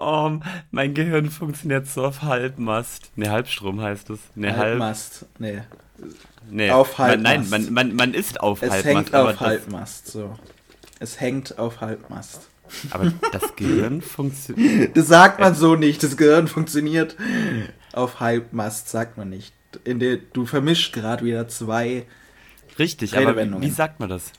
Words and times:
Oh, 0.00 0.30
mein 0.70 0.94
Gehirn 0.94 1.30
funktioniert 1.30 1.86
so 1.86 2.06
auf 2.06 2.22
Halbmast. 2.22 3.12
Ne, 3.16 3.30
Halbstrom 3.30 3.82
heißt 3.82 4.08
es. 4.08 4.18
Ne, 4.34 4.56
Halbmast. 4.56 5.26
Halb... 5.38 5.40
Nee. 5.40 5.62
Nee. 6.50 6.70
Auf 6.70 6.96
Halbmast. 6.96 7.50
Man, 7.50 7.62
nein, 7.62 7.72
man, 7.74 7.88
man, 7.88 7.96
man 7.96 8.14
ist 8.14 8.40
auf 8.40 8.62
es 8.62 8.70
Halbmast. 8.70 8.86
Es 8.86 8.94
hängt 8.94 9.14
auf 9.14 9.40
Halbmast, 9.40 10.06
so. 10.06 10.38
Es 11.00 11.20
hängt 11.20 11.58
auf 11.58 11.82
Halbmast. 11.82 12.48
Aber 12.90 13.12
das 13.30 13.54
Gehirn 13.56 14.00
funktioniert. 14.00 14.96
Das 14.96 15.06
sagt 15.08 15.38
man 15.38 15.54
so 15.54 15.76
nicht. 15.76 16.02
Das 16.02 16.16
Gehirn 16.16 16.48
funktioniert 16.48 17.16
auf 17.92 18.20
Halbmast, 18.20 18.88
sagt 18.88 19.18
man 19.18 19.28
nicht. 19.28 19.52
In 19.84 19.98
der, 19.98 20.16
du 20.16 20.46
vermischst 20.46 20.94
gerade 20.94 21.26
wieder 21.26 21.46
zwei. 21.48 22.06
Richtig, 22.78 23.18
aber 23.18 23.36
wie 23.60 23.70
sagt 23.70 24.00
man 24.00 24.08
das? 24.08 24.32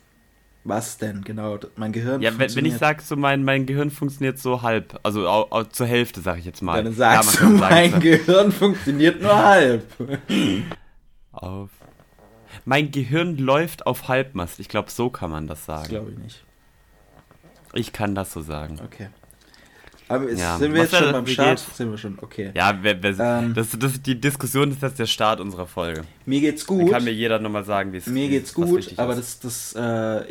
Was 0.63 0.97
denn, 0.97 1.23
genau? 1.23 1.57
Mein 1.75 1.91
Gehirn 1.91 2.21
Ja, 2.21 2.37
wenn, 2.37 2.55
wenn 2.55 2.65
ich 2.65 2.77
sage, 2.77 3.01
so 3.01 3.15
mein, 3.15 3.43
mein 3.43 3.65
Gehirn 3.65 3.89
funktioniert 3.89 4.37
so 4.37 4.61
halb, 4.61 4.99
also 5.01 5.27
au, 5.27 5.47
au, 5.49 5.63
zur 5.63 5.87
Hälfte, 5.87 6.21
sage 6.21 6.39
ich 6.39 6.45
jetzt 6.45 6.61
mal. 6.61 6.83
Dann 6.83 6.93
sagst 6.93 7.39
ja, 7.39 7.47
du, 7.47 7.53
mein 7.53 7.91
sagen, 7.91 8.01
Gehirn 8.03 8.51
funktioniert 8.51 9.21
nur 9.21 9.35
halb. 9.35 9.85
Auf. 11.31 11.69
Mein 12.65 12.91
Gehirn 12.91 13.37
läuft 13.37 13.87
auf 13.87 14.07
Halbmast. 14.07 14.59
Ich 14.59 14.69
glaube, 14.69 14.91
so 14.91 15.09
kann 15.09 15.31
man 15.31 15.47
das 15.47 15.65
sagen. 15.65 15.81
Das 15.81 15.89
glaube 15.89 16.11
ich 16.11 16.17
nicht. 16.17 16.43
Ich 17.73 17.93
kann 17.93 18.13
das 18.13 18.31
so 18.33 18.41
sagen. 18.41 18.79
Okay. 18.83 19.07
Aber 20.11 20.27
ist, 20.27 20.41
ja. 20.41 20.57
sind 20.57 20.73
wir 20.73 20.81
jetzt 20.81 20.95
schon 20.95 21.11
beim 21.11 21.25
Start? 21.25 21.65
Geht? 21.65 21.75
Sind 21.75 21.89
wir 21.89 21.97
schon, 21.97 22.17
okay. 22.21 22.51
Ja, 22.53 22.77
wer, 22.81 23.01
wer, 23.01 23.17
ähm, 23.17 23.53
das, 23.53 23.69
das, 23.79 24.01
die 24.01 24.19
Diskussion 24.19 24.69
ist 24.71 24.81
jetzt 24.81 24.99
der 24.99 25.05
Start 25.05 25.39
unserer 25.39 25.67
Folge. 25.67 26.01
Mir 26.25 26.41
geht's 26.41 26.65
gut. 26.67 26.89
Da 26.89 26.95
kann 26.95 27.05
mir 27.05 27.13
jeder 27.13 27.39
nochmal 27.39 27.63
sagen, 27.63 27.93
wie 27.93 27.97
es 27.97 28.07
Mir 28.07 28.27
geht's 28.27 28.53
gut, 28.53 28.93
aber 28.97 29.15
das, 29.15 29.39
das, 29.39 29.73
äh, 29.73 30.23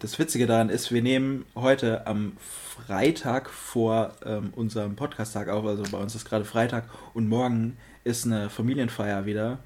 das 0.00 0.18
Witzige 0.18 0.46
daran 0.46 0.70
ist, 0.70 0.92
wir 0.92 1.02
nehmen 1.02 1.44
heute 1.54 2.04
am 2.08 2.32
Freitag 2.86 3.48
vor 3.48 4.12
ähm, 4.26 4.52
unserem 4.56 4.96
Podcast-Tag 4.96 5.48
auf. 5.48 5.64
Also 5.64 5.84
bei 5.90 5.98
uns 5.98 6.16
ist 6.16 6.24
gerade 6.24 6.44
Freitag 6.44 6.84
und 7.14 7.28
morgen 7.28 7.76
ist 8.02 8.26
eine 8.26 8.50
Familienfeier 8.50 9.24
wieder. 9.24 9.60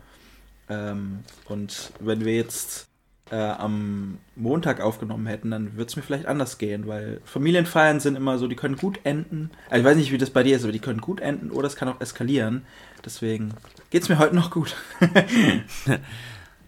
Ähm, 0.69 1.20
und 1.47 1.92
wenn 1.98 2.27
wir 2.27 2.34
jetzt 2.36 2.88
äh, 3.33 3.36
am 3.36 4.19
Montag 4.36 4.83
aufgenommen 4.83 5.27
hätten, 5.27 5.50
dann 5.50 5.72
würde 5.72 5.86
es 5.88 5.97
mir 5.97 6.02
vielleicht 6.02 6.27
anders 6.27 6.58
gehen, 6.58 6.86
weil 6.86 7.22
Familienfeiern 7.25 7.98
sind 7.98 8.14
immer 8.14 8.36
so, 8.36 8.47
die 8.47 8.56
können 8.56 8.77
gut 8.77 9.00
enden. 9.05 9.50
Also 9.70 9.80
ich 9.80 9.84
weiß 9.86 9.97
nicht, 9.97 10.12
wie 10.12 10.19
das 10.19 10.28
bei 10.30 10.42
dir 10.42 10.55
ist, 10.55 10.64
aber 10.64 10.72
die 10.72 10.80
können 10.80 11.00
gut 11.00 11.20
enden 11.20 11.50
oder 11.50 11.66
es 11.66 11.75
kann 11.75 11.88
auch 11.88 12.00
eskalieren. 12.00 12.62
Deswegen 13.03 13.55
geht 13.88 14.03
es 14.03 14.10
mir 14.10 14.19
heute 14.19 14.36
noch 14.36 14.50
gut. 14.50 14.77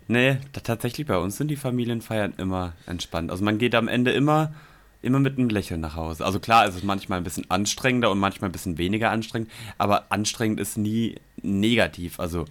nee, 0.09 0.39
tatsächlich 0.63 1.07
bei 1.07 1.19
uns 1.19 1.37
sind 1.37 1.49
die 1.49 1.57
Familienfeiern 1.57 2.33
immer 2.39 2.73
entspannt. 2.87 3.31
Also 3.31 3.45
man 3.45 3.59
geht 3.59 3.75
am 3.75 3.87
Ende 3.87 4.13
immer 4.13 4.55
immer 5.03 5.21
mit 5.21 5.37
einem 5.37 5.51
Lächeln 5.51 5.83
nach 5.83 5.97
Hause. 5.97 6.25
Also 6.25 6.41
klar, 6.41 6.67
es 6.67 6.77
ist 6.77 6.85
manchmal 6.85 7.19
ein 7.19 7.25
bisschen 7.25 7.51
anstrengender 7.51 8.11
und 8.11 8.19
manchmal 8.19 8.49
ein 8.49 8.53
bisschen 8.53 8.79
weniger 8.79 9.11
anstrengend, 9.11 9.51
aber 9.77 10.11
anstrengend 10.11 10.59
ist 10.61 10.79
nie 10.79 11.17
negativ. 11.43 12.19
Also 12.19 12.47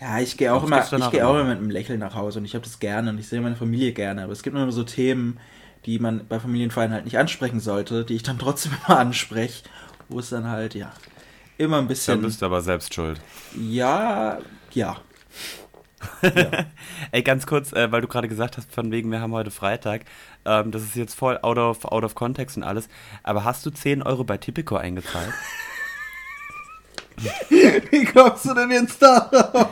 ja, 0.00 0.18
ich 0.18 0.36
gehe 0.36 0.52
auch, 0.52 0.64
immer, 0.64 0.82
ich 0.82 1.10
geh 1.10 1.22
auch 1.22 1.34
immer 1.34 1.44
mit 1.44 1.58
einem 1.58 1.70
Lächeln 1.70 2.00
nach 2.00 2.14
Hause 2.14 2.40
und 2.40 2.44
ich 2.44 2.54
habe 2.54 2.64
das 2.64 2.78
gerne 2.78 3.10
und 3.10 3.18
ich 3.18 3.28
sehe 3.28 3.40
meine 3.40 3.56
Familie 3.56 3.92
gerne. 3.92 4.24
Aber 4.24 4.32
es 4.32 4.42
gibt 4.42 4.56
immer 4.56 4.70
so 4.72 4.82
Themen, 4.82 5.38
die 5.86 5.98
man 5.98 6.26
bei 6.26 6.40
Familienfeiern 6.40 6.92
halt 6.92 7.04
nicht 7.04 7.18
ansprechen 7.18 7.60
sollte, 7.60 8.04
die 8.04 8.16
ich 8.16 8.22
dann 8.22 8.38
trotzdem 8.38 8.72
immer 8.86 8.98
anspreche, 8.98 9.64
wo 10.08 10.18
es 10.18 10.30
dann 10.30 10.48
halt, 10.48 10.74
ja, 10.74 10.92
immer 11.58 11.78
ein 11.78 11.88
bisschen. 11.88 12.14
Dann 12.14 12.22
bist 12.22 12.42
du 12.42 12.46
aber 12.46 12.60
selbst 12.60 12.92
schuld. 12.92 13.20
Ja, 13.58 14.38
ja. 14.72 14.96
ja. 16.22 16.50
Ey, 17.12 17.22
ganz 17.22 17.46
kurz, 17.46 17.72
äh, 17.72 17.90
weil 17.92 18.00
du 18.00 18.08
gerade 18.08 18.28
gesagt 18.28 18.56
hast, 18.56 18.72
von 18.72 18.90
wegen, 18.90 19.10
wir 19.10 19.20
haben 19.20 19.32
heute 19.32 19.50
Freitag. 19.50 20.02
Ähm, 20.44 20.70
das 20.70 20.82
ist 20.82 20.96
jetzt 20.96 21.14
voll 21.14 21.38
out 21.40 21.56
of, 21.56 21.84
out 21.84 22.04
of 22.04 22.14
context 22.14 22.56
und 22.56 22.62
alles. 22.62 22.88
Aber 23.22 23.44
hast 23.44 23.64
du 23.64 23.70
10 23.70 24.02
Euro 24.02 24.24
bei 24.24 24.36
Tipico 24.38 24.76
eingezahlt? 24.76 25.32
Wie 27.90 28.04
kommst 28.04 28.44
du 28.44 28.54
denn 28.54 28.70
jetzt 28.70 29.00
darauf? 29.02 29.68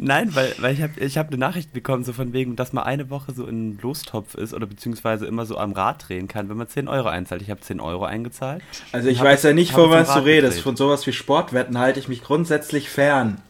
Nein, 0.00 0.34
weil, 0.34 0.54
weil 0.58 0.74
ich 0.74 0.80
habe 0.80 1.00
ich 1.00 1.18
hab 1.18 1.26
eine 1.26 1.38
Nachricht 1.38 1.72
bekommen, 1.72 2.04
so 2.04 2.12
von 2.12 2.32
wegen, 2.32 2.54
dass 2.54 2.72
man 2.72 2.84
eine 2.84 3.10
Woche 3.10 3.32
so 3.34 3.46
in 3.46 3.78
Lostopf 3.82 4.36
ist 4.36 4.54
oder 4.54 4.66
beziehungsweise 4.66 5.26
immer 5.26 5.44
so 5.44 5.58
am 5.58 5.72
Rad 5.72 6.08
drehen 6.08 6.28
kann, 6.28 6.48
wenn 6.48 6.56
man 6.56 6.68
10 6.68 6.86
Euro 6.86 7.08
einzahlt. 7.08 7.42
Ich 7.42 7.50
habe 7.50 7.60
10 7.60 7.80
Euro 7.80 8.04
eingezahlt. 8.04 8.62
Also 8.92 9.08
ich 9.08 9.20
weiß 9.20 9.42
ja 9.42 9.52
nicht, 9.52 9.72
von 9.72 9.90
was 9.90 10.14
du 10.14 10.20
redest. 10.20 10.60
Von 10.60 10.76
sowas 10.76 11.04
wie 11.06 11.12
Sportwetten 11.12 11.78
halte 11.78 11.98
ich 11.98 12.06
mich 12.08 12.22
grundsätzlich 12.22 12.90
fern. 12.90 13.40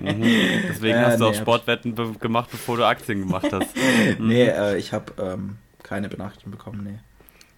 Mhm. 0.00 0.24
Deswegen 0.68 0.94
äh, 0.98 1.04
hast 1.04 1.20
du 1.20 1.24
nee, 1.24 1.30
auch 1.30 1.34
Sportwetten 1.34 1.94
be 1.94 2.12
gemacht, 2.18 2.48
bevor 2.50 2.78
du 2.78 2.86
Aktien 2.86 3.20
gemacht 3.20 3.52
hast. 3.52 3.68
Mhm. 4.18 4.28
Nee, 4.28 4.46
äh, 4.46 4.78
ich 4.78 4.92
habe 4.92 5.12
ähm, 5.18 5.56
keine 5.82 6.08
Benachrichtigung 6.08 6.52
bekommen, 6.52 6.80
nee. 6.84 6.98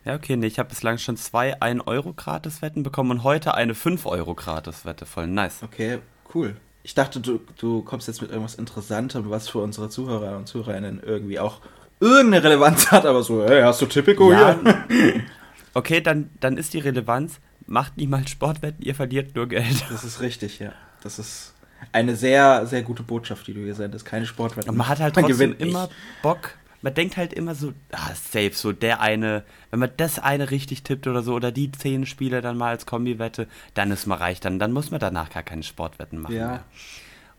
Ja, 0.06 0.14
okay, 0.14 0.36
nee, 0.36 0.46
ich 0.46 0.60
habe 0.60 0.68
bislang 0.68 0.98
schon 0.98 1.16
zwei 1.16 1.60
1-Euro-Gratis-Wetten 1.60 2.84
bekommen 2.84 3.10
und 3.10 3.24
heute 3.24 3.54
eine 3.54 3.72
5-Euro-Gratis-Wette. 3.72 5.04
Voll 5.04 5.26
nice. 5.26 5.64
Okay, 5.64 5.98
cool. 6.32 6.54
Ich 6.84 6.94
dachte, 6.94 7.18
du, 7.18 7.40
du 7.58 7.82
kommst 7.82 8.06
jetzt 8.06 8.22
mit 8.22 8.30
irgendwas 8.30 8.54
Interessantem, 8.54 9.28
was 9.30 9.48
für 9.48 9.58
unsere 9.58 9.88
Zuhörer 9.88 10.36
und 10.36 10.46
Zuhörerinnen 10.46 11.02
irgendwie 11.04 11.40
auch 11.40 11.60
irgendeine 11.98 12.44
Relevanz 12.44 12.92
hat, 12.92 13.04
aber 13.04 13.24
so, 13.24 13.44
hey, 13.44 13.62
hast 13.62 13.82
du 13.82 13.86
Typico 13.86 14.30
ja, 14.30 14.56
hier? 14.88 15.24
okay, 15.74 16.00
dann, 16.00 16.30
dann 16.38 16.56
ist 16.56 16.72
die 16.74 16.78
Relevanz, 16.78 17.40
macht 17.66 17.96
niemals 17.96 18.30
Sportwetten, 18.30 18.84
ihr 18.84 18.94
verliert 18.94 19.34
nur 19.34 19.48
Geld. 19.48 19.86
Das 19.90 20.04
ist 20.04 20.20
richtig, 20.20 20.60
ja. 20.60 20.72
Das 21.02 21.18
ist 21.18 21.52
eine 21.90 22.14
sehr, 22.14 22.64
sehr 22.66 22.82
gute 22.82 23.02
Botschaft, 23.02 23.48
die 23.48 23.54
du 23.54 23.60
hier 23.60 23.74
sendest. 23.74 24.04
Keine 24.04 24.26
Sportwetten. 24.26 24.70
Und 24.70 24.76
man 24.76 24.88
hat 24.88 25.00
halt 25.00 25.16
trotzdem 25.16 25.56
immer 25.58 25.88
Bock, 26.22 26.50
man 26.86 26.94
denkt 26.94 27.16
halt 27.16 27.32
immer 27.32 27.56
so, 27.56 27.72
ah, 27.90 28.14
safe, 28.14 28.52
so 28.52 28.70
der 28.70 29.00
eine, 29.00 29.42
wenn 29.72 29.80
man 29.80 29.90
das 29.96 30.20
eine 30.20 30.52
richtig 30.52 30.84
tippt 30.84 31.08
oder 31.08 31.20
so, 31.24 31.34
oder 31.34 31.50
die 31.50 31.72
zehn 31.72 32.06
Spiele 32.06 32.40
dann 32.42 32.56
mal 32.56 32.68
als 32.68 32.86
Kombi-Wette, 32.86 33.48
dann 33.74 33.90
ist 33.90 34.06
man 34.06 34.18
reich, 34.18 34.38
dann, 34.38 34.60
dann 34.60 34.70
muss 34.70 34.92
man 34.92 35.00
danach 35.00 35.30
gar 35.30 35.42
keine 35.42 35.64
Sportwetten 35.64 36.20
machen 36.20 36.36
ja. 36.36 36.46
mehr. 36.46 36.64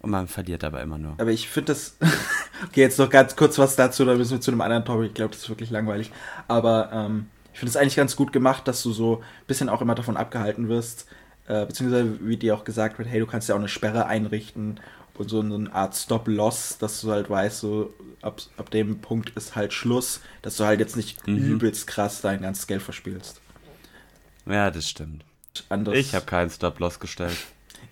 Und 0.02 0.10
man 0.10 0.28
verliert 0.28 0.66
aber 0.66 0.82
immer 0.82 0.98
nur. 0.98 1.14
Aber 1.18 1.32
ich 1.32 1.48
finde 1.48 1.72
das. 1.72 1.96
okay, 2.66 2.82
jetzt 2.82 3.00
noch 3.00 3.10
ganz 3.10 3.38
kurz 3.38 3.58
was 3.58 3.78
dazu, 3.78 4.04
dann 4.04 4.18
müssen 4.18 4.34
wir 4.34 4.42
zu 4.42 4.52
einem 4.52 4.60
anderen 4.60 4.84
Topic. 4.84 5.08
Ich 5.08 5.14
glaube, 5.14 5.32
das 5.32 5.44
ist 5.44 5.50
wirklich 5.50 5.70
langweilig. 5.70 6.12
Aber 6.50 6.90
ähm, 6.92 7.28
ich 7.54 7.60
finde 7.60 7.70
es 7.70 7.78
eigentlich 7.78 7.96
ganz 7.96 8.18
gut 8.18 8.34
gemacht, 8.34 8.68
dass 8.68 8.84
du 8.84 8.92
so 8.92 9.20
ein 9.20 9.48
bisschen 9.48 9.70
auch 9.70 9.82
immer 9.82 9.96
davon 9.96 10.18
abgehalten 10.18 10.68
wirst, 10.68 11.08
äh, 11.48 11.66
beziehungsweise 11.66 12.20
wie 12.20 12.36
dir 12.36 12.54
auch 12.54 12.66
gesagt 12.66 13.00
wird, 13.00 13.08
hey, 13.08 13.22
du 13.22 13.26
kannst 13.26 13.48
ja 13.48 13.56
auch 13.56 13.60
eine 13.60 13.70
Sperre 13.70 14.08
einrichten 14.08 14.82
und 15.20 15.30
so 15.30 15.42
eine 15.42 15.74
Art 15.74 15.96
Stop-Loss, 15.96 16.78
dass 16.78 17.02
du 17.02 17.12
halt 17.12 17.30
weißt, 17.30 17.60
so 17.60 17.94
ab, 18.22 18.42
ab 18.58 18.70
dem 18.72 19.00
Punkt 19.00 19.32
ist 19.32 19.56
halt 19.56 19.74
Schluss, 19.74 20.22
dass 20.42 20.58
du 20.58 20.66
halt 20.66 20.80
jetzt 20.80 20.96
nicht 20.96 21.28
mhm. 21.28 21.38
übelst 21.38 21.88
krass 21.88 22.22
dein 22.22 22.42
ganzes 22.42 22.68
Geld 22.68 22.82
verspielst. 22.82 23.42
Ja, 24.46 24.72
das 24.72 24.90
stimmt. 24.90 25.26
Anders 25.70 25.96
ich 25.96 26.14
habe 26.14 26.26
keinen 26.26 26.50
Stop-Loss 26.50 27.00
gestellt. 27.00 27.38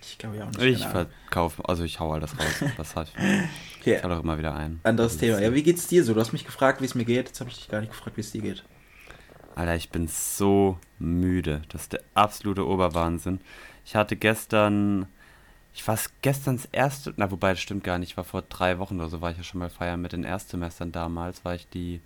Ich 0.01 0.17
glaube 0.17 0.37
ja 0.37 0.45
auch 0.45 0.51
nicht. 0.51 0.79
Ich 0.79 0.85
verkaufe, 0.85 1.67
also 1.67 1.83
ich 1.83 1.99
hau 1.99 2.13
alles 2.13 2.31
raus. 2.37 2.71
Was 2.77 2.95
hat. 2.95 3.11
Ich 3.83 4.03
hau 4.03 4.09
doch 4.09 4.23
immer 4.23 4.37
wieder 4.37 4.55
ein. 4.55 4.79
Anderes 4.83 5.13
also 5.13 5.25
Thema. 5.25 5.41
Ja, 5.41 5.53
wie 5.53 5.63
geht's 5.63 5.87
dir 5.87 6.03
so? 6.03 6.13
Du 6.13 6.19
hast 6.19 6.31
mich 6.31 6.45
gefragt, 6.45 6.81
wie 6.81 6.85
es 6.85 6.95
mir 6.95 7.05
geht. 7.05 7.27
Jetzt 7.27 7.39
habe 7.39 7.49
ich 7.49 7.57
dich 7.57 7.69
gar 7.69 7.81
nicht 7.81 7.91
gefragt, 7.91 8.17
wie 8.17 8.21
es 8.21 8.31
dir 8.31 8.41
geht. 8.41 8.63
Alter, 9.55 9.75
ich 9.75 9.89
bin 9.89 10.07
so 10.07 10.79
müde. 10.99 11.61
Das 11.69 11.83
ist 11.83 11.93
der 11.93 12.01
absolute 12.13 12.67
Oberwahnsinn. 12.67 13.39
Ich 13.85 13.95
hatte 13.95 14.15
gestern 14.15 15.07
ich 15.75 15.85
war 15.87 15.99
gestern 16.21 16.55
das 16.55 16.65
erste, 16.71 17.13
na 17.17 17.29
wobei 17.29 17.51
das 17.51 17.59
stimmt 17.59 17.83
gar 17.83 17.99
nicht, 17.99 18.11
ich 18.11 18.17
war 18.17 18.23
vor 18.23 18.41
drei 18.43 18.79
Wochen 18.79 18.95
oder 18.95 19.09
so, 19.09 19.21
war 19.21 19.31
ich 19.31 19.37
ja 19.37 19.43
schon 19.43 19.59
mal 19.59 19.69
feiern 19.69 20.01
mit 20.01 20.13
den 20.13 20.23
Erstsemestern 20.23 20.93
damals, 20.93 21.43
weil 21.43 21.57
ich 21.57 21.67
die, 21.67 22.01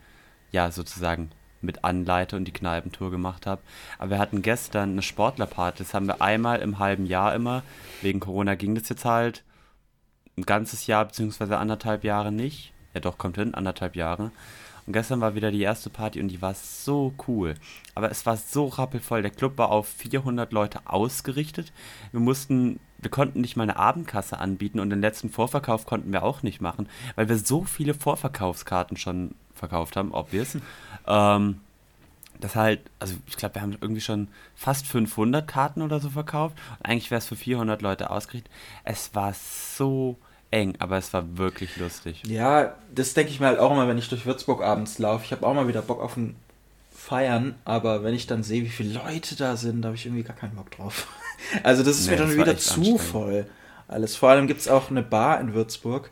ja 0.52 0.72
sozusagen 0.72 1.30
mit 1.62 1.84
anleite 1.84 2.36
und 2.36 2.46
die 2.46 2.54
Kneipentour 2.54 3.12
gemacht 3.12 3.46
habe. 3.46 3.62
Aber 4.00 4.12
wir 4.12 4.20
hatten 4.20 4.42
gestern 4.42 4.92
eine 4.92 5.02
Sportlerparty, 5.04 5.84
das 5.84 5.94
haben 5.94 6.08
wir 6.08 6.22
einmal 6.22 6.60
im 6.62 6.80
halben 6.80 7.06
Jahr 7.06 7.36
immer. 7.36 7.64
Wegen 8.02 8.20
Corona 8.20 8.56
ging 8.56 8.74
das 8.76 8.90
jetzt 8.90 9.06
halt 9.06 9.44
ein 10.36 10.44
ganzes 10.44 10.88
Jahr 10.88 11.06
beziehungsweise 11.06 11.58
anderthalb 11.58 12.04
Jahre 12.04 12.32
nicht. 12.32 12.74
Ja 12.94 13.02
doch, 13.02 13.18
kommt 13.20 13.36
hin, 13.36 13.54
anderthalb 13.54 13.96
Jahre. 13.96 14.32
Und 14.88 14.94
gestern 14.94 15.22
war 15.22 15.36
wieder 15.36 15.52
die 15.52 15.62
erste 15.62 15.92
Party 15.92 16.20
und 16.20 16.30
die 16.30 16.42
war 16.42 16.56
so 16.56 17.14
cool. 17.28 17.54
Aber 17.94 18.10
es 18.10 18.26
war 18.26 18.38
so 18.38 18.66
rappelvoll. 18.66 19.22
Der 19.22 19.30
Club 19.30 19.60
war 19.60 19.70
auf 19.70 19.88
400 19.88 20.52
Leute 20.52 20.80
ausgerichtet. 20.86 21.72
Wir 22.12 22.20
mussten, 22.20 22.80
wir 23.02 23.12
konnten 23.12 23.42
nicht 23.42 23.56
mal 23.56 23.64
eine 23.64 23.78
Abendkasse 23.78 24.38
anbieten 24.40 24.80
und 24.80 24.90
den 24.90 25.02
letzten 25.02 25.30
Vorverkauf 25.30 25.86
konnten 25.86 26.12
wir 26.12 26.24
auch 26.24 26.44
nicht 26.44 26.62
machen, 26.62 26.90
weil 27.16 27.30
wir 27.30 27.38
so 27.38 27.64
viele 27.64 27.94
Vorverkaufskarten 27.94 28.98
schon 28.98 29.36
verkauft 29.54 29.96
haben, 29.96 30.12
obvious. 30.12 30.58
ähm, 31.08 31.62
das 32.40 32.56
halt, 32.56 32.80
also 33.00 33.16
ich 33.28 33.36
glaube, 33.36 33.56
wir 33.56 33.62
haben 33.62 33.78
irgendwie 33.82 34.02
schon 34.02 34.30
fast 34.56 34.88
500 34.88 35.48
Karten 35.48 35.82
oder 35.82 36.00
so 36.00 36.10
verkauft. 36.10 36.56
Und 36.80 36.86
eigentlich 36.86 37.12
wäre 37.12 37.20
es 37.20 37.28
für 37.28 37.36
400 37.36 37.82
Leute 37.82 38.10
ausgerichtet. 38.10 38.52
Es 38.86 39.14
war 39.14 39.34
so 39.34 40.18
eng, 40.52 40.76
aber 40.80 40.98
es 40.98 41.14
war 41.14 41.38
wirklich 41.38 41.78
lustig. 41.78 42.24
Ja, 42.26 42.76
das 42.94 43.14
denke 43.14 43.32
ich 43.32 43.40
mir 43.40 43.48
halt 43.48 43.60
auch 43.60 43.72
immer, 43.72 43.88
wenn 43.88 43.98
ich 43.98 44.10
durch 44.10 44.26
Würzburg 44.26 44.64
abends 44.64 45.00
laufe. 45.00 45.26
Ich 45.26 45.32
habe 45.32 45.46
auch 45.46 45.54
mal 45.54 45.68
wieder 45.68 45.82
Bock 45.82 46.02
auf 46.02 46.16
ein 46.16 46.36
Feiern, 46.92 47.56
aber 47.66 48.04
wenn 48.04 48.14
ich 48.14 48.28
dann 48.28 48.44
sehe, 48.44 48.64
wie 48.64 48.70
viele 48.70 48.94
Leute 48.94 49.36
da 49.36 49.56
sind, 49.56 49.82
da 49.82 49.88
habe 49.88 49.96
ich 49.96 50.06
irgendwie 50.06 50.24
gar 50.24 50.36
keinen 50.36 50.56
Bock 50.56 50.72
drauf. 50.72 51.08
Also 51.64 51.84
das 51.84 51.98
ist 51.98 52.08
nee, 52.08 52.12
mir 52.12 52.18
dann 52.18 52.36
wieder 52.36 52.58
zu 52.58 52.98
voll. 52.98 53.46
Alles. 53.88 54.18
Vor 54.18 54.30
allem 54.30 54.46
gibt 54.46 54.60
es 54.60 54.68
auch 54.68 54.92
eine 54.92 55.02
Bar 55.02 55.40
in 55.40 55.54
Würzburg. 55.54 56.12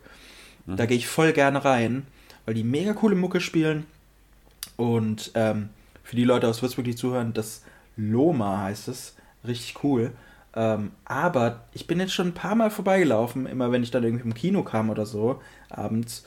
Mhm. 0.65 0.77
Da 0.77 0.85
gehe 0.85 0.95
ich 0.95 1.07
voll 1.07 1.33
gerne 1.33 1.65
rein, 1.65 2.07
weil 2.45 2.53
die 2.53 2.63
mega 2.63 2.93
coole 2.93 3.15
Mucke 3.15 3.41
spielen. 3.41 3.85
Und 4.77 5.31
ähm, 5.35 5.67
für 6.03 6.15
die 6.15 6.23
Leute 6.23 6.47
aus 6.47 6.61
Würzburg, 6.61 6.85
die 6.85 6.95
zuhören, 6.95 7.33
das 7.33 7.63
Loma 7.97 8.61
heißt 8.61 8.87
es. 8.87 9.15
richtig 9.45 9.83
cool. 9.83 10.13
Ähm, 10.55 10.91
aber 11.05 11.65
ich 11.73 11.85
bin 11.85 11.99
jetzt 11.99 12.13
schon 12.13 12.29
ein 12.29 12.33
paar 12.33 12.55
Mal 12.55 12.71
vorbeigelaufen, 12.71 13.45
immer 13.45 13.71
wenn 13.71 13.83
ich 13.83 13.91
dann 13.91 14.03
irgendwie 14.03 14.25
im 14.25 14.33
Kino 14.33 14.63
kam 14.63 14.89
oder 14.89 15.05
so, 15.05 15.41
abends. 15.69 16.23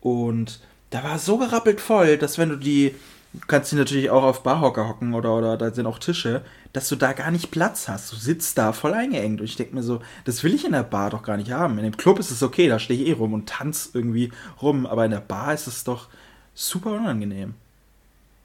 Und 0.00 0.60
da 0.90 1.04
war 1.04 1.18
so 1.18 1.38
gerappelt 1.38 1.80
voll, 1.80 2.18
dass 2.18 2.36
wenn 2.36 2.48
du 2.48 2.56
die, 2.56 2.94
du 3.32 3.46
kannst 3.46 3.72
dich 3.72 3.78
natürlich 3.78 4.10
auch 4.10 4.22
auf 4.22 4.42
Barhocker 4.42 4.88
hocken 4.88 5.14
oder, 5.14 5.34
oder 5.34 5.56
da 5.56 5.72
sind 5.72 5.86
auch 5.86 5.98
Tische, 5.98 6.42
dass 6.72 6.88
du 6.88 6.96
da 6.96 7.12
gar 7.12 7.30
nicht 7.30 7.50
Platz 7.50 7.88
hast. 7.88 8.12
Du 8.12 8.16
sitzt 8.16 8.58
da 8.58 8.72
voll 8.72 8.94
eingeengt 8.94 9.40
und 9.40 9.46
ich 9.46 9.56
denke 9.56 9.74
mir 9.74 9.82
so, 9.82 10.00
das 10.24 10.42
will 10.42 10.54
ich 10.54 10.64
in 10.64 10.72
der 10.72 10.82
Bar 10.82 11.10
doch 11.10 11.22
gar 11.22 11.36
nicht 11.36 11.52
haben. 11.52 11.78
In 11.78 11.84
dem 11.84 11.96
Club 11.96 12.18
ist 12.18 12.30
es 12.30 12.42
okay, 12.42 12.68
da 12.68 12.78
stehe 12.78 13.02
ich 13.02 13.08
eh 13.08 13.12
rum 13.12 13.32
und 13.32 13.48
tanz 13.48 13.90
irgendwie 13.92 14.32
rum, 14.60 14.86
aber 14.86 15.04
in 15.04 15.10
der 15.10 15.20
Bar 15.20 15.54
ist 15.54 15.66
es 15.66 15.84
doch 15.84 16.08
super 16.54 16.92
unangenehm. 16.92 17.54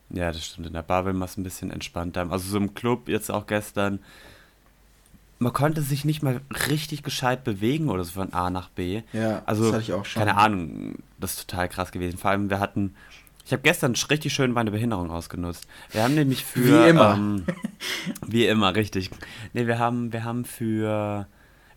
Ja, 0.10 0.32
das 0.32 0.46
stimmt. 0.46 0.68
In 0.68 0.74
der 0.74 0.84
Bar 0.84 1.06
will 1.06 1.14
man 1.14 1.28
es 1.28 1.38
ein 1.38 1.44
bisschen 1.44 1.72
entspannter 1.72 2.22
haben. 2.22 2.32
Also 2.32 2.50
so 2.50 2.58
im 2.58 2.74
Club 2.74 3.10
jetzt 3.10 3.32
auch 3.32 3.48
gestern, 3.48 4.00
man 5.40 5.52
konnte 5.52 5.82
sich 5.82 6.06
nicht 6.06 6.24
mal 6.24 6.42
richtig 6.70 7.04
gescheit 7.04 7.44
bewegen 7.44 7.90
oder 7.90 8.04
so 8.04 8.14
von 8.14 8.34
A 8.34 8.50
nach 8.50 8.70
B. 8.70 9.02
Ja, 9.14 9.42
also, 9.46 9.66
das 9.66 9.74
hatte 9.74 9.84
ich 9.84 9.94
auch 9.94 10.06
schon. 10.06 10.20
Keine 10.22 10.38
Ahnung, 10.38 10.96
das 11.20 11.34
ist 11.34 11.50
total 11.50 11.68
krass 11.70 11.92
gewesen. 11.92 12.18
Vor 12.18 12.32
allem, 12.32 12.50
wir 12.50 12.60
hatten, 12.60 12.96
ich 13.46 13.52
habe 13.52 13.62
gestern 13.62 13.94
richtig 14.10 14.34
schön 14.34 14.52
meine 14.52 14.72
Behinderung 14.72 15.12
ausgenutzt. 15.12 15.68
Wir 15.92 16.04
haben 16.04 16.16
nämlich 16.16 16.44
für. 16.44 16.86
Wie 16.86 16.90
immer. 16.90 17.14
Ähm, 17.14 17.46
wie 18.28 18.48
immer, 18.48 18.76
richtig. 18.76 19.12
Nee, 19.54 19.68
wir 19.68 19.78
haben, 19.78 20.12
wir 20.12 20.24
haben 20.24 20.46
für. 20.46 21.28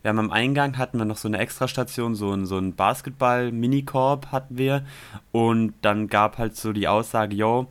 Wir 0.01 0.09
haben 0.09 0.19
am 0.19 0.31
Eingang 0.31 0.77
hatten 0.77 0.97
wir 0.97 1.05
noch 1.05 1.17
so 1.17 1.27
eine 1.27 1.39
Extrastation, 1.39 2.15
so 2.15 2.31
ein, 2.31 2.45
so 2.45 2.57
ein 2.57 2.73
Basketball-Minikorb 2.73 4.27
hatten 4.31 4.57
wir. 4.57 4.85
Und 5.33 5.73
dann 5.81 6.07
gab 6.07 6.37
halt 6.37 6.55
so 6.55 6.71
die 6.71 6.87
Aussage, 6.87 7.35
yo, 7.35 7.67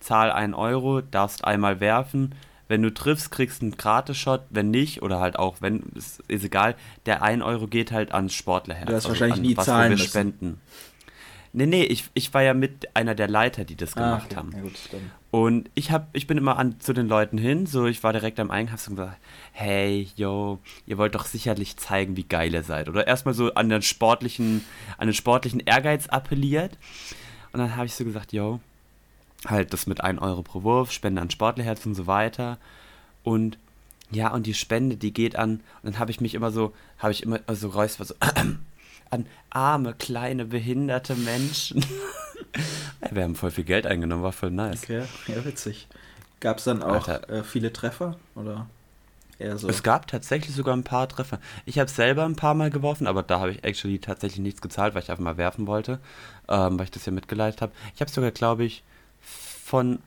zahl 0.00 0.32
1 0.32 0.56
Euro, 0.56 1.02
darfst 1.02 1.44
einmal 1.44 1.78
werfen. 1.78 2.34
Wenn 2.66 2.82
du 2.82 2.92
triffst, 2.92 3.30
kriegst 3.30 3.60
du 3.60 3.66
einen 3.66 3.76
Gratis-Shot. 3.76 4.44
Wenn 4.48 4.70
nicht, 4.70 5.02
oder 5.02 5.20
halt 5.20 5.38
auch, 5.38 5.56
wenn, 5.60 5.82
ist, 5.94 6.20
ist 6.28 6.44
egal, 6.44 6.76
der 7.04 7.22
1 7.22 7.44
Euro 7.44 7.66
geht 7.66 7.92
halt 7.92 8.10
ans 8.12 8.32
Sportlerherz. 8.32 8.88
Du 8.88 8.94
hast 8.94 9.08
wahrscheinlich 9.08 9.36
an 9.36 9.42
nie 9.42 9.56
was, 9.56 9.66
zahlen 9.66 9.90
wir 9.90 9.98
müssen. 9.98 10.08
spenden. 10.08 10.60
Nee, 11.58 11.64
nee, 11.64 11.84
ich, 11.84 12.04
ich 12.12 12.34
war 12.34 12.42
ja 12.42 12.52
mit 12.52 12.94
einer 12.94 13.14
der 13.14 13.28
Leiter, 13.28 13.64
die 13.64 13.76
das 13.76 13.96
Ah, 13.96 14.00
gemacht 14.00 14.26
okay. 14.26 14.36
haben. 14.36 14.52
Ja, 14.52 14.60
gut. 14.60 14.72
Und 15.30 15.70
ich 15.74 15.90
hab, 15.90 16.08
ich 16.14 16.26
bin 16.26 16.36
immer 16.36 16.58
an, 16.58 16.78
zu 16.80 16.92
den 16.92 17.08
Leuten 17.08 17.38
hin, 17.38 17.64
so 17.64 17.86
ich 17.86 18.02
war 18.02 18.12
direkt 18.12 18.38
am 18.40 18.50
Eingang, 18.50 18.76
so 18.76 18.90
gesagt, 18.90 19.16
hey, 19.52 20.06
yo, 20.16 20.58
ihr 20.86 20.98
wollt 20.98 21.14
doch 21.14 21.24
sicherlich 21.24 21.78
zeigen, 21.78 22.14
wie 22.16 22.24
geil 22.24 22.52
ihr 22.52 22.62
seid. 22.62 22.90
Oder 22.90 23.06
erstmal 23.06 23.32
so 23.32 23.54
an 23.54 23.70
den 23.70 23.80
sportlichen, 23.80 24.64
an 24.98 25.08
den 25.08 25.14
sportlichen 25.14 25.60
Ehrgeiz 25.60 26.08
appelliert. 26.08 26.76
Und 27.52 27.60
dann 27.60 27.74
habe 27.74 27.86
ich 27.86 27.94
so 27.94 28.04
gesagt, 28.04 28.34
yo, 28.34 28.60
halt 29.46 29.72
das 29.72 29.86
mit 29.86 30.02
1 30.02 30.20
Euro 30.20 30.42
pro 30.42 30.62
Wurf, 30.62 30.92
Spende 30.92 31.22
an 31.22 31.30
Sportlerherz 31.30 31.86
und 31.86 31.94
so 31.94 32.06
weiter. 32.06 32.58
Und 33.24 33.56
ja, 34.10 34.30
und 34.30 34.46
die 34.46 34.52
Spende, 34.54 34.96
die 34.96 35.12
geht 35.12 35.36
an, 35.36 35.60
und 35.82 35.92
dann 35.94 35.98
habe 35.98 36.10
ich 36.10 36.20
mich 36.20 36.34
immer 36.34 36.50
so, 36.50 36.74
habe 36.98 37.12
ich 37.12 37.22
immer 37.22 37.40
so 37.48 37.68
räuspert, 37.70 38.08
so, 38.08 38.14
an 39.10 39.26
arme, 39.50 39.94
kleine, 39.94 40.44
behinderte 40.44 41.14
Menschen. 41.14 41.84
Wir 43.10 43.22
haben 43.22 43.34
voll 43.34 43.50
viel 43.50 43.64
Geld 43.64 43.86
eingenommen, 43.86 44.22
war 44.22 44.32
voll 44.32 44.50
nice. 44.50 44.82
Okay, 44.82 45.02
ja, 45.28 45.44
witzig. 45.44 45.88
Gab 46.40 46.58
es 46.58 46.64
dann 46.64 46.82
auch 46.82 47.08
äh, 47.08 47.42
viele 47.44 47.72
Treffer? 47.72 48.16
Oder 48.34 48.66
eher 49.38 49.58
so? 49.58 49.68
Es 49.68 49.82
gab 49.82 50.06
tatsächlich 50.06 50.54
sogar 50.54 50.76
ein 50.76 50.84
paar 50.84 51.08
Treffer. 51.08 51.38
Ich 51.64 51.78
habe 51.78 51.90
selber 51.90 52.24
ein 52.24 52.36
paar 52.36 52.54
Mal 52.54 52.70
geworfen, 52.70 53.06
aber 53.06 53.22
da 53.22 53.40
habe 53.40 53.52
ich 53.52 53.64
actually 53.64 53.98
tatsächlich 53.98 54.40
nichts 54.40 54.60
gezahlt, 54.60 54.94
weil 54.94 55.02
ich 55.02 55.10
einfach 55.10 55.24
mal 55.24 55.36
werfen 55.36 55.66
wollte, 55.66 55.98
ähm, 56.48 56.78
weil 56.78 56.84
ich 56.84 56.90
das 56.90 57.06
ja 57.06 57.12
mitgeleitet 57.12 57.62
habe. 57.62 57.72
Ich 57.94 58.00
habe 58.00 58.10
sogar, 58.10 58.30
glaube 58.30 58.64
ich, 58.64 58.82
von 59.20 59.98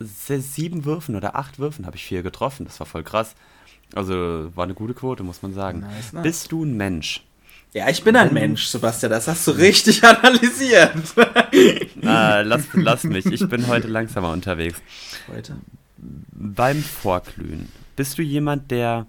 sieben 0.00 0.84
Würfen 0.84 1.16
oder 1.16 1.36
acht 1.36 1.58
Würfen 1.58 1.86
habe 1.86 1.96
ich 1.96 2.04
vier 2.04 2.22
getroffen. 2.22 2.66
Das 2.66 2.80
war 2.80 2.86
voll 2.86 3.04
krass. 3.04 3.34
Also 3.94 4.50
war 4.56 4.64
eine 4.64 4.74
gute 4.74 4.94
Quote, 4.94 5.22
muss 5.22 5.42
man 5.42 5.52
sagen. 5.52 5.80
Nice, 5.80 6.12
nice. 6.12 6.22
Bist 6.22 6.52
du 6.52 6.64
ein 6.64 6.76
Mensch? 6.76 7.24
Ja, 7.74 7.88
ich 7.88 8.04
bin 8.04 8.14
ein 8.14 8.32
Mensch, 8.32 8.66
Sebastian, 8.66 9.10
das 9.10 9.26
hast 9.26 9.48
du 9.48 9.50
richtig 9.50 10.04
analysiert. 10.04 10.94
Ah, 12.04 12.40
lass, 12.42 12.68
lass 12.72 13.02
mich, 13.02 13.26
ich 13.26 13.48
bin 13.48 13.66
heute 13.66 13.88
langsamer 13.88 14.30
unterwegs. 14.30 14.80
Heute. 15.26 15.56
Beim 15.98 16.80
Vorglühen, 16.80 17.68
bist 17.96 18.16
du 18.16 18.22
jemand, 18.22 18.70
der, 18.70 19.08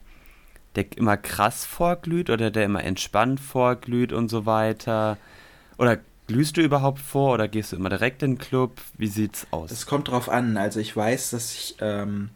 der 0.75 0.85
immer 0.97 1.15
krass 1.15 1.63
vorglüht 1.63 2.31
oder 2.31 2.49
der 2.49 2.65
immer 2.65 2.83
entspannt 2.83 3.39
vorglüht 3.39 4.11
und 4.11 4.29
so 4.29 4.47
weiter? 4.47 5.19
Oder 5.77 5.99
glühst 6.25 6.57
du 6.57 6.61
überhaupt 6.61 7.01
vor 7.01 7.35
oder 7.35 7.47
gehst 7.47 7.71
du 7.71 7.75
immer 7.75 7.89
direkt 7.89 8.23
in 8.23 8.31
den 8.31 8.37
Club? 8.39 8.81
Wie 8.97 9.07
sieht's 9.07 9.45
aus? 9.51 9.69
Es 9.69 9.85
kommt 9.85 10.07
drauf 10.07 10.27
an. 10.27 10.57
Also 10.57 10.79
ich 10.79 10.95
weiß, 10.95 11.29
dass 11.29 11.53
ich, 11.53 11.75
ähm, 11.81 12.31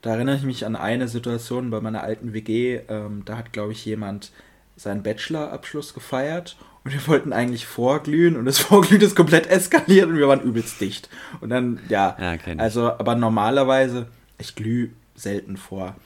da 0.00 0.14
erinnere 0.14 0.36
ich 0.36 0.44
mich 0.44 0.64
an 0.64 0.76
eine 0.76 1.08
Situation 1.08 1.68
bei 1.68 1.82
meiner 1.82 2.02
alten 2.02 2.32
WG. 2.32 2.80
Ähm, 2.88 3.22
da 3.26 3.36
hat, 3.36 3.52
glaube 3.52 3.72
ich, 3.72 3.84
jemand 3.84 4.32
seinen 4.78 5.02
Bachelorabschluss 5.02 5.94
gefeiert 5.94 6.56
und 6.84 6.92
wir 6.92 7.06
wollten 7.08 7.32
eigentlich 7.32 7.66
vorglühen 7.66 8.36
und 8.36 8.46
das 8.46 8.58
Vorglühen 8.68 9.02
ist 9.02 9.16
komplett 9.16 9.48
eskaliert 9.48 10.08
und 10.08 10.16
wir 10.18 10.28
waren 10.28 10.40
übelst 10.40 10.80
dicht. 10.80 11.10
Und 11.40 11.50
dann, 11.50 11.80
ja, 11.88 12.16
Ja, 12.18 12.36
also, 12.58 12.90
aber 12.92 13.14
normalerweise, 13.16 14.06
ich 14.38 14.54
glühe 14.54 14.90
selten 15.16 15.56
vor. 15.56 15.96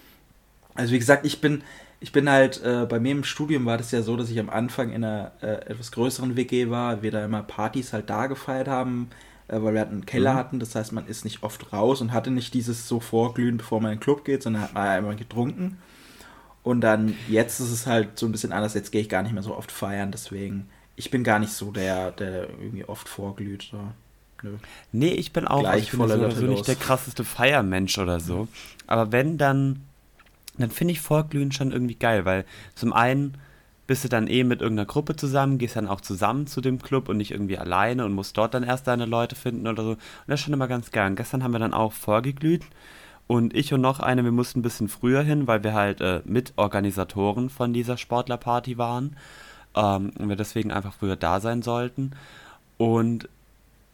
Also 0.74 0.92
wie 0.92 0.98
gesagt, 0.98 1.26
ich 1.26 1.40
bin, 1.40 1.62
ich 2.00 2.12
bin 2.12 2.30
halt, 2.30 2.62
äh, 2.64 2.86
bei 2.88 2.98
mir 2.98 3.12
im 3.12 3.24
Studium 3.24 3.66
war 3.66 3.78
das 3.78 3.90
ja 3.92 4.02
so, 4.02 4.16
dass 4.16 4.30
ich 4.30 4.40
am 4.40 4.50
Anfang 4.50 4.90
in 4.90 5.04
einer 5.04 5.32
äh, 5.42 5.70
etwas 5.70 5.92
größeren 5.92 6.36
WG 6.36 6.70
war, 6.70 7.02
wir 7.02 7.10
da 7.10 7.24
immer 7.24 7.42
Partys 7.42 7.92
halt 7.92 8.08
da 8.10 8.26
gefeiert 8.26 8.68
haben, 8.68 9.10
äh, 9.48 9.60
weil 9.62 9.74
wir 9.74 9.80
halt 9.80 9.90
einen 9.92 10.06
Keller 10.06 10.32
Mhm. 10.34 10.38
hatten, 10.38 10.60
das 10.60 10.74
heißt, 10.74 10.92
man 10.92 11.06
ist 11.06 11.24
nicht 11.24 11.42
oft 11.42 11.72
raus 11.72 12.00
und 12.00 12.12
hatte 12.12 12.30
nicht 12.30 12.54
dieses 12.54 12.88
so 12.88 13.00
vorglühen, 13.00 13.58
bevor 13.58 13.80
man 13.82 13.92
in 13.92 13.98
den 13.98 14.02
Club 14.02 14.24
geht, 14.24 14.42
sondern 14.42 14.62
hat 14.62 14.74
man 14.74 14.88
einmal 14.88 15.16
getrunken. 15.16 15.78
Und 16.62 16.80
dann, 16.80 17.16
jetzt 17.28 17.60
ist 17.60 17.70
es 17.70 17.86
halt 17.86 18.18
so 18.18 18.26
ein 18.26 18.32
bisschen 18.32 18.52
anders, 18.52 18.74
jetzt 18.74 18.92
gehe 18.92 19.00
ich 19.00 19.08
gar 19.08 19.22
nicht 19.22 19.32
mehr 19.32 19.42
so 19.42 19.56
oft 19.56 19.72
feiern, 19.72 20.12
deswegen, 20.12 20.68
ich 20.94 21.10
bin 21.10 21.24
gar 21.24 21.38
nicht 21.38 21.52
so 21.52 21.72
der, 21.72 22.12
der 22.12 22.48
irgendwie 22.50 22.84
oft 22.84 23.08
vorglüht. 23.08 23.68
So. 23.70 23.78
Nö. 24.42 24.56
Nee, 24.92 25.12
ich 25.12 25.32
bin 25.32 25.46
auch 25.46 25.60
Gleich 25.60 25.92
also 25.92 26.04
ich 26.04 26.20
bin 26.20 26.30
so, 26.30 26.40
so 26.40 26.46
nicht 26.46 26.68
der 26.68 26.76
krasseste 26.76 27.24
Feiermensch 27.24 27.98
oder 27.98 28.20
so. 28.20 28.46
Aber 28.86 29.10
wenn, 29.10 29.38
dann, 29.38 29.82
dann 30.56 30.70
finde 30.70 30.92
ich 30.92 31.00
Vorglühen 31.00 31.50
schon 31.50 31.72
irgendwie 31.72 31.96
geil, 31.96 32.24
weil 32.24 32.44
zum 32.74 32.92
einen 32.92 33.38
bist 33.88 34.04
du 34.04 34.08
dann 34.08 34.28
eh 34.28 34.44
mit 34.44 34.60
irgendeiner 34.60 34.86
Gruppe 34.86 35.16
zusammen, 35.16 35.58
gehst 35.58 35.74
dann 35.74 35.88
auch 35.88 36.00
zusammen 36.00 36.46
zu 36.46 36.60
dem 36.60 36.80
Club 36.80 37.08
und 37.08 37.16
nicht 37.16 37.32
irgendwie 37.32 37.58
alleine 37.58 38.04
und 38.04 38.12
musst 38.12 38.36
dort 38.38 38.54
dann 38.54 38.62
erst 38.62 38.86
deine 38.86 39.06
Leute 39.06 39.34
finden 39.34 39.66
oder 39.66 39.82
so. 39.82 39.90
Und 39.90 39.98
das 40.28 40.40
ist 40.40 40.44
schon 40.44 40.54
immer 40.54 40.68
ganz 40.68 40.92
geil. 40.92 41.10
Und 41.10 41.16
gestern 41.16 41.42
haben 41.42 41.52
wir 41.52 41.58
dann 41.58 41.74
auch 41.74 41.92
vorgeglüht 41.92 42.62
und 43.32 43.56
ich 43.56 43.72
und 43.72 43.80
noch 43.80 43.98
eine, 43.98 44.24
wir 44.24 44.30
mussten 44.30 44.58
ein 44.58 44.62
bisschen 44.62 44.88
früher 44.90 45.22
hin, 45.22 45.46
weil 45.46 45.64
wir 45.64 45.72
halt 45.72 46.02
äh, 46.02 46.20
Mitorganisatoren 46.26 47.48
von 47.48 47.72
dieser 47.72 47.96
Sportlerparty 47.96 48.76
waren 48.76 49.16
ähm, 49.74 50.10
und 50.18 50.28
wir 50.28 50.36
deswegen 50.36 50.70
einfach 50.70 50.92
früher 50.92 51.16
da 51.16 51.40
sein 51.40 51.62
sollten. 51.62 52.10
Und 52.76 53.30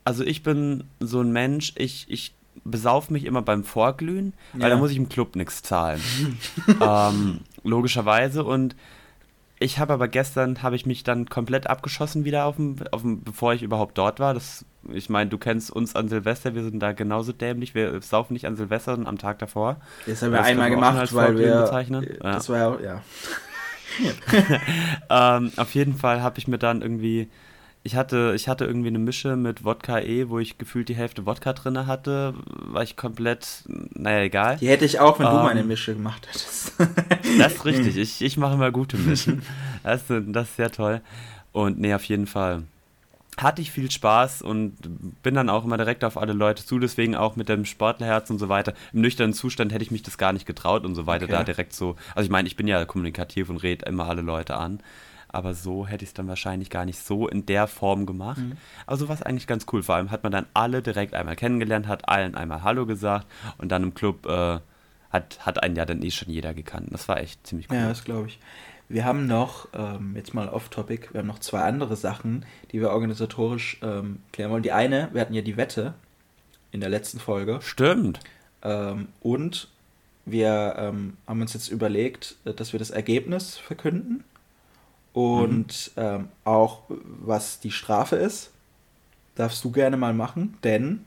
also 0.04 0.25
ich 0.25 0.42
bin 0.42 0.83
so 0.99 1.21
ein 1.21 1.30
Mensch, 1.30 1.73
ich, 1.76 2.07
ich 2.09 2.35
besauf 2.64 3.11
mich 3.11 3.25
immer 3.26 3.42
beim 3.42 3.62
Vorglühen, 3.62 4.33
weil 4.54 4.62
Ja. 4.62 4.68
da 4.71 4.76
muss 4.76 4.90
ich 4.90 4.97
im 4.97 5.09
Club 5.09 5.37
nichts 5.37 5.62
zahlen. 5.62 6.00
ähm, 6.80 7.40
logischerweise. 7.62 8.42
Und 8.42 8.75
ich 9.61 9.78
habe 9.78 9.92
aber 9.92 10.09
gestern, 10.09 10.64
habe 10.64 10.75
ich 10.75 10.85
mich 10.85 11.04
dann 11.04 11.28
komplett 11.28 11.68
abgeschossen 11.68 12.25
wieder 12.25 12.47
auf 12.47 12.57
dem, 12.57 12.75
auf 12.90 13.02
dem, 13.02 13.23
bevor 13.23 13.54
ich 13.54 13.62
überhaupt 13.62 13.99
dort 13.99 14.18
war. 14.18 14.35
Das, 14.35 14.64
ich 14.92 15.09
meine, 15.09 15.30
du 15.30 15.38
kennst 15.38 15.71
uns 15.71 15.95
an 15.97 16.09
Silvester, 16.09 16.54
wir 16.54 16.62
sind 16.62 16.80
da 16.80 16.92
genauso 16.92 17.33
dämlich. 17.33 17.75
Wir 17.75 18.00
saufen 18.02 18.33
nicht 18.35 18.47
an 18.47 18.57
Silvester, 18.57 18.92
sondern 18.92 19.09
am 19.09 19.18
Tag 19.18 19.38
davor. 19.38 19.76
Das 20.07 20.23
haben 20.23 20.33
wir 20.33 20.38
Das 20.38 20.47
einmal 20.47 20.71
wir 20.71 20.76
gemacht, 20.76 21.14
weil 21.14 21.38
wir. 21.38 21.62
bezeichnen. 21.62 22.07
Das 22.21 22.49
war 22.49 22.59
ja 22.59 22.68
auch, 22.68 22.80
ja. 22.80 23.02
Ähm, 25.11 25.52
auf 25.57 25.75
jeden 25.75 25.95
Fall 25.97 26.23
habe 26.23 26.38
ich 26.38 26.47
mir 26.47 26.59
dann 26.59 26.83
irgendwie, 26.83 27.28
ich 27.83 27.97
hatte, 27.97 28.33
ich 28.37 28.49
hatte 28.49 28.64
irgendwie 28.64 28.88
eine 28.88 28.99
Mische 28.99 29.35
mit 29.37 29.64
Wodka 29.64 29.99
E, 30.00 30.28
wo 30.28 30.38
ich 30.38 30.59
gefühlt 30.59 30.88
die 30.88 30.95
Hälfte 30.95 31.26
Wodka 31.26 31.52
drinne 31.52 31.87
hatte, 31.87 32.35
war 32.47 32.83
ich 32.83 32.97
komplett, 32.97 33.64
naja, 33.66 34.21
egal. 34.23 34.57
Die 34.59 34.68
hätte 34.68 34.85
ich 34.85 35.00
auch, 35.00 35.18
wenn 35.18 35.26
du 35.26 35.33
Ähm, 35.33 35.42
meine 35.42 35.64
Mische 35.64 35.95
gemacht 35.95 36.26
hättest. 36.28 36.73
Das 37.38 37.54
ist 37.54 37.64
richtig, 37.64 37.97
ich, 37.99 38.23
ich 38.23 38.37
mache 38.37 38.54
immer 38.54 38.71
gute 38.71 38.97
Mischen. 38.97 39.42
Das, 39.83 40.02
das 40.09 40.49
ist 40.49 40.57
sehr 40.57 40.71
toll. 40.71 41.00
Und 41.52 41.78
nee, 41.80 41.95
auf 41.95 42.04
jeden 42.04 42.26
Fall 42.26 42.62
hatte 43.38 43.62
ich 43.62 43.71
viel 43.71 43.90
Spaß 43.90 44.42
und 44.42 44.76
bin 45.23 45.35
dann 45.35 45.49
auch 45.49 45.64
immer 45.64 45.76
direkt 45.76 46.04
auf 46.04 46.18
alle 46.18 46.33
Leute 46.33 46.64
zu, 46.66 46.78
deswegen 46.78 47.14
auch 47.14 47.37
mit 47.37 47.49
dem 47.49 47.64
Sportlerherz 47.64 48.28
und 48.30 48.38
so 48.38 48.49
weiter. 48.49 48.75
Im 48.92 49.00
nüchternen 49.00 49.33
Zustand 49.33 49.73
hätte 49.73 49.85
ich 49.85 49.90
mich 49.90 50.02
das 50.02 50.18
gar 50.18 50.33
nicht 50.33 50.45
getraut 50.47 50.85
und 50.85 50.95
so 50.95 51.07
weiter, 51.07 51.25
Okay. 51.25 51.33
da 51.33 51.45
direkt 51.45 51.73
so. 51.73 51.97
Also 52.14 52.26
ich 52.26 52.30
meine, 52.30 52.49
ich 52.49 52.57
bin 52.57 52.66
ja 52.68 52.85
kommunikativ 52.85 53.49
und 53.49 53.59
rede 53.59 53.87
immer 53.87 54.09
alle 54.09 54.23
Leute 54.23 54.57
an. 54.57 54.80
Aber 55.30 55.52
so 55.54 55.87
hätte 55.87 56.04
ich 56.04 56.11
es 56.11 56.14
dann 56.14 56.26
wahrscheinlich 56.26 56.71
gar 56.71 56.87
nicht 56.87 56.99
so 56.99 57.28
in 57.28 57.45
der 57.45 57.66
Form 57.66 58.07
gemacht. 58.07 58.38
Mhm. 58.38 58.52
Aber 58.87 58.97
so 58.97 59.09
war 59.09 59.14
es 59.14 59.23
eigentlich 59.23 59.47
ganz 59.47 59.66
cool. 59.73 59.83
Vor 59.83 59.95
allem 59.95 60.11
hat 60.11 60.23
man 60.23 60.33
dann 60.33 60.47
alle 60.54 60.80
direkt 60.83 61.12
einmal 61.14 61.37
kennengelernt, 61.37 61.87
hat 61.87 62.09
allen 62.09 62.35
einmal 62.35 62.62
Hallo 62.62 62.87
gesagt 62.87 63.26
und 63.59 63.68
dann 63.71 63.83
im 63.83 63.92
Club 63.95 64.25
äh, 64.26 64.59
hat, 65.11 65.38
hat 65.47 65.62
einen 65.62 65.76
ja 65.76 65.85
dann 65.85 66.02
eh 66.02 66.11
schon 66.11 66.30
jeder 66.30 66.54
gekannt. 66.54 66.88
Das 66.90 67.09
war 67.09 67.18
echt 67.21 67.47
ziemlich 67.47 67.71
cool. 67.71 67.76
Ja, 67.76 67.88
das 67.88 68.04
glaube 68.04 68.28
ich. 68.28 68.38
Wir 68.88 69.04
haben 69.04 69.26
noch, 69.26 69.68
ähm, 69.75 70.14
jetzt 70.16 70.33
mal 70.33 70.49
off-topic, 70.49 71.09
wir 71.12 71.21
haben 71.21 71.26
noch 71.26 71.40
zwei 71.40 71.61
andere 71.61 71.95
Sachen, 71.95 72.47
die 72.73 72.80
wir 72.80 72.90
organisatorisch 72.90 73.78
ähm, 73.83 74.21
klären 74.33 74.50
wollen. 74.50 74.62
Die 74.62 74.73
eine, 74.73 75.11
wir 75.12 75.21
hatten 75.21 75.35
ja 75.35 75.42
die 75.42 75.59
Wette 75.59 75.95
in 76.73 76.80
der 76.80 76.88
letzten 76.88 77.18
Folge. 77.18 77.59
Stimmt. 77.61 78.21
Ähm, 78.62 79.09
und 79.21 79.68
wir 80.25 80.75
ähm, 80.78 81.16
haben 81.26 81.40
uns 81.40 81.52
jetzt 81.52 81.68
überlegt, 81.68 82.37
äh, 82.45 82.54
dass 82.54 82.73
wir 82.73 82.78
das 82.78 82.90
Ergebnis 82.90 83.59
verkünden 83.59 84.25
und 85.12 85.90
mhm. 85.97 86.02
ähm, 86.02 86.28
auch 86.45 86.83
was 86.88 87.61
die 87.61 87.71
Strafe 87.71 88.16
ist. 88.16 88.52
Darfst 89.35 89.62
du 89.64 89.71
gerne 89.71 89.97
mal 89.97 90.14
machen, 90.14 90.57
denn 90.64 91.04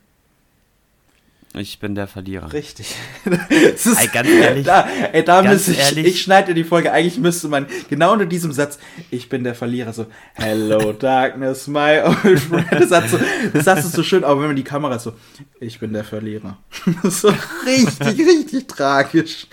ich 1.54 1.80
bin 1.80 1.96
der 1.96 2.08
Verlierer. 2.08 2.54
Richtig. 2.54 2.96
ist, 3.50 3.86
ey, 3.86 4.08
ganz 4.08 4.30
ehrlich. 4.42 4.66
Da, 4.66 4.88
ey, 5.12 5.24
da 5.24 5.42
müsste 5.42 5.72
ich, 5.72 5.80
ehrlich, 5.80 6.06
ich 6.06 6.22
schneide 6.22 6.54
die 6.54 6.64
Folge, 6.64 6.94
eigentlich 6.94 7.18
müsste 7.18 7.50
man 7.50 7.68
genau 7.90 8.14
unter 8.14 8.26
diesem 8.26 8.54
Satz, 8.54 8.80
ich 9.10 9.28
bin 9.28 9.44
der 9.44 9.54
Verlierer, 9.54 9.92
so, 9.92 10.06
Hello 10.34 10.94
Darkness, 11.00 11.68
my 11.68 12.00
old 12.04 12.40
friend. 12.40 12.68
Das, 12.72 12.92
hat 12.92 13.10
so, 13.10 13.20
das 13.54 13.68
hast 13.68 13.84
du 13.84 13.90
so 13.90 14.04
schön, 14.04 14.24
aber 14.24 14.40
wenn 14.40 14.48
man 14.48 14.56
die 14.56 14.64
Kamera 14.64 14.98
so, 14.98 15.14
ich 15.60 15.80
bin 15.80 15.92
der 15.92 16.06
Verlierer. 16.06 16.58
so 17.04 17.34
richtig, 17.66 18.26
richtig 18.26 18.68
tragisch. 18.68 19.48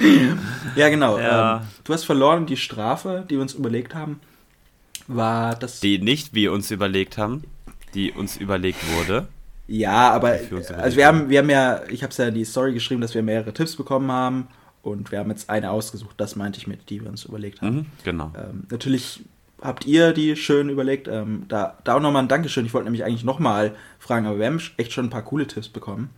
Ja, 0.76 0.88
genau. 0.88 1.18
Ja. 1.18 1.56
Ähm, 1.56 1.62
du 1.82 1.92
hast 1.92 2.04
verloren, 2.04 2.46
die 2.46 2.56
Strafe, 2.56 3.24
die 3.28 3.34
wir 3.34 3.42
uns 3.42 3.54
überlegt 3.54 3.96
haben, 3.96 4.20
war 5.08 5.56
das. 5.56 5.80
Die 5.80 5.98
nicht 5.98 6.32
wir 6.32 6.52
uns 6.52 6.70
überlegt 6.70 7.18
haben, 7.18 7.42
die 7.94 8.12
uns 8.12 8.36
überlegt 8.36 8.78
wurde. 8.96 9.26
Ja, 9.68 10.10
aber 10.12 10.38
also 10.78 10.96
wir 10.96 11.06
haben, 11.06 11.28
wir 11.28 11.40
haben 11.40 11.50
ja, 11.50 11.82
ich 11.90 12.02
habe 12.02 12.10
es 12.10 12.16
ja 12.16 12.28
in 12.28 12.34
die 12.34 12.44
Story 12.44 12.72
geschrieben, 12.72 13.02
dass 13.02 13.14
wir 13.14 13.22
mehrere 13.22 13.52
Tipps 13.52 13.76
bekommen 13.76 14.10
haben 14.10 14.48
und 14.82 15.12
wir 15.12 15.18
haben 15.18 15.28
jetzt 15.28 15.50
eine 15.50 15.70
ausgesucht. 15.70 16.14
Das 16.16 16.36
meinte 16.36 16.58
ich 16.58 16.66
mit, 16.66 16.88
die 16.88 17.02
wir 17.02 17.10
uns 17.10 17.26
überlegt 17.26 17.60
haben. 17.60 17.76
Mhm, 17.76 17.86
genau. 18.02 18.32
Ähm, 18.34 18.64
natürlich 18.70 19.24
habt 19.60 19.84
ihr 19.84 20.14
die 20.14 20.36
schön 20.36 20.70
überlegt. 20.70 21.06
Ähm, 21.06 21.44
da, 21.48 21.76
da 21.84 21.96
auch 21.96 22.00
nochmal 22.00 22.22
ein 22.22 22.28
Dankeschön. 22.28 22.64
Ich 22.64 22.72
wollte 22.72 22.86
nämlich 22.86 23.04
eigentlich 23.04 23.24
nochmal 23.24 23.74
fragen, 23.98 24.26
aber 24.26 24.38
wir 24.38 24.46
haben 24.46 24.60
echt 24.78 24.92
schon 24.92 25.06
ein 25.06 25.10
paar 25.10 25.22
coole 25.24 25.46
Tipps 25.46 25.68
bekommen 25.68 26.10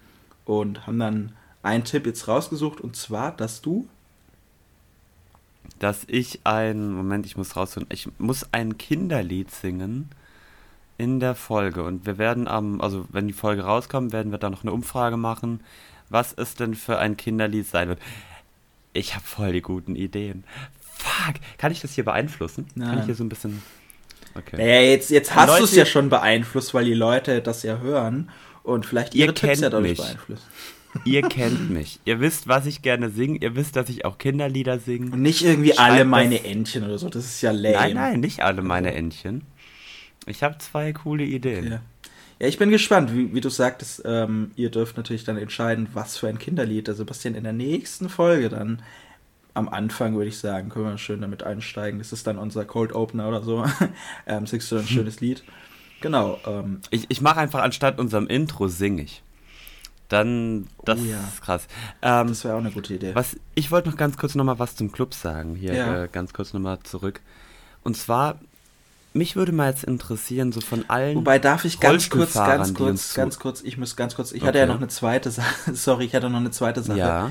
und 0.45 0.87
haben 0.87 1.01
dann 1.01 1.33
einen 1.65 1.83
Tipp 1.83 2.07
jetzt 2.07 2.29
rausgesucht 2.29 2.81
und 2.81 2.95
zwar, 2.95 3.37
dass 3.37 3.61
du 3.61 3.89
dass 5.81 6.05
ich 6.09 6.41
ein 6.45 6.93
Moment, 6.93 7.27
ich 7.27 7.37
muss 7.37 7.57
rausfinden, 7.57 7.91
ich 7.93 8.09
muss 8.19 8.47
ein 8.53 8.77
Kinderlied 8.77 9.51
singen 9.51 10.11
in 11.01 11.19
der 11.19 11.35
Folge. 11.35 11.83
Und 11.83 12.05
wir 12.05 12.19
werden 12.19 12.47
am, 12.47 12.83
also 12.83 13.07
wenn 13.11 13.27
die 13.27 13.33
Folge 13.33 13.63
rauskommt, 13.63 14.13
werden 14.13 14.33
wir 14.33 14.39
da 14.39 14.51
noch 14.51 14.63
eine 14.63 14.73
Umfrage 14.73 15.17
machen, 15.17 15.61
was 16.11 16.35
es 16.35 16.55
denn 16.55 16.75
für 16.75 16.99
ein 16.99 17.17
Kinderlied 17.17 17.67
sein 17.67 17.89
wird. 17.89 18.01
Ich 18.93 19.15
habe 19.15 19.25
voll 19.25 19.53
die 19.53 19.63
guten 19.63 19.97
Ideen. 19.97 20.45
Fuck, 20.93 21.37
kann 21.57 21.73
ich 21.73 21.81
das 21.81 21.95
hier 21.95 22.05
beeinflussen? 22.05 22.67
Nein. 22.75 22.89
Kann 22.89 22.99
ich 22.99 23.05
hier 23.07 23.15
so 23.15 23.25
ein 23.25 23.31
bisschen. 23.31 23.63
Okay. 24.35 24.59
Naja, 24.59 24.81
jetzt, 24.83 25.11
jetzt 25.11 25.35
hast 25.35 25.59
du 25.59 25.65
es 25.65 25.75
ja 25.75 25.87
schon 25.87 26.11
beeinflusst, 26.11 26.75
weil 26.75 26.85
die 26.85 26.95
Leute 26.95 27.41
das 27.41 27.63
ja 27.63 27.79
hören 27.79 28.31
und 28.63 28.85
vielleicht 28.85 29.15
ihre 29.15 29.29
ihr 29.29 29.35
Tipps 29.35 29.61
ja 29.61 29.71
dadurch 29.71 29.97
beeinflussen. 29.97 30.45
Ihr 31.07 31.23
kennt 31.29 31.71
mich. 31.71 31.99
Ihr 32.05 32.21
wisst, 32.21 32.47
was 32.47 32.67
ich 32.67 32.83
gerne 32.83 33.09
singe. 33.09 33.39
Ihr 33.39 33.57
wisst, 33.57 33.77
dass 33.77 33.89
ich 33.89 34.05
auch 34.05 34.19
Kinderlieder 34.19 34.79
singe. 34.79 35.13
Und 35.13 35.23
nicht 35.23 35.43
irgendwie 35.43 35.73
Schreibt 35.73 35.81
alle 35.81 36.05
meine 36.05 36.45
Entchen 36.45 36.85
oder 36.85 36.99
so. 36.99 37.09
Das 37.09 37.25
ist 37.25 37.41
ja 37.41 37.53
lame. 37.53 37.75
Nein, 37.75 37.95
nein, 37.95 38.21
nicht 38.21 38.43
alle 38.43 38.61
meine 38.61 38.93
Entchen. 38.93 39.47
Ich 40.27 40.43
habe 40.43 40.59
zwei 40.59 40.93
coole 40.93 41.25
Ideen. 41.25 41.65
Ja. 41.65 41.81
ja, 42.39 42.47
ich 42.47 42.59
bin 42.59 42.71
gespannt, 42.71 43.15
wie, 43.15 43.35
wie 43.35 43.41
du 43.41 43.49
sagtest, 43.49 44.03
ähm, 44.05 44.53
ihr 44.57 44.71
dürft 44.71 44.97
natürlich 44.97 45.25
dann 45.25 45.37
entscheiden, 45.37 45.89
was 45.95 46.17
für 46.17 46.29
ein 46.29 46.39
Kinderlied 46.39 46.87
der 46.87 46.95
Sebastian 46.95 47.35
in 47.35 47.45
der 47.45 47.53
nächsten 47.53 48.09
Folge 48.09 48.49
dann 48.49 48.83
am 49.55 49.69
Anfang, 49.69 50.17
würde 50.17 50.29
ich 50.29 50.39
sagen, 50.39 50.69
können 50.69 50.87
wir 50.87 50.99
schön 50.99 51.21
damit 51.21 51.43
einsteigen. 51.43 51.99
Das 51.99 52.13
ist 52.13 52.27
dann 52.27 52.39
unser 52.39 52.65
Cold 52.65 52.93
Opener 52.93 53.29
oder 53.29 53.43
so. 53.43 53.65
ähm, 54.27 54.47
singst 54.47 54.71
du 54.71 54.77
ein 54.77 54.87
schönes 54.87 55.21
Lied. 55.21 55.43
Genau. 56.01 56.39
Ähm, 56.47 56.81
ich 56.91 57.07
ich 57.09 57.21
mache 57.21 57.41
einfach 57.41 57.63
anstatt 57.63 57.99
unserem 57.99 58.27
Intro 58.27 58.69
singe 58.69 59.03
ich. 59.03 59.23
Dann, 60.09 60.67
das 60.85 60.99
oh, 60.99 61.05
ja. 61.05 61.21
ist 61.21 61.41
krass. 61.41 61.69
Ähm, 62.03 62.29
das 62.29 62.45
wäre 62.45 62.55
auch 62.55 62.61
eine 62.61 62.73
gute 62.73 62.95
Idee. 62.95 63.15
Was, 63.15 63.37
ich 63.55 63.71
wollte 63.71 63.89
noch 63.89 63.97
ganz 63.97 64.17
kurz 64.17 64.35
noch 64.35 64.45
mal 64.45 64.59
was 64.59 64.75
zum 64.75 64.91
Club 64.91 65.15
sagen. 65.15 65.55
Hier 65.55 65.73
ja. 65.73 66.05
äh, 66.05 66.09
ganz 66.11 66.33
kurz 66.33 66.53
noch 66.53 66.61
mal 66.61 66.81
zurück. 66.81 67.21
Und 67.85 67.97
zwar 67.97 68.41
mich 69.13 69.37
würde 69.37 69.53
mal 69.53 69.71
jetzt 69.71 69.85
interessieren, 69.85 70.53
so 70.53 70.61
von 70.61 70.85
allen. 70.89 71.17
Wobei 71.17 71.39
darf 71.39 71.65
ich 71.65 71.81
ganz 71.81 72.11
kurz, 72.11 72.35
ganz 72.35 72.75
kurz, 72.75 73.15
ganz 73.15 73.39
kurz, 73.39 73.63
ich 73.63 73.77
muss 73.77 73.97
ganz 73.97 74.15
kurz, 74.15 74.33
ich 74.33 74.43
okay. 74.43 74.49
hatte 74.49 74.59
ja 74.59 74.67
noch 74.67 74.77
eine 74.77 74.89
zweite 74.89 75.31
Sache, 75.31 75.75
sorry, 75.75 76.05
ich 76.05 76.15
hatte 76.15 76.31
noch 76.31 76.39
eine 76.39 76.51
zweite 76.51 76.83
Sache. 76.83 76.99
Ja. 76.99 77.31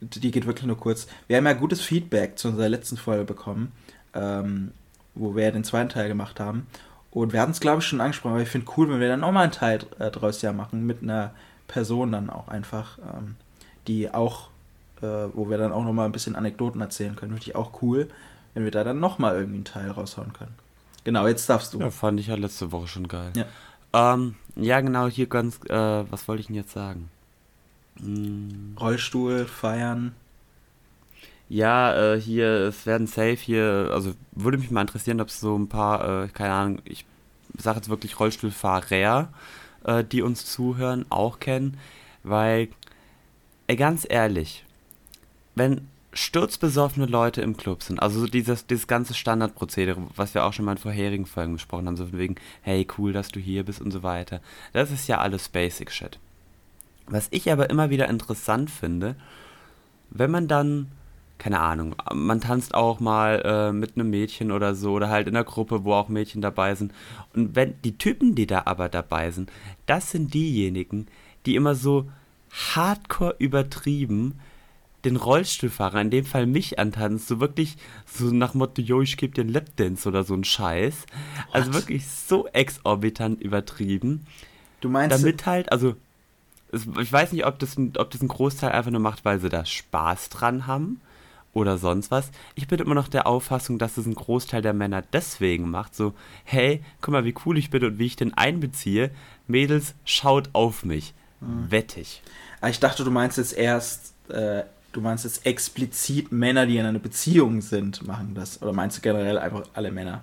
Die 0.00 0.30
geht 0.30 0.46
wirklich 0.46 0.66
nur 0.66 0.76
kurz. 0.76 1.06
Wir 1.28 1.36
haben 1.36 1.46
ja 1.46 1.52
gutes 1.52 1.80
Feedback 1.80 2.38
zu 2.38 2.48
unserer 2.48 2.68
letzten 2.68 2.96
Folge 2.96 3.24
bekommen, 3.24 3.72
ähm, 4.12 4.72
wo 5.14 5.34
wir 5.34 5.44
ja 5.44 5.50
den 5.50 5.64
zweiten 5.64 5.88
Teil 5.88 6.08
gemacht 6.08 6.40
haben. 6.40 6.66
Und 7.10 7.32
wir 7.32 7.40
hatten 7.40 7.52
es, 7.52 7.60
glaube 7.60 7.78
ich, 7.80 7.86
schon 7.86 8.00
angesprochen, 8.00 8.34
aber 8.34 8.42
ich 8.42 8.48
finde 8.48 8.66
cool, 8.76 8.90
wenn 8.90 8.98
wir 8.98 9.08
dann 9.08 9.20
nochmal 9.20 9.44
einen 9.44 9.52
Teil 9.52 9.80
äh, 10.00 10.10
draus 10.10 10.42
ja 10.42 10.52
machen, 10.52 10.84
mit 10.84 11.02
einer 11.02 11.30
Person 11.68 12.10
dann 12.10 12.28
auch 12.28 12.48
einfach, 12.48 12.98
ähm, 12.98 13.36
die 13.86 14.12
auch, 14.12 14.48
äh, 15.00 15.28
wo 15.32 15.48
wir 15.48 15.56
dann 15.56 15.72
auch 15.72 15.84
nochmal 15.84 16.06
ein 16.06 16.12
bisschen 16.12 16.34
Anekdoten 16.34 16.80
erzählen 16.80 17.14
können. 17.14 17.32
Finde 17.32 17.46
ich 17.46 17.54
auch 17.54 17.82
cool, 17.82 18.08
wenn 18.52 18.64
wir 18.64 18.72
da 18.72 18.82
dann 18.82 18.98
nochmal 18.98 19.36
irgendwie 19.36 19.56
einen 19.56 19.64
Teil 19.64 19.90
raushauen 19.92 20.32
können. 20.32 20.54
Genau, 21.04 21.26
jetzt 21.26 21.48
darfst 21.48 21.74
du. 21.74 21.80
Ja, 21.80 21.90
fand 21.90 22.18
ich 22.18 22.28
ja 22.28 22.34
letzte 22.34 22.72
Woche 22.72 22.88
schon 22.88 23.08
geil. 23.08 23.32
Ja, 23.36 24.14
ähm, 24.14 24.34
ja 24.56 24.80
genau, 24.80 25.06
hier 25.06 25.26
ganz, 25.26 25.60
äh, 25.68 26.04
was 26.10 26.26
wollte 26.26 26.40
ich 26.40 26.46
denn 26.46 26.56
jetzt 26.56 26.72
sagen? 26.72 27.10
Hm. 28.00 28.76
Rollstuhl, 28.80 29.44
feiern. 29.44 30.14
Ja, 31.48 32.14
äh, 32.14 32.20
hier, 32.20 32.48
es 32.48 32.86
werden 32.86 33.06
safe 33.06 33.36
hier, 33.36 33.90
also 33.92 34.14
würde 34.32 34.56
mich 34.56 34.70
mal 34.70 34.80
interessieren, 34.80 35.20
ob 35.20 35.28
es 35.28 35.40
so 35.40 35.56
ein 35.56 35.68
paar, 35.68 36.24
äh, 36.24 36.28
keine 36.28 36.54
Ahnung, 36.54 36.78
ich 36.84 37.04
sage 37.58 37.76
jetzt 37.76 37.90
wirklich 37.90 38.18
Rollstuhlfahrer, 38.18 39.28
äh, 39.84 40.02
die 40.04 40.22
uns 40.22 40.46
zuhören, 40.46 41.04
auch 41.10 41.38
kennen, 41.38 41.76
weil, 42.22 42.68
ganz 43.68 44.06
ehrlich, 44.08 44.64
wenn 45.54 45.86
sturzbesoffene 46.14 47.06
Leute 47.06 47.42
im 47.42 47.56
Club 47.56 47.82
sind, 47.82 48.00
also 48.00 48.26
dieses, 48.26 48.66
dieses 48.66 48.86
ganze 48.86 49.14
Standardprozedere, 49.14 50.00
was 50.16 50.34
wir 50.34 50.44
auch 50.44 50.52
schon 50.52 50.64
mal 50.64 50.72
in 50.72 50.78
vorherigen 50.78 51.26
Folgen 51.26 51.54
besprochen 51.54 51.86
haben, 51.86 51.96
so 51.96 52.06
von 52.06 52.18
wegen, 52.18 52.36
hey, 52.62 52.86
cool, 52.96 53.12
dass 53.12 53.28
du 53.28 53.40
hier 53.40 53.64
bist 53.64 53.80
und 53.80 53.90
so 53.90 54.02
weiter, 54.02 54.40
das 54.72 54.90
ist 54.90 55.08
ja 55.08 55.18
alles 55.18 55.48
Basic 55.48 55.90
Shit. 55.90 56.18
Was 57.06 57.28
ich 57.30 57.50
aber 57.52 57.68
immer 57.68 57.90
wieder 57.90 58.08
interessant 58.08 58.70
finde, 58.70 59.16
wenn 60.10 60.30
man 60.30 60.48
dann, 60.48 60.92
keine 61.38 61.60
Ahnung, 61.60 61.96
man 62.12 62.40
tanzt 62.40 62.74
auch 62.74 63.00
mal 63.00 63.42
äh, 63.44 63.72
mit 63.72 63.96
einem 63.96 64.10
Mädchen 64.10 64.52
oder 64.52 64.74
so, 64.74 64.92
oder 64.92 65.08
halt 65.08 65.26
in 65.26 65.36
einer 65.36 65.44
Gruppe, 65.44 65.84
wo 65.84 65.92
auch 65.94 66.08
Mädchen 66.08 66.40
dabei 66.40 66.74
sind, 66.74 66.92
und 67.34 67.56
wenn 67.56 67.74
die 67.82 67.98
Typen, 67.98 68.34
die 68.34 68.46
da 68.46 68.62
aber 68.66 68.88
dabei 68.88 69.32
sind, 69.32 69.50
das 69.86 70.12
sind 70.12 70.32
diejenigen, 70.32 71.08
die 71.44 71.56
immer 71.56 71.74
so 71.74 72.08
hardcore 72.50 73.34
übertrieben 73.38 74.40
den 75.04 75.16
Rollstuhlfahrer, 75.16 76.00
in 76.00 76.10
dem 76.10 76.24
Fall 76.24 76.46
mich 76.46 76.78
antanzt, 76.78 77.28
so 77.28 77.40
wirklich 77.40 77.76
so 78.06 78.26
nach 78.26 78.54
Motto, 78.54 78.80
yo, 78.80 79.02
ich 79.02 79.16
gebe 79.16 79.34
dir 79.34 79.42
einen 79.42 79.52
Lapdance 79.52 80.08
oder 80.08 80.24
so 80.24 80.34
ein 80.34 80.44
Scheiß. 80.44 80.94
Also 80.94 81.46
What? 81.46 81.54
Also 81.54 81.74
wirklich 81.74 82.06
so 82.06 82.46
exorbitant 82.48 83.40
übertrieben. 83.40 84.26
Du 84.80 84.88
meinst. 84.88 85.16
Damit 85.16 85.46
halt, 85.46 85.72
also, 85.72 85.96
ich 86.72 87.12
weiß 87.12 87.32
nicht, 87.32 87.46
ob 87.46 87.58
das, 87.58 87.76
ob 87.78 88.10
das 88.10 88.22
ein 88.22 88.28
Großteil 88.28 88.72
einfach 88.72 88.90
nur 88.90 89.00
macht, 89.00 89.24
weil 89.24 89.40
sie 89.40 89.48
da 89.48 89.64
Spaß 89.64 90.28
dran 90.28 90.66
haben 90.66 91.00
oder 91.54 91.78
sonst 91.78 92.10
was. 92.10 92.30
Ich 92.54 92.66
bin 92.66 92.80
immer 92.80 92.94
noch 92.94 93.08
der 93.08 93.26
Auffassung, 93.26 93.78
dass 93.78 93.96
es 93.96 94.06
ein 94.06 94.14
Großteil 94.14 94.60
der 94.60 94.74
Männer 94.74 95.02
deswegen 95.02 95.70
macht. 95.70 95.94
So, 95.94 96.14
hey, 96.44 96.82
guck 97.00 97.12
mal, 97.12 97.24
wie 97.24 97.34
cool 97.46 97.56
ich 97.56 97.70
bin 97.70 97.84
und 97.84 97.98
wie 97.98 98.06
ich 98.06 98.16
den 98.16 98.34
einbeziehe. 98.34 99.10
Mädels, 99.46 99.94
schaut 100.04 100.50
auf 100.52 100.84
mich. 100.84 101.14
Mhm. 101.40 101.70
Wettig. 101.70 102.22
Ah, 102.60 102.68
ich 102.68 102.80
dachte, 102.80 103.04
du 103.04 103.10
meinst 103.10 103.38
jetzt 103.38 103.56
erst 103.56 104.14
äh, 104.28 104.64
Du 104.94 105.00
meinst 105.00 105.24
jetzt 105.24 105.44
explizit 105.44 106.30
Männer, 106.30 106.66
die 106.66 106.78
in 106.78 106.86
einer 106.86 107.00
Beziehung 107.00 107.62
sind, 107.62 108.06
machen 108.06 108.32
das? 108.36 108.62
Oder 108.62 108.72
meinst 108.72 108.98
du 108.98 109.02
generell 109.02 109.38
einfach 109.38 109.64
alle 109.74 109.90
Männer? 109.90 110.22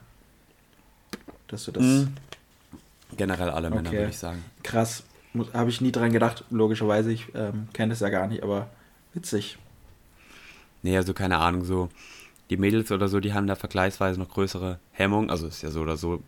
Dass 1.49 1.65
du 1.65 1.73
das. 1.73 1.83
Mhm. 1.83 2.13
Generell 3.17 3.49
alle 3.49 3.67
okay. 3.67 3.75
Männer, 3.75 3.91
würde 3.91 4.09
ich 4.09 4.17
sagen. 4.17 4.45
Krass. 4.63 5.03
Habe 5.53 5.69
ich 5.69 5.81
nie 5.81 5.91
dran 5.91 6.13
gedacht, 6.13 6.45
logischerweise. 6.51 7.11
Ich 7.11 7.27
ähm, 7.35 7.67
kenne 7.73 7.89
das 7.89 7.99
ja 7.99 8.07
gar 8.07 8.27
nicht, 8.27 8.43
aber 8.43 8.69
witzig. 9.13 9.57
Nee, 10.83 10.95
also 10.95 11.13
keine 11.13 11.39
Ahnung, 11.39 11.65
so. 11.65 11.89
Die 12.49 12.55
Mädels 12.55 12.93
oder 12.93 13.09
so, 13.09 13.19
die 13.19 13.33
haben 13.33 13.47
da 13.47 13.55
vergleichsweise 13.55 14.17
noch 14.21 14.29
größere 14.29 14.79
Hemmungen. 14.93 15.29
Also 15.29 15.47
ist 15.47 15.63
ja 15.63 15.69
so 15.69 15.81
oder 15.81 15.97
so. 15.97 16.23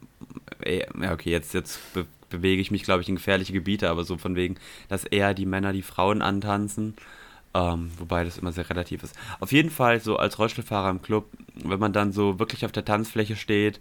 Äh, 0.59 0.85
ja, 1.01 1.13
okay, 1.13 1.31
jetzt, 1.31 1.53
jetzt 1.53 1.79
be 1.93 2.05
bewege 2.29 2.61
ich 2.61 2.71
mich, 2.71 2.81
glaube 2.81 3.03
ich, 3.03 3.07
in 3.07 3.15
gefährliche 3.15 3.53
Gebiete, 3.53 3.89
aber 3.89 4.03
so 4.03 4.17
von 4.17 4.35
wegen, 4.35 4.55
dass 4.89 5.05
eher 5.05 5.35
die 5.35 5.45
Männer 5.45 5.71
die 5.71 5.83
Frauen 5.83 6.23
antanzen 6.23 6.95
ähm, 7.53 7.91
wobei 7.97 8.23
das 8.23 8.37
immer 8.37 8.51
sehr 8.51 8.69
relativ 8.69 9.03
ist. 9.03 9.15
Auf 9.39 9.51
jeden 9.51 9.69
Fall 9.69 9.99
so 9.99 10.17
als 10.17 10.39
Rollstuhlfahrer 10.39 10.89
im 10.89 11.01
Club, 11.01 11.25
wenn 11.55 11.79
man 11.79 11.93
dann 11.93 12.11
so 12.11 12.39
wirklich 12.39 12.65
auf 12.65 12.71
der 12.71 12.85
Tanzfläche 12.85 13.35
steht 13.35 13.79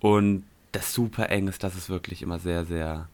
und 0.00 0.44
das 0.72 0.92
super 0.92 1.30
eng 1.30 1.48
ist, 1.48 1.62
das 1.62 1.76
ist 1.76 1.88
wirklich 1.88 2.22
immer 2.22 2.38
sehr, 2.38 2.64
sehr, 2.64 3.08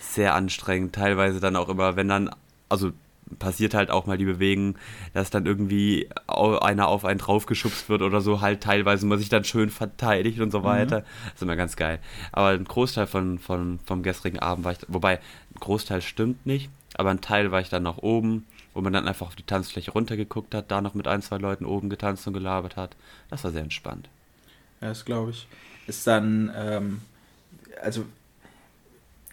sehr 0.00 0.34
anstrengend. 0.34 0.94
Teilweise 0.94 1.38
dann 1.38 1.54
auch 1.54 1.68
immer, 1.68 1.94
wenn 1.94 2.08
dann, 2.08 2.30
also 2.68 2.92
passiert 3.38 3.74
halt 3.74 3.90
auch 3.90 4.06
mal 4.06 4.18
die 4.18 4.24
Bewegung, 4.24 4.76
dass 5.12 5.30
dann 5.30 5.46
irgendwie 5.46 6.08
einer 6.26 6.88
auf 6.88 7.04
einen 7.04 7.18
draufgeschubst 7.18 7.88
wird 7.88 8.02
oder 8.02 8.20
so, 8.20 8.40
halt 8.40 8.62
teilweise 8.62 9.06
man 9.06 9.18
sich 9.18 9.28
dann 9.28 9.44
schön 9.44 9.70
verteidigt 9.70 10.40
und 10.40 10.50
so 10.50 10.60
mhm. 10.60 10.64
weiter. 10.64 11.00
Mhm. 11.00 11.04
Das 11.24 11.34
ist 11.34 11.42
immer 11.42 11.56
ganz 11.56 11.76
geil. 11.76 12.00
Aber 12.32 12.48
ein 12.48 12.64
Großteil 12.64 13.06
von, 13.06 13.38
von, 13.38 13.78
vom 13.84 14.02
gestrigen 14.02 14.38
Abend 14.38 14.64
war 14.64 14.72
ich, 14.72 14.78
wobei 14.88 15.18
ein 15.18 15.60
Großteil 15.60 16.02
stimmt 16.02 16.46
nicht, 16.46 16.70
aber 16.94 17.10
ein 17.10 17.20
Teil 17.20 17.52
war 17.52 17.60
ich 17.60 17.68
dann 17.68 17.82
noch 17.82 17.98
oben 17.98 18.46
wo 18.78 18.80
man 18.80 18.92
dann 18.92 19.08
einfach 19.08 19.26
auf 19.26 19.34
die 19.34 19.42
Tanzfläche 19.42 19.90
runtergeguckt 19.90 20.54
hat, 20.54 20.70
da 20.70 20.80
noch 20.80 20.94
mit 20.94 21.08
ein, 21.08 21.20
zwei 21.20 21.36
Leuten 21.36 21.66
oben 21.66 21.90
getanzt 21.90 22.28
und 22.28 22.32
gelabert 22.32 22.76
hat. 22.76 22.94
Das 23.28 23.42
war 23.42 23.50
sehr 23.50 23.62
entspannt. 23.62 24.08
Ja, 24.80 24.90
das 24.90 25.04
glaube 25.04 25.32
ich. 25.32 25.48
Ist 25.88 26.06
dann, 26.06 26.52
ähm, 26.56 27.00
also 27.82 28.04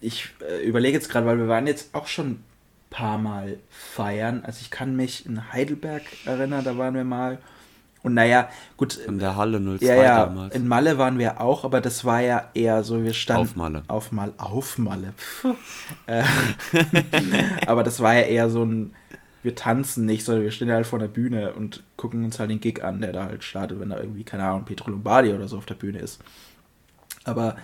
ich 0.01 0.29
äh, 0.41 0.65
überlege 0.65 0.97
jetzt 0.97 1.11
gerade, 1.11 1.27
weil 1.27 1.37
wir 1.37 1.47
waren 1.47 1.67
jetzt 1.67 1.93
auch 1.93 2.07
schon 2.07 2.27
ein 2.31 2.43
paar 2.89 3.19
Mal 3.19 3.59
feiern. 3.69 4.41
Also 4.43 4.61
ich 4.61 4.71
kann 4.71 4.95
mich 4.95 5.27
in 5.27 5.53
Heidelberg 5.53 6.01
erinnern, 6.25 6.65
da 6.65 6.75
waren 6.79 6.95
wir 6.95 7.03
mal. 7.03 7.37
Und 8.01 8.15
naja, 8.15 8.49
gut. 8.77 8.97
In 8.97 9.19
der 9.19 9.35
Halle 9.35 9.59
02 9.59 9.85
ja, 9.85 9.95
ja, 9.95 10.25
damals. 10.25 10.55
In 10.55 10.67
Malle 10.67 10.97
waren 10.97 11.19
wir 11.19 11.39
auch, 11.39 11.63
aber 11.63 11.81
das 11.81 12.03
war 12.03 12.21
ja 12.21 12.49
eher 12.55 12.83
so, 12.83 13.03
wir 13.03 13.13
standen. 13.13 13.43
Auf 13.43 13.55
Malle. 13.55 13.83
Auf 13.87 14.11
Malle. 14.11 14.33
Auf 14.37 14.77
Malle. 14.79 15.13
Äh, 16.07 16.23
aber 17.67 17.83
das 17.83 17.99
war 17.99 18.15
ja 18.15 18.21
eher 18.21 18.49
so 18.49 18.63
ein, 18.63 18.93
wir 19.45 19.55
tanzen 19.55 20.05
nicht, 20.05 20.25
sondern 20.25 20.43
wir 20.43 20.51
stehen 20.51 20.71
halt 20.71 20.85
vor 20.85 20.99
der 20.99 21.07
Bühne 21.07 21.53
und 21.53 21.83
gucken 21.95 22.25
uns 22.25 22.39
halt 22.39 22.49
den 22.49 22.59
Gig 22.59 22.83
an, 22.83 23.01
der 23.01 23.13
da 23.13 23.25
halt 23.25 23.43
startet, 23.43 23.79
wenn 23.79 23.89
da 23.89 23.99
irgendwie, 23.99 24.23
keine 24.23 24.43
Ahnung, 24.43 24.65
Petro 24.65 24.91
Lombardi 24.91 25.31
oder 25.31 25.47
so 25.47 25.57
auf 25.57 25.65
der 25.65 25.75
Bühne 25.75 25.99
ist. 25.99 26.19
Aber 27.23 27.55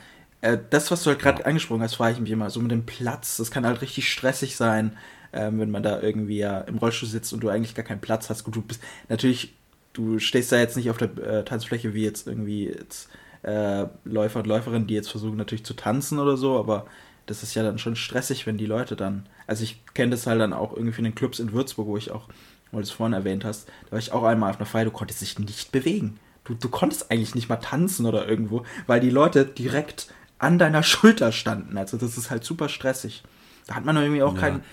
äh, 0.41 0.57
das, 0.69 0.91
was 0.91 1.03
du 1.03 1.09
halt 1.09 1.19
gerade 1.19 1.41
ja. 1.41 1.45
angesprochen 1.45 1.81
hast, 1.81 1.95
frage 1.95 2.13
ich 2.13 2.19
mich 2.21 2.31
immer, 2.31 2.49
so 2.49 2.61
mit 2.61 2.71
dem 2.71 2.85
Platz, 2.85 3.37
das 3.37 3.51
kann 3.51 3.65
halt 3.65 3.81
richtig 3.81 4.09
stressig 4.09 4.55
sein, 4.55 4.97
ähm, 5.33 5.59
wenn 5.59 5.71
man 5.71 5.83
da 5.83 6.01
irgendwie 6.01 6.37
ja 6.37 6.61
im 6.61 6.77
Rollstuhl 6.77 7.09
sitzt 7.09 7.33
und 7.33 7.41
du 7.41 7.49
eigentlich 7.49 7.75
gar 7.75 7.85
keinen 7.85 8.01
Platz 8.01 8.29
hast. 8.29 8.45
Gut, 8.45 8.55
du 8.55 8.61
bist 8.61 8.81
natürlich 9.09 9.53
du 9.93 10.19
stehst 10.19 10.51
da 10.51 10.57
jetzt 10.57 10.77
nicht 10.77 10.89
auf 10.89 10.97
der 10.97 11.17
äh, 11.17 11.43
Tanzfläche 11.43 11.93
wie 11.93 12.03
jetzt 12.03 12.27
irgendwie 12.27 12.67
jetzt, 12.67 13.09
äh, 13.43 13.85
Läufer 14.03 14.39
und 14.39 14.47
Läuferinnen, 14.47 14.87
die 14.87 14.93
jetzt 14.93 15.09
versuchen 15.09 15.37
natürlich 15.37 15.65
zu 15.65 15.73
tanzen 15.73 16.19
oder 16.19 16.37
so, 16.37 16.57
aber 16.57 16.85
das 17.25 17.43
ist 17.43 17.55
ja 17.55 17.63
dann 17.63 17.77
schon 17.77 17.95
stressig, 17.95 18.47
wenn 18.47 18.57
die 18.57 18.65
Leute 18.65 18.95
dann. 18.95 19.25
Also 19.47 19.63
ich 19.63 19.83
kenne 19.93 20.11
das 20.11 20.27
halt 20.27 20.41
dann 20.41 20.53
auch 20.53 20.75
irgendwie 20.75 20.99
in 20.99 21.05
den 21.05 21.15
Clubs 21.15 21.39
in 21.39 21.51
Würzburg, 21.51 21.87
wo 21.87 21.97
ich 21.97 22.11
auch, 22.11 22.27
weil 22.71 22.81
du 22.81 22.87
es 22.87 22.91
vorhin 22.91 23.13
erwähnt 23.13 23.45
hast, 23.45 23.67
da 23.85 23.91
war 23.93 23.99
ich 23.99 24.11
auch 24.11 24.23
einmal 24.23 24.49
auf 24.49 24.57
einer 24.57 24.65
Feier, 24.65 24.85
du 24.85 24.91
konntest 24.91 25.21
dich 25.21 25.37
nicht 25.39 25.71
bewegen. 25.71 26.19
Du, 26.43 26.55
du 26.55 26.69
konntest 26.69 27.11
eigentlich 27.11 27.35
nicht 27.35 27.49
mal 27.49 27.57
tanzen 27.57 28.05
oder 28.05 28.27
irgendwo, 28.27 28.65
weil 28.87 28.99
die 28.99 29.11
Leute 29.11 29.45
direkt 29.45 30.11
an 30.39 30.57
deiner 30.57 30.83
Schulter 30.83 31.31
standen. 31.31 31.77
Also 31.77 31.97
das 31.97 32.17
ist 32.17 32.31
halt 32.31 32.43
super 32.43 32.69
stressig. 32.69 33.23
Da 33.67 33.75
hat 33.75 33.85
man 33.85 33.95
irgendwie 33.95 34.23
auch 34.23 34.33
ja. 34.35 34.39
keinen 34.39 34.63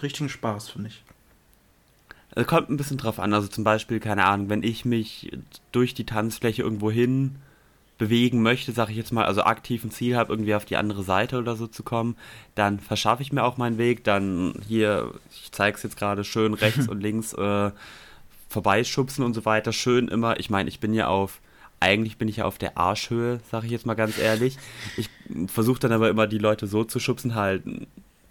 richtigen 0.00 0.28
Spaß, 0.28 0.70
finde 0.70 0.88
ich. 0.88 1.02
Es 2.30 2.46
kommt 2.46 2.70
ein 2.70 2.76
bisschen 2.76 2.98
drauf 2.98 3.18
an. 3.18 3.34
Also 3.34 3.48
zum 3.48 3.64
Beispiel, 3.64 3.98
keine 3.98 4.24
Ahnung, 4.24 4.48
wenn 4.48 4.62
ich 4.62 4.84
mich 4.84 5.36
durch 5.72 5.94
die 5.94 6.06
Tanzfläche 6.06 6.62
irgendwo 6.62 6.90
hin 6.90 7.36
bewegen 7.98 8.42
möchte, 8.42 8.72
sage 8.72 8.92
ich 8.92 8.96
jetzt 8.96 9.12
mal, 9.12 9.24
also 9.24 9.42
aktiv 9.42 9.84
ein 9.84 9.90
Ziel 9.90 10.16
habe, 10.16 10.32
irgendwie 10.32 10.54
auf 10.54 10.64
die 10.64 10.76
andere 10.76 11.02
Seite 11.02 11.38
oder 11.38 11.56
so 11.56 11.66
zu 11.66 11.82
kommen, 11.82 12.16
dann 12.54 12.78
verschaffe 12.78 13.22
ich 13.22 13.32
mir 13.32 13.42
auch 13.42 13.56
meinen 13.56 13.76
Weg. 13.76 14.04
Dann 14.04 14.54
hier, 14.66 15.12
ich 15.30 15.50
zeige 15.50 15.76
es 15.76 15.82
jetzt 15.82 15.96
gerade 15.96 16.24
schön 16.24 16.54
rechts 16.54 16.88
und 16.88 17.00
links 17.00 17.32
äh, 17.34 17.70
vorbeischubsen 18.48 19.24
und 19.24 19.34
so 19.34 19.44
weiter. 19.44 19.72
Schön 19.72 20.08
immer, 20.08 20.38
ich 20.38 20.48
meine, 20.48 20.68
ich 20.68 20.78
bin 20.78 20.94
ja 20.94 21.08
auf, 21.08 21.40
eigentlich 21.80 22.16
bin 22.16 22.28
ich 22.28 22.36
ja 22.36 22.44
auf 22.44 22.56
der 22.56 22.78
Arschhöhe, 22.78 23.40
sage 23.50 23.66
ich 23.66 23.72
jetzt 23.72 23.86
mal 23.86 23.94
ganz 23.94 24.16
ehrlich. 24.18 24.56
Ich 24.96 25.10
versuche 25.48 25.80
dann 25.80 25.92
aber 25.92 26.08
immer 26.08 26.28
die 26.28 26.38
Leute 26.38 26.68
so 26.68 26.84
zu 26.84 27.00
schubsen, 27.00 27.34
halt 27.34 27.62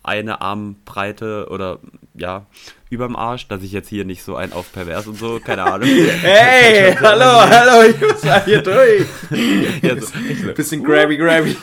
eine 0.08 0.42
Armbreite 0.42 1.48
oder 1.50 1.80
ja, 2.14 2.46
überm 2.90 3.16
Arsch, 3.16 3.48
dass 3.48 3.62
ich 3.62 3.72
jetzt 3.72 3.90
hier 3.90 4.06
nicht 4.06 4.24
so 4.24 4.36
ein 4.36 4.54
auf 4.54 4.72
pervers 4.72 5.06
und 5.08 5.18
so, 5.18 5.40
keine 5.40 5.64
Ahnung. 5.64 5.88
hey, 6.22 6.96
hallo, 7.00 7.42
hallo, 7.50 7.90
ich 7.90 8.00
muss 8.00 8.24
mal 8.24 8.44
hier 8.46 8.62
durch. 8.62 9.06
ja, 9.82 10.00
so, 10.00 10.54
Bisschen 10.54 10.84
grabby, 10.84 11.18
grabby. 11.18 11.56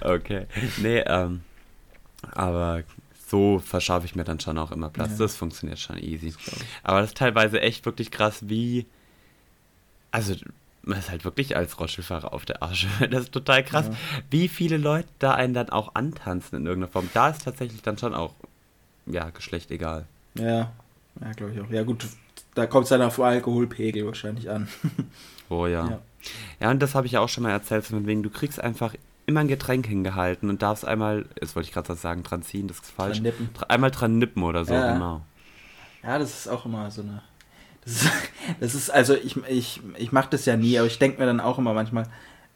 okay. 0.00 0.46
Nee, 0.78 1.02
ähm, 1.06 1.40
aber 2.32 2.82
so 3.26 3.58
verschaffe 3.58 4.06
ich 4.06 4.14
mir 4.14 4.24
dann 4.24 4.38
schon 4.38 4.56
auch 4.58 4.70
immer 4.70 4.90
Platz. 4.90 5.12
Ja. 5.12 5.18
Das 5.18 5.36
funktioniert 5.36 5.78
schon 5.80 5.98
easy. 5.98 6.32
Aber 6.82 7.00
das 7.00 7.10
ist 7.10 7.16
teilweise 7.16 7.60
echt 7.60 7.84
wirklich 7.84 8.10
krass, 8.10 8.38
wie. 8.42 8.86
Also, 10.12 10.34
man 10.86 10.98
ist 10.98 11.10
halt 11.10 11.24
wirklich 11.24 11.56
als 11.56 11.78
Rollstuhlfahrer 11.78 12.32
auf 12.32 12.44
der 12.44 12.62
Asche. 12.62 12.88
Das 13.10 13.24
ist 13.24 13.32
total 13.32 13.64
krass, 13.64 13.86
ja. 13.86 13.96
wie 14.30 14.48
viele 14.48 14.76
Leute 14.76 15.08
da 15.18 15.34
einen 15.34 15.54
dann 15.54 15.70
auch 15.70 15.94
antanzen 15.94 16.58
in 16.58 16.66
irgendeiner 16.66 16.92
Form. 16.92 17.08
Da 17.14 17.28
ist 17.28 17.44
tatsächlich 17.44 17.82
dann 17.82 17.98
schon 17.98 18.14
auch, 18.14 18.34
ja, 19.06 19.30
Geschlecht 19.30 19.70
egal. 19.70 20.06
Ja, 20.34 20.72
ja, 21.20 21.32
glaube 21.36 21.52
ich 21.54 21.60
auch. 21.60 21.70
Ja, 21.70 21.82
gut, 21.82 22.06
da 22.54 22.66
kommt 22.66 22.84
es 22.84 22.90
dann 22.90 23.02
auf 23.02 23.18
Alkoholpegel 23.18 24.06
wahrscheinlich 24.06 24.50
an. 24.50 24.68
oh 25.48 25.66
ja. 25.66 25.88
Ja, 25.88 25.98
ja 26.60 26.70
und 26.70 26.80
das 26.80 26.94
habe 26.94 27.06
ich 27.06 27.12
ja 27.12 27.20
auch 27.20 27.28
schon 27.28 27.44
mal 27.44 27.50
erzählt, 27.50 27.84
von 27.84 28.06
wegen, 28.06 28.22
du 28.22 28.30
kriegst 28.30 28.60
einfach 28.60 28.94
immer 29.26 29.40
ein 29.40 29.48
Getränk 29.48 29.86
hingehalten 29.86 30.50
und 30.50 30.62
darfst 30.62 30.84
einmal, 30.84 31.26
jetzt 31.40 31.56
wollte 31.56 31.68
ich 31.68 31.74
gerade 31.74 31.94
sagen, 31.94 32.22
dran 32.22 32.42
ziehen, 32.42 32.68
das 32.68 32.80
ist 32.80 32.90
falsch. 32.90 33.18
Dran 33.18 33.22
nippen. 33.22 33.50
Einmal 33.68 33.90
dran 33.90 34.18
nippen 34.18 34.42
oder 34.42 34.64
so, 34.64 34.74
ja. 34.74 34.92
genau. 34.92 35.22
Ja, 36.02 36.18
das 36.18 36.40
ist 36.40 36.48
auch 36.48 36.66
immer 36.66 36.90
so 36.90 37.00
eine 37.00 37.22
das 37.84 37.94
ist, 37.94 38.10
das 38.60 38.74
ist 38.74 38.90
also, 38.90 39.14
ich, 39.14 39.36
ich, 39.48 39.80
ich 39.96 40.12
mache 40.12 40.30
das 40.30 40.44
ja 40.46 40.56
nie, 40.56 40.78
aber 40.78 40.86
ich 40.86 40.98
denke 40.98 41.20
mir 41.20 41.26
dann 41.26 41.40
auch 41.40 41.58
immer 41.58 41.74
manchmal 41.74 42.06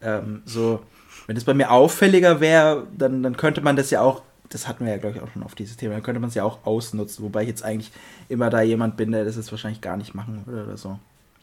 ähm, 0.01 0.43
so, 0.45 0.83
wenn 1.27 1.37
es 1.37 1.45
bei 1.45 1.55
mir 1.55 1.71
auffälliger 1.71 2.41
wäre, 2.41 2.87
dann, 2.97 3.23
dann 3.23 3.37
könnte 3.37 3.61
man 3.61 3.77
das 3.77 3.91
ja 3.91 4.01
auch, 4.01 4.23
das 4.49 4.67
hatten 4.67 4.85
wir 4.85 4.93
ja, 4.93 4.99
glaube 4.99 5.17
ich, 5.17 5.23
auch 5.23 5.31
schon 5.33 5.43
auf 5.43 5.55
dieses 5.55 5.77
Thema, 5.77 5.95
dann 5.95 6.03
könnte 6.03 6.21
man 6.21 6.29
es 6.29 6.35
ja 6.35 6.45
auch 6.45 6.64
ausnutzen, 6.64 7.25
wobei 7.25 7.43
ich 7.43 7.49
jetzt 7.49 7.62
eigentlich 7.62 7.91
immer 8.29 8.51
da 8.51 8.62
jemand 8.62 8.97
bin, 8.97 9.12
der 9.12 9.25
das 9.25 9.37
jetzt 9.37 9.51
wahrscheinlich 9.51 9.81
gar 9.81 9.97
nicht 9.97 10.14
machen 10.14 10.43
würde 10.47 10.64
oder 10.64 10.77
so. 10.77 10.99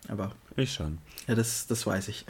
Aber. 0.07 0.31
Ich 0.55 0.73
schon. 0.73 0.99
Ja, 1.27 1.35
das, 1.35 1.67
das 1.67 1.85
weiß 1.85 2.07
ich. 2.09 2.25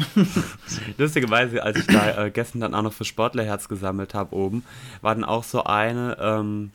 Lustigerweise, 0.97 1.61
als 1.61 1.79
ich 1.79 1.87
da 1.87 2.25
äh, 2.25 2.31
gestern 2.31 2.61
dann 2.61 2.73
auch 2.73 2.81
noch 2.81 2.93
für 2.93 3.05
Sportlerherz 3.05 3.67
gesammelt 3.67 4.13
habe 4.13 4.35
oben, 4.35 4.63
war 5.01 5.13
dann 5.13 5.25
auch 5.25 5.43
so 5.43 5.63
eine, 5.63 6.17
ähm, 6.19 6.71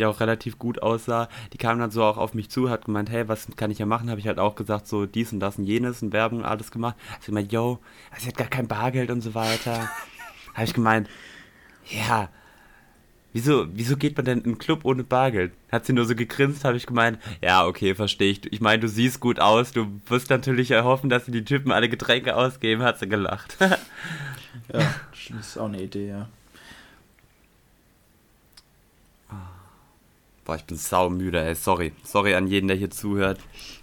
die 0.00 0.06
auch 0.06 0.20
relativ 0.20 0.58
gut 0.58 0.82
aussah, 0.82 1.28
die 1.52 1.58
kam 1.58 1.78
dann 1.78 1.90
so 1.90 2.02
auch 2.02 2.16
auf 2.16 2.34
mich 2.34 2.50
zu, 2.50 2.70
hat 2.70 2.86
gemeint, 2.86 3.10
hey, 3.10 3.28
was 3.28 3.46
kann 3.56 3.70
ich 3.70 3.78
ja 3.78 3.86
machen? 3.86 4.10
Habe 4.10 4.18
ich 4.18 4.26
halt 4.26 4.38
auch 4.38 4.54
gesagt, 4.56 4.86
so 4.86 5.06
dies 5.06 5.32
und 5.32 5.40
das 5.40 5.58
und 5.58 5.64
jenes 5.64 6.02
und 6.02 6.12
Werbung 6.12 6.40
und 6.40 6.44
alles 6.44 6.70
gemacht. 6.70 6.96
Hat 7.10 7.22
sie 7.22 7.26
gemeint, 7.26 7.52
yo, 7.52 7.78
sie 8.18 8.28
hat 8.28 8.36
gar 8.36 8.48
kein 8.48 8.66
Bargeld 8.66 9.10
und 9.10 9.20
so 9.20 9.34
weiter. 9.34 9.90
Habe 10.54 10.64
ich 10.64 10.74
gemeint, 10.74 11.08
ja, 11.86 12.28
wieso, 13.32 13.66
wieso 13.72 13.96
geht 13.96 14.16
man 14.16 14.24
denn 14.24 14.38
in 14.38 14.44
einen 14.46 14.58
Club 14.58 14.84
ohne 14.84 15.04
Bargeld? 15.04 15.52
Hat 15.70 15.86
sie 15.86 15.92
nur 15.92 16.04
so 16.06 16.14
gegrinst, 16.14 16.64
habe 16.64 16.76
ich 16.76 16.86
gemeint, 16.86 17.18
ja, 17.40 17.66
okay, 17.66 17.94
verstehe 17.94 18.32
ich. 18.32 18.52
Ich 18.52 18.60
meine, 18.60 18.80
du 18.80 18.88
siehst 18.88 19.20
gut 19.20 19.38
aus, 19.38 19.72
du 19.72 20.00
wirst 20.06 20.30
natürlich 20.30 20.70
erhoffen, 20.70 21.10
dass 21.10 21.26
die 21.26 21.44
Typen 21.44 21.70
alle 21.72 21.88
Getränke 21.88 22.36
ausgeben, 22.36 22.82
hat 22.82 22.98
sie 22.98 23.08
gelacht. 23.08 23.56
ja, 24.72 24.94
das 25.30 25.46
ist 25.46 25.58
auch 25.58 25.68
eine 25.68 25.82
Idee, 25.82 26.08
ja. 26.08 26.28
Boah, 30.50 30.56
ich 30.56 30.64
bin 30.64 30.76
saumüde, 30.76 31.40
ey. 31.44 31.54
Sorry. 31.54 31.92
Sorry 32.02 32.34
an 32.34 32.48
jeden, 32.48 32.66
der 32.66 32.76
hier 32.76 32.90
zuhört. 32.90 33.38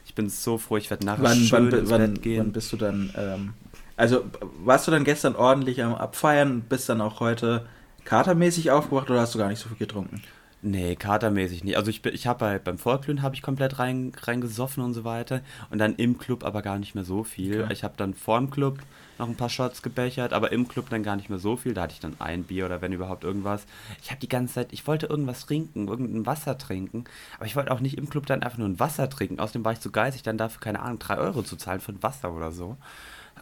Ich 0.06 0.14
bin 0.16 0.28
so 0.28 0.58
froh, 0.58 0.76
ich 0.76 0.90
werde 0.90 1.06
nachher 1.06 1.24
wann, 1.24 1.38
schön 1.38 1.72
wann, 1.72 1.90
wann, 1.90 2.14
gehen. 2.20 2.40
Wann 2.40 2.52
bist 2.52 2.74
du 2.74 2.76
dann, 2.76 3.10
ähm, 3.16 3.54
also 3.96 4.26
warst 4.66 4.86
du 4.86 4.92
dann 4.92 5.06
gestern 5.06 5.38
ordentlich 5.38 5.82
am 5.82 5.96
Abfeiern 5.96 6.52
und 6.52 6.68
bist 6.68 6.90
dann 6.90 7.00
auch 7.00 7.22
heute 7.22 7.66
katermäßig 8.04 8.70
aufgewacht 8.72 9.10
oder 9.10 9.22
hast 9.22 9.34
du 9.34 9.40
gar 9.40 9.48
nicht 9.48 9.60
so 9.60 9.70
viel 9.70 9.78
getrunken? 9.78 10.22
Nee, 10.62 10.98
katermäßig 10.98 11.64
nicht. 11.64 11.78
Also 11.78 11.90
ich, 11.90 12.06
ich 12.06 12.28
habe 12.28 12.40
bei, 12.40 12.60
beim 12.60 12.78
Vorglühen 12.78 13.22
habe 13.22 13.34
ich 13.34 13.42
komplett 13.42 13.80
rein, 13.80 14.12
reingesoffen 14.22 14.84
und 14.84 14.94
so 14.94 15.06
weiter. 15.06 15.44
Und 15.70 15.78
dann 15.78 15.96
im 15.96 16.18
Club 16.18 16.44
aber 16.44 16.62
gar 16.62 16.80
nicht 16.80 16.96
mehr 16.96 17.06
so 17.06 17.24
viel. 17.24 17.64
Okay. 17.64 17.72
Ich 17.72 17.86
habe 17.86 17.94
dann 17.96 18.14
vor 18.14 18.40
dem 18.40 18.50
Club 18.50 18.80
noch 19.20 19.28
ein 19.28 19.36
paar 19.36 19.50
Shots 19.50 19.82
gebechert, 19.82 20.34
aber 20.34 20.52
im 20.52 20.68
Club 20.68 20.90
dann 20.90 21.04
gar 21.04 21.16
nicht 21.16 21.30
mehr 21.30 21.40
so 21.40 21.58
viel. 21.58 21.74
Da 21.74 21.84
hatte 21.84 21.94
ich 21.94 22.00
dann 22.00 22.16
ein 22.20 22.44
Bier 22.44 22.66
oder 22.66 22.82
wenn 22.82 22.94
überhaupt 22.94 23.24
irgendwas. 23.24 23.66
Ich 24.02 24.10
habe 24.10 24.20
die 24.20 24.30
ganze 24.30 24.56
Zeit, 24.56 24.68
ich 24.72 24.88
wollte 24.88 25.08
irgendwas 25.08 25.46
trinken, 25.46 25.88
irgendein 25.88 26.26
Wasser 26.26 26.58
trinken, 26.58 27.06
aber 27.38 27.46
ich 27.46 27.56
wollte 27.56 27.72
auch 27.72 27.80
nicht 27.80 27.98
im 27.98 28.10
Club 28.10 28.26
dann 28.26 28.44
einfach 28.44 28.58
nur 28.58 28.68
ein 28.68 28.80
Wasser 28.80 29.10
trinken. 29.10 29.40
Außerdem 29.40 29.66
war 29.66 29.74
ich 29.74 29.80
zu 29.80 29.92
geizig, 29.92 30.24
dann 30.24 30.38
dafür, 30.38 30.62
keine 30.62 30.82
Ahnung, 30.82 31.00
drei 31.00 31.18
Euro 31.18 31.44
zu 31.44 31.56
zahlen 31.56 31.80
für 31.80 31.92
ein 31.92 32.04
Wasser 32.04 32.32
oder 32.34 32.52
so. 32.52 32.78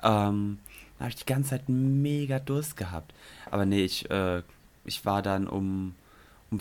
Ähm, 0.04 0.60
da 0.98 1.06
habe 1.06 1.10
ich 1.10 1.16
die 1.16 1.26
ganze 1.26 1.52
Zeit 1.52 1.68
mega 1.68 2.40
Durst 2.40 2.78
gehabt. 2.78 3.14
Aber 3.52 3.66
nee, 3.66 3.84
ich, 3.84 4.10
äh, 4.10 4.42
ich 4.86 5.06
war 5.06 5.22
dann 5.22 5.48
um, 5.48 5.96
um 6.52 6.60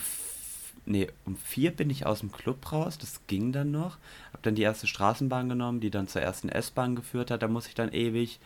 nee, 0.87 1.09
um 1.24 1.37
vier 1.37 1.70
bin 1.70 1.90
ich 1.90 2.07
aus 2.07 2.20
dem 2.20 2.33
Club 2.33 2.72
raus, 2.72 2.98
das 2.98 3.20
ging 3.27 3.53
dann 3.53 3.70
noch. 3.70 3.98
Hab 4.33 4.42
dann 4.42 4.55
die 4.55 4.62
erste 4.62 4.87
Straßenbahn 4.87 5.48
genommen, 5.48 5.81
die 5.81 5.90
dann 5.90 6.09
zur 6.09 6.22
ersten 6.22 6.48
S-Bahn 6.48 6.96
geführt 6.96 7.31
hat. 7.31 7.42
Da 7.42 7.48
muss 7.48 7.66
ich 7.66 7.74
dann 7.74 7.92
ewig 7.92 8.40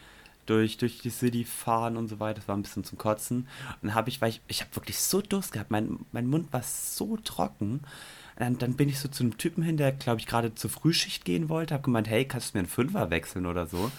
durch, 0.49 0.77
durch 0.79 0.99
die 0.99 1.11
City 1.11 1.45
fahren 1.45 1.97
und 1.97 2.09
so 2.09 2.21
weiter. 2.21 2.41
Das 2.41 2.49
war 2.49 2.57
ein 2.57 2.63
bisschen 2.63 2.85
zum 2.85 2.99
Kotzen. 2.99 3.49
Und 3.81 3.89
dann 3.89 3.95
habe 3.95 4.09
ich, 4.09 4.21
weil 4.21 4.31
ich, 4.31 4.41
ich 4.49 4.61
habe 4.61 4.75
wirklich 4.77 4.99
so 4.99 5.21
Durst 5.21 5.53
gehabt. 5.53 5.71
Mein, 5.71 6.01
mein 6.13 6.27
Mund 6.27 6.53
war 6.53 6.63
so 6.63 7.17
trocken. 7.19 7.81
Dann, 8.37 8.59
dann 8.59 8.75
bin 8.75 8.89
ich 8.89 9.01
so 9.01 9.09
zu 9.09 9.25
einem 9.25 9.37
Typen 9.37 9.63
hin, 9.63 9.77
der, 9.77 9.93
glaube 9.93 10.21
ich, 10.21 10.27
gerade 10.27 10.55
zur 10.55 10.71
Frühschicht 10.71 11.25
gehen 11.25 11.49
wollte. 11.49 11.75
Habe 11.75 11.83
gemeint, 11.83 12.09
hey, 12.09 12.25
kannst 12.25 12.55
du 12.55 12.59
mir 12.59 12.61
einen 12.61 12.69
Fünfer 12.69 13.11
wechseln 13.11 13.47
oder 13.47 13.67
so? 13.67 13.91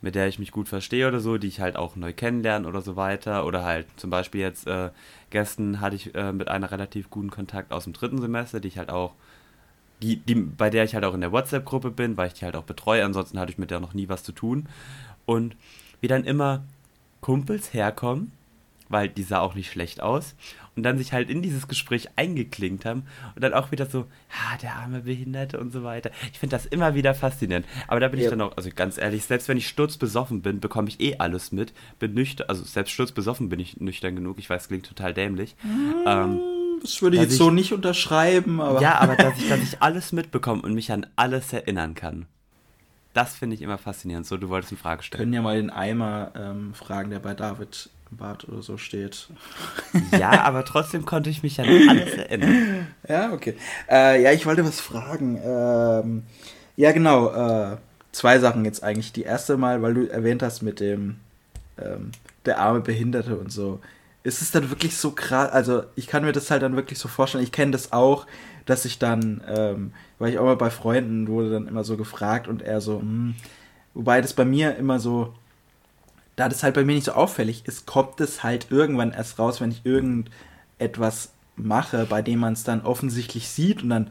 mit 0.00 0.14
der 0.16 0.28
ich 0.28 0.38
mich 0.38 0.50
gut 0.50 0.68
verstehe 0.68 1.08
oder 1.08 1.20
so, 1.20 1.38
die 1.38 1.46
ich 1.46 1.60
halt 1.60 1.76
auch 1.76 1.96
neu 1.96 2.12
kennenlerne 2.12 2.66
oder 2.66 2.82
so 2.82 2.96
weiter. 2.96 3.46
Oder 3.46 3.64
halt 3.64 3.86
zum 3.96 4.10
Beispiel 4.10 4.40
jetzt 4.40 4.66
äh, 4.66 4.90
gestern 5.30 5.80
hatte 5.80 5.96
ich 5.96 6.14
äh, 6.14 6.32
mit 6.32 6.48
einer 6.48 6.70
relativ 6.70 7.08
guten 7.08 7.30
Kontakt 7.30 7.72
aus 7.72 7.84
dem 7.84 7.92
dritten 7.92 8.20
Semester, 8.20 8.60
die 8.60 8.68
ich 8.68 8.78
halt 8.78 8.90
auch, 8.90 9.14
die, 10.02 10.16
die, 10.16 10.34
bei 10.34 10.68
der 10.68 10.84
ich 10.84 10.94
halt 10.94 11.04
auch 11.04 11.14
in 11.14 11.20
der 11.20 11.32
WhatsApp-Gruppe 11.32 11.90
bin, 11.90 12.16
weil 12.16 12.28
ich 12.28 12.34
die 12.34 12.44
halt 12.44 12.56
auch 12.56 12.64
betreue. 12.64 13.04
Ansonsten 13.04 13.38
hatte 13.38 13.52
ich 13.52 13.58
mit 13.58 13.70
der 13.70 13.80
noch 13.80 13.94
nie 13.94 14.08
was 14.08 14.24
zu 14.24 14.32
tun. 14.32 14.68
Und 15.24 15.56
wie 16.00 16.08
dann 16.08 16.24
immer 16.24 16.64
Kumpels 17.20 17.72
herkommen, 17.72 18.32
weil 18.88 19.08
die 19.08 19.22
sah 19.22 19.38
auch 19.38 19.54
nicht 19.54 19.70
schlecht 19.70 20.02
aus 20.02 20.34
und 20.76 20.82
dann 20.82 20.98
sich 20.98 21.12
halt 21.12 21.30
in 21.30 21.40
dieses 21.40 21.68
Gespräch 21.68 22.08
eingeklinkt 22.16 22.84
haben 22.84 23.04
und 23.34 23.42
dann 23.42 23.54
auch 23.54 23.70
wieder 23.70 23.86
so, 23.86 24.00
ja, 24.00 24.58
der 24.60 24.74
arme 24.74 25.00
Behinderte 25.00 25.58
und 25.58 25.72
so 25.72 25.82
weiter. 25.82 26.10
Ich 26.32 26.38
finde 26.38 26.56
das 26.56 26.66
immer 26.66 26.94
wieder 26.94 27.14
faszinierend. 27.14 27.66
Aber 27.88 28.00
da 28.00 28.08
bin 28.08 28.20
ja. 28.20 28.26
ich 28.26 28.30
dann 28.30 28.40
auch, 28.40 28.56
also 28.56 28.70
ganz 28.74 28.98
ehrlich, 28.98 29.24
selbst 29.24 29.48
wenn 29.48 29.56
ich 29.56 29.68
sturzbesoffen 29.68 30.42
bin, 30.42 30.60
bekomme 30.60 30.88
ich 30.88 31.00
eh 31.00 31.16
alles 31.18 31.52
mit. 31.52 31.72
Bin 31.98 32.14
nüchtern, 32.14 32.48
also 32.48 32.64
selbst 32.64 32.92
sturzbesoffen 32.92 33.48
bin 33.48 33.60
ich 33.60 33.80
nüchtern 33.80 34.16
genug. 34.16 34.38
Ich 34.38 34.50
weiß, 34.50 34.62
es 34.62 34.68
klingt 34.68 34.86
total 34.86 35.14
dämlich. 35.14 35.56
Mhm. 35.62 35.94
Ähm, 36.06 36.40
das 36.82 37.00
würde 37.00 37.16
ich 37.16 37.22
jetzt 37.22 37.32
ich, 37.32 37.38
so 37.38 37.50
nicht 37.50 37.72
unterschreiben, 37.72 38.60
aber. 38.60 38.80
Ja, 38.80 38.98
aber 38.98 39.16
dass 39.16 39.38
ich, 39.38 39.48
dass 39.48 39.60
ich 39.62 39.80
alles 39.80 40.12
mitbekomme 40.12 40.62
und 40.62 40.74
mich 40.74 40.92
an 40.92 41.06
alles 41.16 41.52
erinnern 41.52 41.94
kann. 41.94 42.26
Das 43.14 43.34
finde 43.34 43.54
ich 43.54 43.62
immer 43.62 43.78
faszinierend. 43.78 44.26
So, 44.26 44.36
du 44.36 44.48
wolltest 44.48 44.72
eine 44.72 44.78
Frage 44.78 45.02
stellen. 45.02 45.20
Können 45.20 45.32
ja 45.34 45.42
mal 45.42 45.56
den 45.56 45.70
Eimer 45.70 46.32
ähm, 46.34 46.74
fragen, 46.74 47.10
der 47.10 47.18
bei 47.18 47.34
David 47.34 47.90
Bart 48.10 48.48
oder 48.48 48.62
so 48.62 48.76
steht. 48.76 49.28
Ja, 50.18 50.44
aber 50.44 50.64
trotzdem 50.64 51.04
konnte 51.04 51.30
ich 51.30 51.42
mich 51.42 51.60
an 51.60 51.66
alles 51.66 52.14
erinnern. 52.14 52.86
Ja, 53.08 53.32
okay. 53.32 53.54
Äh, 53.90 54.22
ja, 54.22 54.32
ich 54.32 54.46
wollte 54.46 54.64
was 54.64 54.80
fragen. 54.80 55.38
Ähm, 55.42 56.22
ja, 56.76 56.92
genau. 56.92 57.30
Äh, 57.30 57.76
zwei 58.12 58.38
Sachen 58.38 58.64
jetzt 58.64 58.82
eigentlich. 58.82 59.12
Die 59.12 59.22
erste 59.22 59.56
Mal, 59.56 59.82
weil 59.82 59.94
du 59.94 60.06
erwähnt 60.06 60.42
hast 60.42 60.62
mit 60.62 60.80
dem 60.80 61.16
ähm, 61.78 62.12
der 62.44 62.58
arme 62.58 62.80
Behinderte 62.80 63.36
und 63.36 63.52
so. 63.52 63.80
Ist 64.22 64.42
es 64.42 64.50
dann 64.50 64.70
wirklich 64.70 64.96
so 64.96 65.12
krass? 65.12 65.50
Also, 65.50 65.82
ich 65.96 66.06
kann 66.06 66.24
mir 66.24 66.32
das 66.32 66.50
halt 66.50 66.62
dann 66.62 66.76
wirklich 66.76 66.98
so 66.98 67.08
vorstellen. 67.08 67.44
Ich 67.44 67.52
kenne 67.52 67.72
das 67.72 67.92
auch, 67.92 68.26
dass 68.66 68.84
ich 68.84 68.98
dann, 68.98 69.42
ähm, 69.48 69.92
war 70.18 70.28
ich 70.28 70.38
auch 70.38 70.44
mal 70.44 70.56
bei 70.56 70.70
Freunden, 70.70 71.28
wurde 71.28 71.50
dann 71.50 71.66
immer 71.66 71.84
so 71.84 71.96
gefragt 71.96 72.46
und 72.46 72.62
er 72.62 72.80
so, 72.80 73.00
hm, 73.00 73.34
wobei 73.94 74.20
das 74.20 74.32
bei 74.32 74.44
mir 74.44 74.76
immer 74.76 75.00
so 75.00 75.34
da 76.36 76.48
das 76.48 76.62
halt 76.62 76.74
bei 76.74 76.84
mir 76.84 76.94
nicht 76.94 77.04
so 77.04 77.12
auffällig 77.12 77.66
ist, 77.66 77.86
kommt 77.86 78.20
es 78.20 78.42
halt 78.42 78.66
irgendwann 78.70 79.12
erst 79.12 79.38
raus, 79.38 79.60
wenn 79.60 79.70
ich 79.70 79.84
irgendetwas 79.84 81.32
mache, 81.56 82.06
bei 82.06 82.22
dem 82.22 82.40
man 82.40 82.54
es 82.54 82.64
dann 82.64 82.82
offensichtlich 82.82 83.48
sieht 83.48 83.82
und 83.82 83.90
dann, 83.90 84.10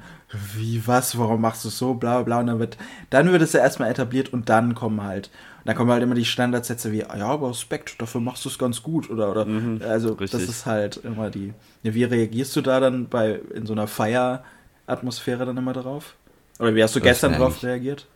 wie, 0.56 0.86
was, 0.86 1.17
warum 1.17 1.41
machst 1.41 1.65
du 1.65 1.69
so, 1.69 1.95
bla 1.95 2.21
bla, 2.21 2.39
und 2.39 2.47
dann 2.47 2.60
wird, 2.60 2.78
dann 3.10 3.32
wird 3.32 3.41
es 3.41 3.54
ja 3.54 3.62
erstmal 3.62 3.89
etabliert 3.89 4.32
und 4.32 4.50
dann 4.50 4.76
kommen 4.76 5.02
halt, 5.02 5.32
dann 5.65 5.76
kommen 5.76 5.91
halt 5.91 6.04
immer 6.04 6.15
die 6.15 6.26
Standardsätze 6.26 6.91
wie, 6.91 7.00
ja, 7.00 7.28
aber 7.28 7.50
Respekt, 7.50 8.02
dafür 8.02 8.21
machst 8.21 8.45
du 8.45 8.50
es 8.50 8.58
ganz 8.58 8.82
gut, 8.84 9.10
oder, 9.10 9.32
oder, 9.32 9.45
mhm, 9.45 9.82
also, 9.84 10.13
richtig. 10.13 10.32
das 10.32 10.50
ist 10.50 10.65
halt 10.65 10.97
immer 10.97 11.30
die, 11.30 11.54
wie 11.84 12.04
reagierst 12.04 12.56
du 12.56 12.62
da 12.62 12.80
dann 12.80 13.10
bei, 13.10 13.39
in 13.54 13.65
so 13.65 13.74
einer 13.74 13.88
Feieratmosphäre 13.88 15.45
dann 15.45 15.58
immer 15.58 15.74
drauf? 15.74 16.15
Oder 16.60 16.76
wie 16.76 16.84
hast 16.84 16.95
du 16.95 17.00
das 17.00 17.08
gestern 17.08 17.34
drauf 17.34 17.63
reagiert? 17.63 18.08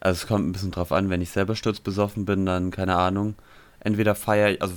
Also 0.00 0.22
es 0.22 0.26
kommt 0.26 0.46
ein 0.46 0.52
bisschen 0.52 0.70
drauf 0.70 0.92
an, 0.92 1.08
wenn 1.08 1.22
ich 1.22 1.30
selber 1.30 1.56
sturzbesoffen 1.56 2.26
bin, 2.26 2.44
dann 2.44 2.70
keine 2.70 2.96
Ahnung. 2.96 3.36
Entweder 3.80 4.14
feiere 4.14 4.50
ich, 4.50 4.62
also 4.62 4.74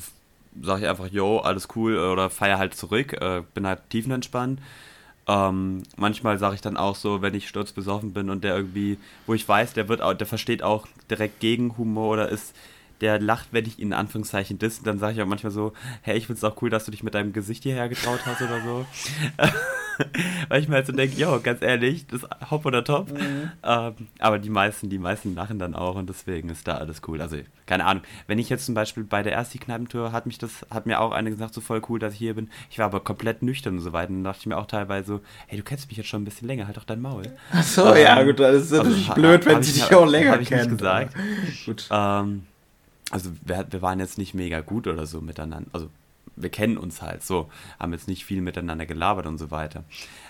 sage 0.62 0.84
ich 0.84 0.88
einfach, 0.88 1.08
yo, 1.08 1.40
alles 1.40 1.68
cool, 1.76 1.98
oder 1.98 2.30
feiere 2.30 2.58
halt 2.58 2.74
zurück, 2.76 3.14
äh, 3.22 3.44
bin 3.54 3.68
halt 3.68 3.90
tiefenentspannt. 3.90 4.62
Ähm, 5.28 5.84
manchmal 5.98 6.40
sage 6.40 6.56
ich 6.56 6.62
dann 6.62 6.78
auch 6.78 6.96
so, 6.96 7.22
wenn 7.22 7.34
ich 7.34 7.50
sturzbesoffen 7.50 8.14
bin 8.14 8.30
und 8.30 8.44
der 8.44 8.56
irgendwie, 8.56 8.98
wo 9.26 9.34
ich 9.34 9.48
weiß, 9.48 9.74
der 9.74 9.90
wird 9.90 10.02
auch, 10.02 10.14
der 10.14 10.28
versteht 10.28 10.64
auch 10.64 10.88
direkt 11.10 11.40
Gegenhumor 11.42 12.14
oder 12.14 12.30
ist 12.30 12.56
der 13.02 13.20
lacht, 13.20 13.50
wenn 13.52 13.66
ich 13.66 13.80
ihn 13.80 13.88
in 13.88 13.94
Anführungszeichen 13.94 14.60
dissen, 14.60 14.84
dann 14.84 15.00
sage 15.00 15.14
ich 15.14 15.22
auch 15.22 15.28
manchmal 15.28 15.52
so, 15.52 15.74
hey, 16.02 16.18
ich 16.18 16.28
finde 16.28 16.38
es 16.38 16.44
auch 16.44 16.62
cool, 16.62 16.70
dass 16.70 16.86
du 16.86 16.92
dich 16.92 17.04
mit 17.04 17.14
deinem 17.14 17.34
Gesicht 17.34 17.64
hierher 17.64 17.90
getraut 17.90 18.26
hast 18.26 18.42
oder 18.42 18.62
so. 18.62 18.86
Weil 20.50 20.62
ich 20.62 20.68
mir 20.68 20.76
halt 20.76 20.86
so 20.86 20.94
denke, 20.94 21.20
jo, 21.20 21.40
ganz 21.42 21.62
ehrlich, 21.62 22.06
das 22.08 22.24
ist 22.24 22.30
hopp 22.52 22.66
oder 22.66 22.84
top. 22.84 23.12
Mhm. 23.12 23.52
Ähm, 23.64 23.94
aber 24.20 24.40
die 24.40 24.50
meisten, 24.50 24.90
die 24.90 25.00
meisten 25.00 25.36
lachen 25.36 25.60
dann 25.60 25.74
auch 25.74 25.96
und 25.96 26.08
deswegen 26.08 26.50
ist 26.50 26.68
da 26.68 26.78
alles 26.78 27.02
cool. 27.08 27.22
Also, 27.22 27.38
keine 27.66 27.86
Ahnung. 27.86 28.04
Wenn 28.28 28.40
ich 28.40 28.50
jetzt 28.50 28.66
zum 28.66 28.76
Beispiel 28.76 29.04
bei 29.04 29.24
der 29.24 29.34
ersten 29.34 29.60
Kneipentour 29.60 30.12
hat 30.12 30.26
mich 30.26 30.38
das, 30.38 30.66
hat 30.70 30.86
mir 30.86 31.02
auch 31.02 31.12
eine 31.12 31.32
gesagt, 31.32 31.54
so 31.54 31.62
voll 31.62 31.82
cool, 31.90 32.00
dass 32.00 32.14
ich 32.14 32.20
hier 32.20 32.36
bin. 32.36 32.50
Ich 32.70 32.80
war 32.80 32.86
aber 32.86 33.00
komplett 33.00 33.42
nüchtern 33.42 33.76
und 33.76 33.82
so 33.82 33.94
weiter. 33.94 34.10
Und 34.10 34.18
dann 34.18 34.24
dachte 34.26 34.42
ich 34.42 34.46
mir 34.46 34.58
auch 34.58 34.68
teilweise 34.68 35.08
so, 35.08 35.22
hey, 35.48 35.58
du 35.58 35.64
kennst 35.64 35.88
mich 35.88 35.98
jetzt 35.98 36.08
schon 36.08 36.22
ein 36.22 36.26
bisschen 36.26 36.48
länger, 36.48 36.68
halt 36.68 36.78
doch 36.78 36.86
dein 36.86 37.02
Maul. 37.02 37.24
Ach 37.52 37.64
so, 37.64 37.94
ähm, 37.94 38.04
ja, 38.04 38.24
gut, 38.24 38.40
das 38.40 38.64
ist 38.64 38.72
natürlich 38.72 39.10
also, 39.10 39.22
blöd, 39.22 39.46
wenn 39.46 39.64
sie 39.64 39.74
dich 39.74 39.94
auch 39.94 40.06
länger 40.06 40.34
hab 40.34 40.42
ich 40.42 40.50
kennt. 40.50 40.72
Nicht 40.72 40.78
gesagt. 40.78 41.16
gut. 41.66 41.88
Ähm, 41.92 42.44
also 43.12 43.32
wir, 43.44 43.66
wir 43.70 43.82
waren 43.82 44.00
jetzt 44.00 44.18
nicht 44.18 44.34
mega 44.34 44.62
gut 44.62 44.88
oder 44.88 45.06
so 45.06 45.22
miteinander. 45.22 45.70
Also 45.74 45.90
wir 46.36 46.50
kennen 46.50 46.78
uns 46.78 47.02
halt 47.02 47.24
so, 47.24 47.50
haben 47.80 47.94
jetzt 47.94 48.08
nicht 48.08 48.24
viel 48.26 48.42
miteinander 48.42 48.86
gelabert 48.86 49.26
und 49.26 49.38
so 49.38 49.52
weiter. 49.52 49.84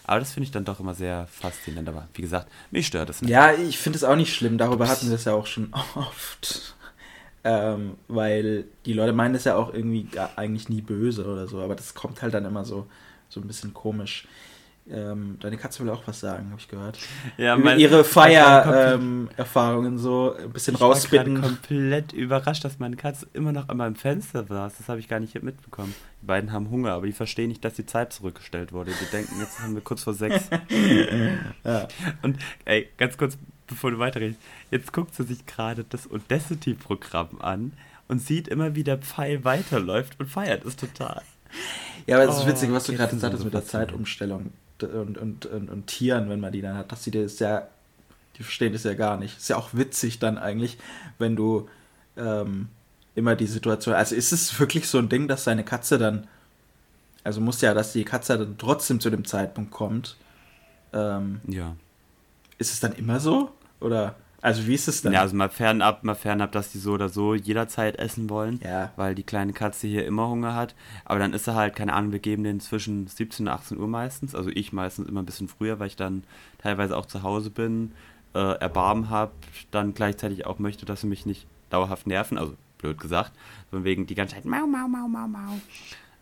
Aber 0.05 0.19
das 0.19 0.31
finde 0.31 0.45
ich 0.45 0.51
dann 0.51 0.65
doch 0.65 0.79
immer 0.79 0.93
sehr 0.93 1.27
faszinierend. 1.27 1.89
Aber 1.89 2.07
wie 2.13 2.21
gesagt, 2.21 2.49
mich 2.71 2.87
stört 2.87 3.09
es 3.09 3.21
nicht. 3.21 3.29
Ja, 3.29 3.53
ich 3.53 3.77
finde 3.77 3.97
es 3.97 4.03
auch 4.03 4.15
nicht 4.15 4.33
schlimm. 4.33 4.57
Darüber 4.57 4.85
Ups. 4.85 4.91
hatten 4.91 5.07
wir 5.09 5.15
es 5.15 5.25
ja 5.25 5.33
auch 5.33 5.47
schon 5.47 5.73
oft. 5.95 6.75
Ähm, 7.43 7.95
weil 8.07 8.65
die 8.85 8.93
Leute 8.93 9.13
meinen 9.13 9.33
das 9.33 9.43
ja 9.43 9.55
auch 9.55 9.73
irgendwie 9.73 10.07
eigentlich 10.35 10.69
nie 10.69 10.81
böse 10.81 11.25
oder 11.25 11.47
so. 11.47 11.59
Aber 11.61 11.75
das 11.75 11.93
kommt 11.93 12.21
halt 12.21 12.33
dann 12.33 12.45
immer 12.45 12.63
so, 12.65 12.87
so 13.29 13.41
ein 13.41 13.47
bisschen 13.47 13.73
komisch. 13.73 14.27
Ähm, 14.89 15.37
deine 15.41 15.57
Katze 15.57 15.83
will 15.83 15.89
auch 15.89 16.03
was 16.05 16.21
sagen, 16.21 16.49
habe 16.49 16.59
ich 16.59 16.67
gehört. 16.69 16.97
Ja, 17.37 17.57
mein, 17.57 17.77
ihre 17.77 18.05
Feier-Erfahrungen 18.05 19.93
ähm, 19.93 19.97
so 19.97 20.33
ein 20.33 20.51
bisschen 20.51 20.75
ich 20.75 20.81
rausbitten. 20.81 21.35
Ich 21.35 21.41
war 21.41 21.49
komplett 21.49 22.13
überrascht, 22.13 22.63
dass 22.63 22.79
meine 22.79 22.95
Katze 22.95 23.27
immer 23.33 23.51
noch 23.51 23.67
an 23.67 23.77
meinem 23.77 23.95
Fenster 23.95 24.45
saß. 24.45 24.77
Das 24.77 24.87
habe 24.87 24.99
ich 24.99 25.09
gar 25.09 25.19
nicht 25.19 25.41
mitbekommen. 25.43 25.93
Die 26.21 26.25
beiden 26.25 26.53
haben 26.53 26.69
Hunger, 26.69 26.93
aber 26.93 27.05
die 27.05 27.11
verstehen 27.11 27.49
nicht, 27.49 27.65
dass 27.65 27.73
die 27.73 27.85
Zeit 27.85 28.13
zurückgestellt 28.13 28.71
wurde. 28.71 28.91
Die 28.91 29.11
denken, 29.11 29.35
jetzt 29.39 29.59
haben 29.59 29.75
wir 29.75 29.81
kurz 29.81 30.03
vor 30.03 30.13
sechs. 30.13 30.49
ja. 31.65 31.87
Und 32.21 32.37
ey, 32.63 32.87
ganz 32.97 33.17
kurz, 33.17 33.37
bevor 33.67 33.91
du 33.91 33.99
weiterredest. 33.99 34.39
Jetzt 34.71 34.93
guckt 34.93 35.13
sie 35.15 35.23
sich 35.23 35.45
gerade 35.45 35.83
das 35.83 36.09
Audacity-Programm 36.09 37.41
an 37.41 37.73
und 38.07 38.21
sieht 38.21 38.47
immer, 38.47 38.73
wie 38.75 38.85
der 38.85 38.99
Pfeil 38.99 39.43
weiterläuft 39.43 40.17
und 40.19 40.27
feiert 40.27 40.63
es 40.63 40.77
total. 40.77 41.21
Ja, 42.05 42.15
aber 42.15 42.29
es 42.29 42.37
ist 42.37 42.47
witzig, 42.47 42.71
was 42.71 42.85
du 42.85 42.93
gerade 42.93 43.13
gesagt 43.13 43.33
hast 43.33 43.43
mit 43.43 43.53
der 43.53 43.65
Zeitumstellung 43.65 44.51
und, 44.83 45.17
und, 45.17 45.45
und, 45.45 45.69
und 45.69 45.87
Tieren, 45.87 46.29
wenn 46.29 46.39
man 46.39 46.51
die 46.51 46.61
dann 46.61 46.75
hat, 46.77 46.91
dass 46.91 47.03
sie 47.03 47.11
das 47.11 47.39
ja, 47.39 47.67
die 48.37 48.43
verstehen 48.43 48.73
das 48.73 48.83
ja 48.83 48.93
gar 48.93 49.17
nicht. 49.17 49.37
Ist 49.37 49.49
ja 49.49 49.57
auch 49.57 49.69
witzig 49.73 50.19
dann 50.19 50.37
eigentlich, 50.37 50.77
wenn 51.17 51.35
du 51.35 51.69
ähm, 52.17 52.69
immer 53.15 53.35
die 53.35 53.47
Situation, 53.47 53.95
also 53.95 54.15
ist 54.15 54.31
es 54.31 54.59
wirklich 54.59 54.87
so 54.87 54.97
ein 54.99 55.09
Ding, 55.09 55.27
dass 55.27 55.43
seine 55.43 55.63
Katze 55.63 55.97
dann, 55.97 56.27
also 57.23 57.41
muss 57.41 57.61
ja, 57.61 57.73
dass 57.73 57.93
die 57.93 58.05
Katze 58.05 58.37
dann 58.37 58.57
trotzdem 58.57 58.99
zu 58.99 59.09
dem 59.09 59.25
Zeitpunkt 59.25 59.71
kommt. 59.71 60.17
Ähm, 60.93 61.41
ja. 61.47 61.75
Ist 62.57 62.73
es 62.73 62.79
dann 62.79 62.93
immer 62.93 63.19
so? 63.19 63.51
Oder? 63.79 64.15
Also 64.47 64.65
wie 64.65 64.75
ist 64.75 64.87
es 64.87 65.01
denn? 65.01 65.11
Ja, 65.11 65.19
also 65.19 65.35
mal 65.35 65.49
fernab, 65.49 66.05
mal 66.05 66.15
fernab, 66.15 66.53
dass 66.53 66.71
die 66.71 66.77
so 66.77 66.93
oder 66.93 67.09
so 67.09 67.35
jederzeit 67.35 67.97
essen 67.97 68.29
wollen, 68.29 68.61
ja. 68.63 68.93
weil 68.95 69.13
die 69.13 69.23
kleine 69.23 69.51
Katze 69.51 69.87
hier 69.87 70.05
immer 70.05 70.29
Hunger 70.29 70.55
hat. 70.55 70.73
Aber 71.03 71.19
dann 71.19 71.33
ist 71.33 71.47
er 71.47 71.55
halt, 71.55 71.75
keine 71.75 71.91
Ahnung, 71.91 72.13
wir 72.13 72.19
geben 72.19 72.45
den 72.45 72.61
zwischen 72.61 73.07
17 73.07 73.45
und 73.45 73.51
18 73.51 73.77
Uhr 73.77 73.89
meistens. 73.89 74.35
Also 74.35 74.49
ich 74.49 74.71
meistens 74.71 75.09
immer 75.09 75.21
ein 75.21 75.25
bisschen 75.25 75.49
früher, 75.49 75.81
weil 75.81 75.87
ich 75.87 75.97
dann 75.97 76.23
teilweise 76.59 76.95
auch 76.95 77.05
zu 77.07 77.23
Hause 77.23 77.49
bin, 77.49 77.91
äh, 78.33 78.39
Erbarmen 78.39 79.09
habe, 79.09 79.33
dann 79.71 79.93
gleichzeitig 79.93 80.45
auch 80.45 80.59
möchte, 80.59 80.85
dass 80.85 81.01
sie 81.01 81.07
mich 81.07 81.25
nicht 81.25 81.45
dauerhaft 81.69 82.07
nerven, 82.07 82.37
also 82.37 82.55
blöd 82.77 83.01
gesagt, 83.01 83.33
von 83.69 83.83
wegen 83.83 84.07
die 84.07 84.15
ganze 84.15 84.35
Zeit 84.35 84.45
mau, 84.45 84.65
mau, 84.65 84.87
mau, 84.87 85.09
mau, 85.09 85.27
mau. 85.27 85.59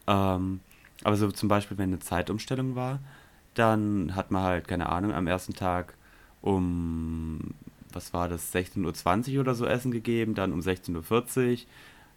Ähm, 0.08 0.62
aber 1.04 1.16
so 1.16 1.30
zum 1.30 1.48
Beispiel, 1.48 1.78
wenn 1.78 1.90
eine 1.90 2.00
Zeitumstellung 2.00 2.74
war, 2.74 2.98
dann 3.54 4.16
hat 4.16 4.32
man 4.32 4.42
halt, 4.42 4.68
keine 4.68 4.90
Ahnung, 4.90 5.14
am 5.14 5.28
ersten 5.28 5.54
Tag 5.54 5.94
um 6.42 7.54
was 7.96 8.14
war 8.14 8.28
das, 8.30 8.54
16.20 8.54 9.36
Uhr 9.36 9.42
oder 9.42 9.56
so 9.56 9.66
Essen 9.66 9.92
gegeben, 9.92 10.36
dann 10.36 10.52
um 10.54 10.60
16.40 10.60 11.52
Uhr, 11.52 11.58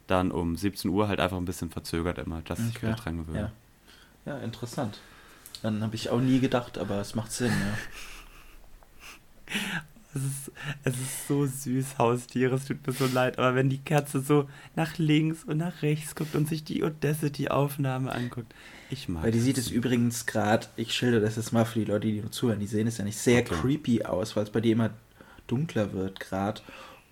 dann 0.06 0.30
um 0.30 0.56
17 0.56 0.90
Uhr 0.90 1.08
halt 1.08 1.20
einfach 1.20 1.36
ein 1.36 1.44
bisschen 1.44 1.70
verzögert 1.70 2.18
immer, 2.18 2.42
dass 2.42 2.58
okay. 2.58 2.68
ich 2.68 2.82
wieder 2.82 2.94
dran 2.94 3.18
gewöhne. 3.18 3.52
Ja. 4.26 4.34
ja, 4.34 4.38
interessant. 4.40 4.98
Dann 5.62 5.82
habe 5.82 5.94
ich 5.94 6.10
auch 6.10 6.20
nie 6.20 6.40
gedacht, 6.40 6.78
aber 6.78 7.00
es 7.00 7.14
macht 7.14 7.32
Sinn, 7.32 7.52
ja. 7.52 7.78
Es 10.14 10.24
ist, 10.24 10.52
es 10.84 10.94
ist 10.94 11.28
so 11.28 11.44
süß, 11.46 11.98
Haustiere, 11.98 12.56
es 12.56 12.64
tut 12.64 12.84
mir 12.86 12.94
so 12.94 13.06
leid, 13.06 13.38
aber 13.38 13.54
wenn 13.54 13.68
die 13.68 13.78
Katze 13.78 14.20
so 14.20 14.48
nach 14.74 14.96
links 14.96 15.44
und 15.44 15.58
nach 15.58 15.82
rechts 15.82 16.14
guckt 16.14 16.34
und 16.34 16.48
sich 16.48 16.64
die 16.64 16.82
Audacity-Aufnahme 16.82 18.10
anguckt, 18.10 18.54
ich 18.90 19.08
mag 19.08 19.22
Weil 19.22 19.32
die 19.32 19.40
sieht 19.40 19.58
es 19.58 19.70
übrigens 19.70 20.24
gerade, 20.24 20.66
ich 20.76 20.94
schilder 20.94 21.20
das 21.20 21.36
jetzt 21.36 21.52
mal 21.52 21.66
für 21.66 21.80
die 21.80 21.84
Leute, 21.84 22.06
die 22.06 22.20
nur 22.20 22.32
zuhören, 22.32 22.58
die 22.58 22.66
sehen 22.66 22.86
es 22.86 22.96
ja 22.96 23.04
nicht 23.04 23.18
sehr 23.18 23.40
okay. 23.42 23.54
creepy 23.54 24.04
aus, 24.04 24.34
weil 24.34 24.44
es 24.44 24.50
bei 24.50 24.62
dir 24.62 24.72
immer 24.72 24.90
dunkler 25.48 25.92
wird 25.92 26.20
gerade. 26.20 26.60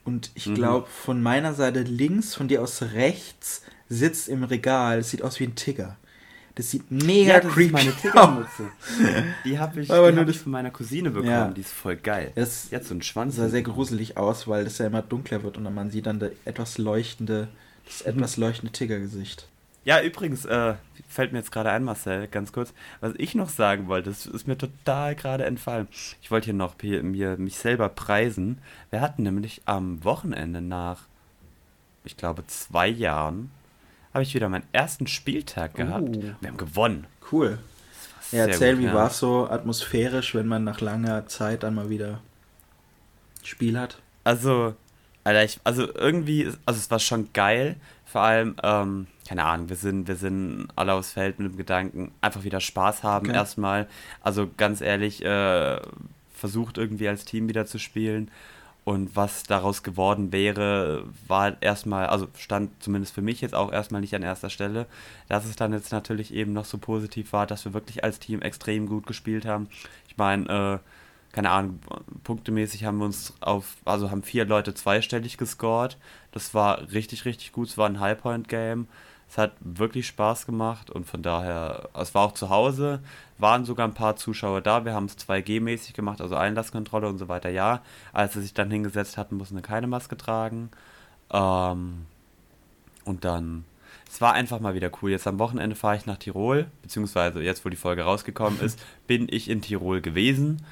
Und 0.05 0.31
ich 0.35 0.55
glaube, 0.55 0.87
von 0.87 1.21
meiner 1.21 1.53
Seite 1.53 1.81
links, 1.83 2.35
von 2.37 2.47
dir 2.47 2.63
aus 2.63 2.81
rechts, 2.95 3.63
sitzt 3.89 4.29
im 4.29 4.45
Regal. 4.45 4.99
Es 5.01 5.11
sieht 5.11 5.23
aus 5.23 5.41
wie 5.41 5.45
ein 5.45 5.57
Tiger. 5.57 5.97
Das 6.55 6.71
sieht 6.71 6.91
mega 6.91 7.35
Ja, 7.35 7.41
das 7.41 7.53
creepy 7.53 7.73
meine. 7.73 7.93
Tiggermütze. 8.01 8.69
Die 9.45 9.59
habe 9.59 9.81
ich, 9.81 9.91
Aber 9.91 10.07
die 10.11 10.15
nur 10.15 10.23
hab 10.23 10.29
ich 10.31 10.37
das- 10.37 10.43
von 10.45 10.53
meiner 10.53 10.71
Cousine 10.71 11.11
bekommen. 11.11 11.31
Ja. 11.31 11.49
Die 11.49 11.61
ist 11.61 11.73
voll 11.73 11.97
geil. 11.97 12.31
Das 12.35 12.69
hat 12.73 12.85
so 12.85 12.95
einen 12.95 13.03
Schwanz. 13.03 13.37
sah 13.37 13.49
sehr 13.49 13.63
gruselig 13.63 14.17
aus, 14.17 14.47
weil 14.49 14.65
das 14.65 14.79
ja 14.79 14.87
immer 14.87 15.03
dunkler 15.03 15.43
wird 15.43 15.57
und 15.59 15.65
dann 15.65 15.75
man 15.75 15.91
sieht 15.91 16.07
dann 16.07 16.19
das 16.21 16.31
etwas 16.45 16.79
leuchtende, 16.79 17.49
das 17.85 18.03
etwas 18.03 18.37
leuchtende 18.39 18.73
Tigergesicht. 18.73 19.49
Ja, 19.87 20.03
übrigens, 20.03 20.45
äh, 20.45 20.75
fällt 21.09 21.31
mir 21.31 21.39
jetzt 21.39 21.53
gerade 21.53 21.71
ein, 21.71 21.85
Marcel, 21.85 22.27
ganz 22.27 22.51
kurz, 22.51 22.75
was 22.99 23.13
ich 23.19 23.37
noch 23.37 23.49
sagen 23.49 23.87
wollte, 23.87 24.11
das 24.11 24.27
ist 24.27 24.49
mir 24.49 24.59
total 24.59 25.15
gerade 25.15 25.45
entfallen. 25.45 25.87
Ich 26.21 26.33
wollte 26.33 26.47
hier 26.47 26.55
noch 26.55 26.75
mir, 26.83 27.37
mich 27.37 27.57
selber 27.57 27.89
preisen. 27.89 28.59
Wir 28.91 29.01
hatten 29.01 29.23
nämlich 29.23 29.63
am 29.65 30.03
Wochenende 30.03 30.61
nach, 30.61 31.03
ich 32.03 32.17
glaube, 32.17 32.45
zwei 32.49 32.89
Jahren, 32.89 33.53
habe 34.13 34.25
ich 34.25 34.35
wieder 34.35 34.49
meinen 34.49 34.67
ersten 34.73 35.07
Spieltag 35.07 35.75
gehabt. 35.75 36.17
Oh. 36.17 36.23
Wir 36.41 36.49
haben 36.49 36.57
gewonnen. 36.57 37.07
Cool. 37.31 37.61
Ja, 38.33 38.47
erzähl, 38.47 38.75
gut, 38.75 38.83
wie 38.83 38.87
ja. 38.89 38.95
war 38.95 39.07
es 39.07 39.21
so 39.21 39.49
atmosphärisch, 39.49 40.35
wenn 40.35 40.49
man 40.49 40.65
nach 40.65 40.81
langer 40.81 41.29
Zeit 41.29 41.63
dann 41.63 41.77
mal 41.77 41.91
wieder 41.91 42.21
Spiel 43.45 43.79
hat? 43.79 44.01
Also, 44.25 44.75
Alter, 45.23 45.45
ich, 45.45 45.61
also 45.63 45.95
irgendwie, 45.95 46.51
also 46.65 46.81
es 46.81 46.91
war 46.91 46.99
schon 46.99 47.33
geil. 47.33 47.77
Vor 48.07 48.21
allem, 48.23 48.55
ähm, 48.63 49.09
keine 49.29 49.45
Ahnung, 49.45 49.69
wir 49.69 49.77
sind, 49.77 50.07
wir 50.09 50.17
sind 50.17 50.69
alle 50.77 50.95
aufs 50.95 51.13
Feld 51.13 51.39
mit 51.41 51.53
dem 51.53 51.57
Gedanken, 51.57 52.13
einfach 52.21 52.45
wieder 52.45 52.61
Spaß 52.61 53.03
haben 53.03 53.27
Okay. 53.27 53.37
erstmal. 53.37 53.89
Also 54.23 54.49
ganz 54.57 54.81
ehrlich, 54.81 55.25
äh, 55.25 55.81
versucht 56.33 56.79
irgendwie 56.79 57.09
als 57.09 57.25
Team 57.25 57.49
wieder 57.49 57.67
zu 57.67 57.79
spielen. 57.79 58.31
Und 58.85 59.17
was 59.17 59.43
daraus 59.43 59.83
geworden 59.83 60.31
wäre, 60.31 61.05
war 61.27 61.61
erstmal, 61.61 62.07
also 62.07 62.29
stand 62.39 62.71
zumindest 62.81 63.13
für 63.13 63.23
mich 63.23 63.41
jetzt 63.41 63.57
auch 63.57 63.73
erstmal 63.73 64.01
nicht 64.01 64.15
an 64.15 64.23
erster 64.23 64.49
Stelle. 64.49 64.87
Dass 65.29 65.45
es 65.45 65.57
dann 65.57 65.73
jetzt 65.73 65.91
natürlich 65.91 66.33
eben 66.33 66.53
noch 66.53 66.65
so 66.65 66.79
positiv 66.79 67.33
war, 67.33 67.49
dass 67.49 67.65
wir 67.65 67.75
wirklich 67.75 68.05
als 68.05 68.21
Team 68.21 68.41
extrem 68.43 68.87
gut 68.87 69.05
gespielt 69.09 69.45
haben. 69.45 69.69
Ich 70.09 70.17
meine, 70.17 70.81
äh, 70.81 70.89
keine 71.37 71.51
Ahnung, 71.51 71.81
punktemäßig 72.25 72.85
haben 72.85 72.97
wir 72.97 73.05
uns 73.05 73.35
auf, 73.41 73.77
also 73.85 74.11
haben 74.11 74.23
vier 74.23 74.47
Leute 74.47 74.73
zweistellig 74.73 75.37
gescored. 75.37 75.99
Das 76.33 76.55
war 76.55 76.91
richtig, 76.93 77.27
richtig 77.27 77.53
gut. 77.53 77.69
Es 77.69 77.77
war 77.77 77.87
ein 77.87 78.01
High-Point-Game. 78.01 78.89
Es 79.29 79.37
hat 79.37 79.53
wirklich 79.61 80.07
Spaß 80.07 80.47
gemacht 80.47 80.91
und 80.91 81.05
von 81.05 81.21
daher, 81.21 81.91
es 81.93 82.15
war 82.15 82.23
auch 82.23 82.33
zu 82.33 82.49
Hause, 82.49 83.01
waren 83.37 83.67
sogar 83.67 83.87
ein 83.87 83.93
paar 83.93 84.17
Zuschauer 84.17 84.63
da. 84.63 84.87
Wir 84.87 84.95
haben 84.95 85.05
es 85.05 85.19
2G-mäßig 85.19 85.93
gemacht, 85.93 86.23
also 86.23 86.37
Einlasskontrolle 86.37 87.07
und 87.07 87.19
so 87.19 87.29
weiter, 87.29 87.51
ja. 87.51 87.83
Als 88.15 88.33
sie 88.33 88.41
sich 88.41 88.55
dann 88.55 88.71
hingesetzt 88.71 89.19
hatten, 89.19 89.37
mussten 89.37 89.57
sie 89.57 89.63
keine 89.63 89.89
Maske 89.89 90.17
tragen. 90.17 90.71
Ähm, 91.31 92.07
und 93.05 93.27
dann, 93.27 93.67
es 94.09 94.23
war 94.23 94.33
einfach 94.33 94.61
mal 94.61 94.73
wieder 94.73 94.91
cool. 95.03 95.11
Jetzt 95.11 95.27
am 95.27 95.39
Wochenende 95.39 95.77
fahre 95.77 95.97
ich 95.97 96.07
nach 96.07 96.17
Tirol, 96.17 96.69
beziehungsweise 96.81 97.43
jetzt, 97.43 97.63
wo 97.67 97.69
die 97.69 97.77
Folge 97.77 98.05
rausgekommen 98.05 98.59
ist, 98.63 98.83
bin 99.07 99.27
ich 99.29 99.51
in 99.51 99.61
Tirol 99.61 100.01
gewesen. 100.01 100.63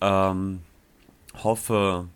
Ähm, 0.00 0.60
hoffe, 1.42 2.06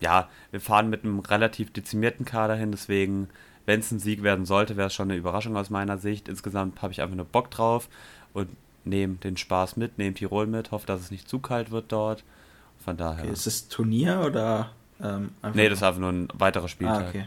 ja, 0.00 0.28
wir 0.50 0.60
fahren 0.60 0.90
mit 0.90 1.04
einem 1.04 1.20
relativ 1.20 1.72
dezimierten 1.72 2.24
Kader 2.24 2.54
hin, 2.54 2.72
deswegen, 2.72 3.28
wenn 3.66 3.80
es 3.80 3.90
ein 3.90 3.98
Sieg 3.98 4.22
werden 4.22 4.44
sollte, 4.44 4.76
wäre 4.76 4.88
es 4.88 4.94
schon 4.94 5.10
eine 5.10 5.18
Überraschung 5.18 5.56
aus 5.56 5.70
meiner 5.70 5.98
Sicht. 5.98 6.28
Insgesamt 6.28 6.82
habe 6.82 6.92
ich 6.92 7.00
einfach 7.00 7.16
nur 7.16 7.26
Bock 7.26 7.50
drauf 7.50 7.88
und 8.32 8.48
nehme 8.84 9.14
den 9.14 9.36
Spaß 9.36 9.76
mit, 9.76 9.98
nehme 9.98 10.14
Tirol 10.14 10.46
mit, 10.46 10.70
hoffe, 10.70 10.86
dass 10.86 11.00
es 11.00 11.10
nicht 11.10 11.28
zu 11.28 11.38
kalt 11.38 11.70
wird 11.70 11.92
dort. 11.92 12.24
Von 12.84 12.96
daher. 12.96 13.24
Ist 13.30 13.46
das 13.46 13.68
Turnier 13.68 14.22
oder 14.26 14.72
ähm, 15.00 15.30
einfach 15.40 15.54
nee, 15.54 15.68
das 15.68 15.78
ist 15.78 15.82
einfach 15.84 16.00
nur 16.00 16.10
ein 16.10 16.28
weiterer 16.34 16.68
Spieltag. 16.68 17.04
Ah, 17.04 17.08
okay. 17.08 17.26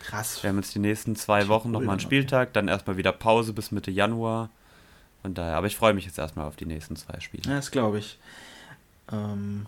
Krass. 0.00 0.42
Wir 0.42 0.50
haben 0.50 0.56
jetzt 0.56 0.74
die 0.74 0.80
nächsten 0.80 1.16
zwei 1.16 1.48
Wochen 1.48 1.70
nochmal 1.70 1.90
einen 1.90 2.00
Spieltag, 2.00 2.52
dann 2.52 2.68
erstmal 2.68 2.96
wieder 2.96 3.12
Pause 3.12 3.52
bis 3.52 3.70
Mitte 3.70 3.90
Januar. 3.90 4.50
Von 5.22 5.34
daher, 5.34 5.56
aber 5.56 5.68
ich 5.68 5.76
freue 5.76 5.94
mich 5.94 6.04
jetzt 6.04 6.18
erstmal 6.18 6.46
auf 6.46 6.56
die 6.56 6.66
nächsten 6.66 6.96
zwei 6.96 7.20
Spiele. 7.20 7.48
Ja, 7.48 7.56
das 7.56 7.70
glaube 7.70 7.98
ich. 7.98 8.18
Ähm, 9.12 9.66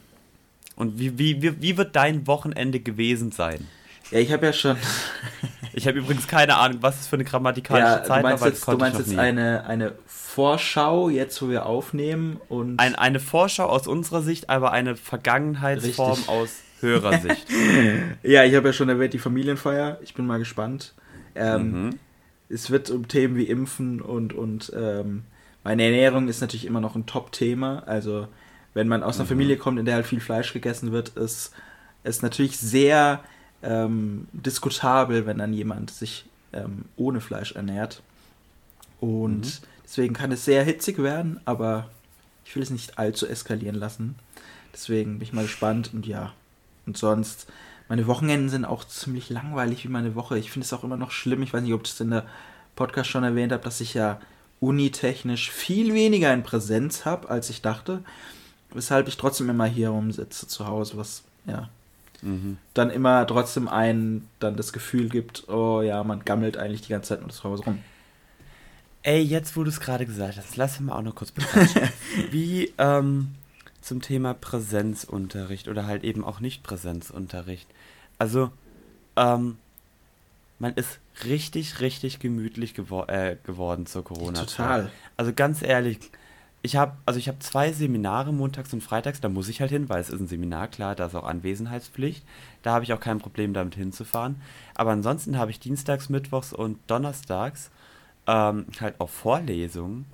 Und 0.77 0.99
wie, 0.99 1.19
wie, 1.19 1.43
wie, 1.43 1.61
wie 1.61 1.77
wird 1.77 1.95
dein 1.97 2.27
Wochenende 2.27 2.81
gewesen 2.81 3.33
sein? 3.33 3.67
ja, 4.11 4.19
ich 4.19 4.33
habe 4.33 4.47
ja 4.47 4.53
schon. 4.53 4.77
Ich 5.77 5.89
habe 5.89 5.99
übrigens 5.99 6.29
keine 6.29 6.55
Ahnung, 6.55 6.79
was 6.83 7.01
es 7.01 7.09
für 7.09 7.17
eine 7.17 7.25
grammatikalische 7.25 7.89
ja, 7.89 7.99
du 7.99 8.07
Zeit 8.07 8.23
war, 8.23 8.31
meinst 8.31 8.45
weil 8.45 8.51
das 8.51 8.61
jetzt, 8.61 8.69
du 8.69 8.79
meinst 8.79 8.99
jetzt 9.01 9.19
eine, 9.19 9.67
eine 9.67 9.95
Vorschau, 10.07 11.09
jetzt 11.09 11.43
wo 11.43 11.49
wir 11.49 11.67
aufnehmen 11.67 12.41
und. 12.49 12.79
Ein, 12.79 12.95
eine 12.95 13.19
Vorschau 13.19 13.67
aus 13.67 13.89
unserer 13.89 14.23
Sicht, 14.23 14.51
aber 14.51 14.71
eine 14.71 14.95
Vergangenheitsform 14.95 16.11
Richtig. 16.11 16.29
aus 16.29 16.51
Hörersicht. 16.81 17.47
ja, 18.23 18.45
ich 18.45 18.55
habe 18.55 18.69
ja 18.69 18.73
schon 18.73 18.89
erwähnt, 18.89 19.15
die 19.15 19.19
Familienfeier. 19.19 19.99
Ich 20.03 20.15
bin 20.15 20.27
mal 20.27 20.39
gespannt. 20.39 20.95
Ähm, 21.35 21.87
mhm. 21.87 21.91
Es 22.49 22.71
wird 22.71 22.91
um 22.91 23.09
Themen 23.09 23.37
wie 23.37 23.45
Impfen 23.45 24.01
und, 24.01 24.33
und 24.33 24.73
ähm, 24.77 25.25
meine 25.65 25.83
Ernährung 25.83 26.29
ist 26.29 26.41
natürlich 26.41 26.67
immer 26.67 26.81
noch 26.81 26.95
ein 26.95 27.07
Top-Thema. 27.07 27.83
Also, 27.87 28.29
wenn 28.75 28.89
man 28.89 29.03
aus 29.03 29.17
einer 29.17 29.25
Mhm. 29.25 29.29
Familie 29.29 29.57
kommt, 29.57 29.79
in 29.79 29.87
der 29.87 29.95
halt 29.97 30.07
viel 30.07 30.21
Fleisch 30.21 30.53
gegessen 30.53 30.93
wird, 30.93 31.11
ist 31.11 31.53
es 32.03 32.23
natürlich 32.23 32.59
sehr 32.59 33.23
ähm, 33.63 34.29
diskutabel, 34.33 35.25
wenn 35.27 35.39
dann 35.39 35.55
jemand 35.55 35.91
sich 35.91 36.27
ähm, 36.53 36.85
ohne 36.97 37.21
Fleisch 37.23 37.53
ernährt. 37.53 38.03
Und 39.01 39.41
Mhm. 39.41 39.67
deswegen 39.85 40.15
kann 40.15 40.33
es 40.33 40.45
sehr 40.45 40.65
hitzig 40.65 40.99
werden, 40.99 41.41
aber 41.45 41.89
ich 42.45 42.55
will 42.55 42.63
es 42.63 42.71
nicht 42.71 42.99
allzu 42.99 43.27
eskalieren 43.27 43.77
lassen. 43.77 44.17
Deswegen 44.73 45.15
bin 45.19 45.23
ich 45.23 45.33
mal 45.33 45.43
gespannt 45.45 45.91
und 45.95 46.07
ja. 46.07 46.33
Und 46.87 46.99
sonst, 46.99 47.47
meine 47.89 48.07
Wochenenden 48.07 48.49
sind 48.51 48.65
auch 48.65 48.85
ziemlich 48.85 49.31
langweilig 49.31 49.85
wie 49.85 49.89
meine 49.89 50.15
Woche. 50.15 50.39
Ich 50.39 50.51
finde 50.51 50.65
es 50.67 50.73
auch 50.73 50.85
immer 50.85 50.97
noch 50.97 51.11
schlimm. 51.11 51.43
Ich 51.43 51.53
weiß 51.55 51.63
nicht, 51.63 51.73
ob 51.73 51.85
ich 51.87 51.93
das 51.93 52.01
in 52.01 52.11
der 52.11 52.27
Podcast 52.77 53.09
schon 53.09 53.25
erwähnt 53.25 53.53
habe, 53.53 53.63
dass 53.65 53.81
ich 53.81 53.95
ja 53.95 54.21
unitechnisch 54.61 55.51
viel 55.51 55.95
weniger 55.95 56.33
in 56.35 56.43
Präsenz 56.43 57.05
habe, 57.05 57.31
als 57.31 57.51
ich 57.51 57.63
dachte. 57.63 58.03
Weshalb 58.75 59.09
ich 59.09 59.17
trotzdem 59.17 59.49
immer 59.49 59.67
hier 59.67 59.91
rumsitze 59.91 60.47
zu 60.47 60.67
Hause, 60.67 60.97
was 60.97 61.23
ja 61.47 61.69
Mhm. 62.23 62.57
dann 62.73 62.89
immer 62.91 63.27
trotzdem 63.27 63.69
einen 63.69 64.29
dann 64.41 64.57
das 64.57 64.73
Gefühl 64.73 65.11
gibt, 65.11 65.47
oh 65.49 65.83
ja, 65.83 66.03
man 66.05 66.25
gammelt 66.25 66.57
eigentlich 66.57 66.81
die 66.81 66.89
ganze 66.89 67.11
Zeit 67.11 67.21
nur 67.21 67.29
zu 67.31 67.45
Hause 67.45 67.65
rum. 67.65 67.79
Ey, 69.03 69.21
jetzt 69.21 69.57
wo 69.57 69.63
du 69.65 69.69
es 69.69 69.79
gerade 69.81 70.07
gesagt 70.07 70.39
hast, 70.39 70.57
lass 70.57 70.81
mich 70.81 70.89
mal 70.89 70.97
auch 70.97 71.03
noch 71.03 71.15
kurz 71.15 71.33
bequatschen. 71.33 71.83
Wie 72.31 72.73
ähm, 72.79 73.35
zum 73.83 74.01
Thema 74.01 74.33
Präsenzunterricht 74.33 75.69
oder 75.69 75.87
halt 75.87 76.03
eben 76.05 76.25
auch 76.25 76.41
nicht 76.41 76.63
Präsenzunterricht. 76.63 77.69
Also, 78.19 78.51
ähm, 79.17 79.59
man 80.59 80.73
ist 80.75 80.99
richtig, 81.25 81.81
richtig 81.81 82.21
gemütlich 82.21 82.73
gewor 82.73 83.11
äh, 83.11 83.37
geworden 83.45 83.85
zur 83.85 84.03
Corona-Zeit. 84.03 84.49
Total. 84.49 84.91
Also 85.19 85.35
ganz 85.35 85.61
ehrlich, 85.61 85.99
ich 86.65 86.77
habe 86.77 86.97
also 87.05 87.19
ich 87.19 87.29
habe 87.29 87.39
zwei 87.41 87.73
Seminare 87.73 88.33
montags 88.33 88.73
und 88.73 88.83
freitags, 88.83 89.21
da 89.21 89.29
muss 89.29 89.49
ich 89.51 89.61
halt 89.61 89.71
hin, 89.71 89.91
weil 89.91 90.01
es 90.01 90.09
ist 90.09 90.19
ein 90.21 90.27
Seminar, 90.29 90.69
klar, 90.69 90.95
da 90.95 91.07
ist 91.07 91.15
auch 91.15 91.25
Anwesenheitspflicht. 91.25 92.25
Da 92.63 92.73
habe 92.73 92.85
ich 92.85 92.93
auch 92.95 93.01
kein 93.01 93.19
Problem 93.19 93.53
damit 93.53 93.75
hinzufahren. 93.75 94.41
Aber 94.75 94.93
ansonsten 94.93 95.37
habe 95.39 95.51
ich 95.51 95.61
dienstags, 95.61 96.09
mittwochs 96.09 96.55
und 96.55 96.79
donnerstags 96.87 97.71
ähm, 98.27 98.65
halt 98.81 98.99
auch 98.99 99.11
Vorlesungen. 99.11 100.07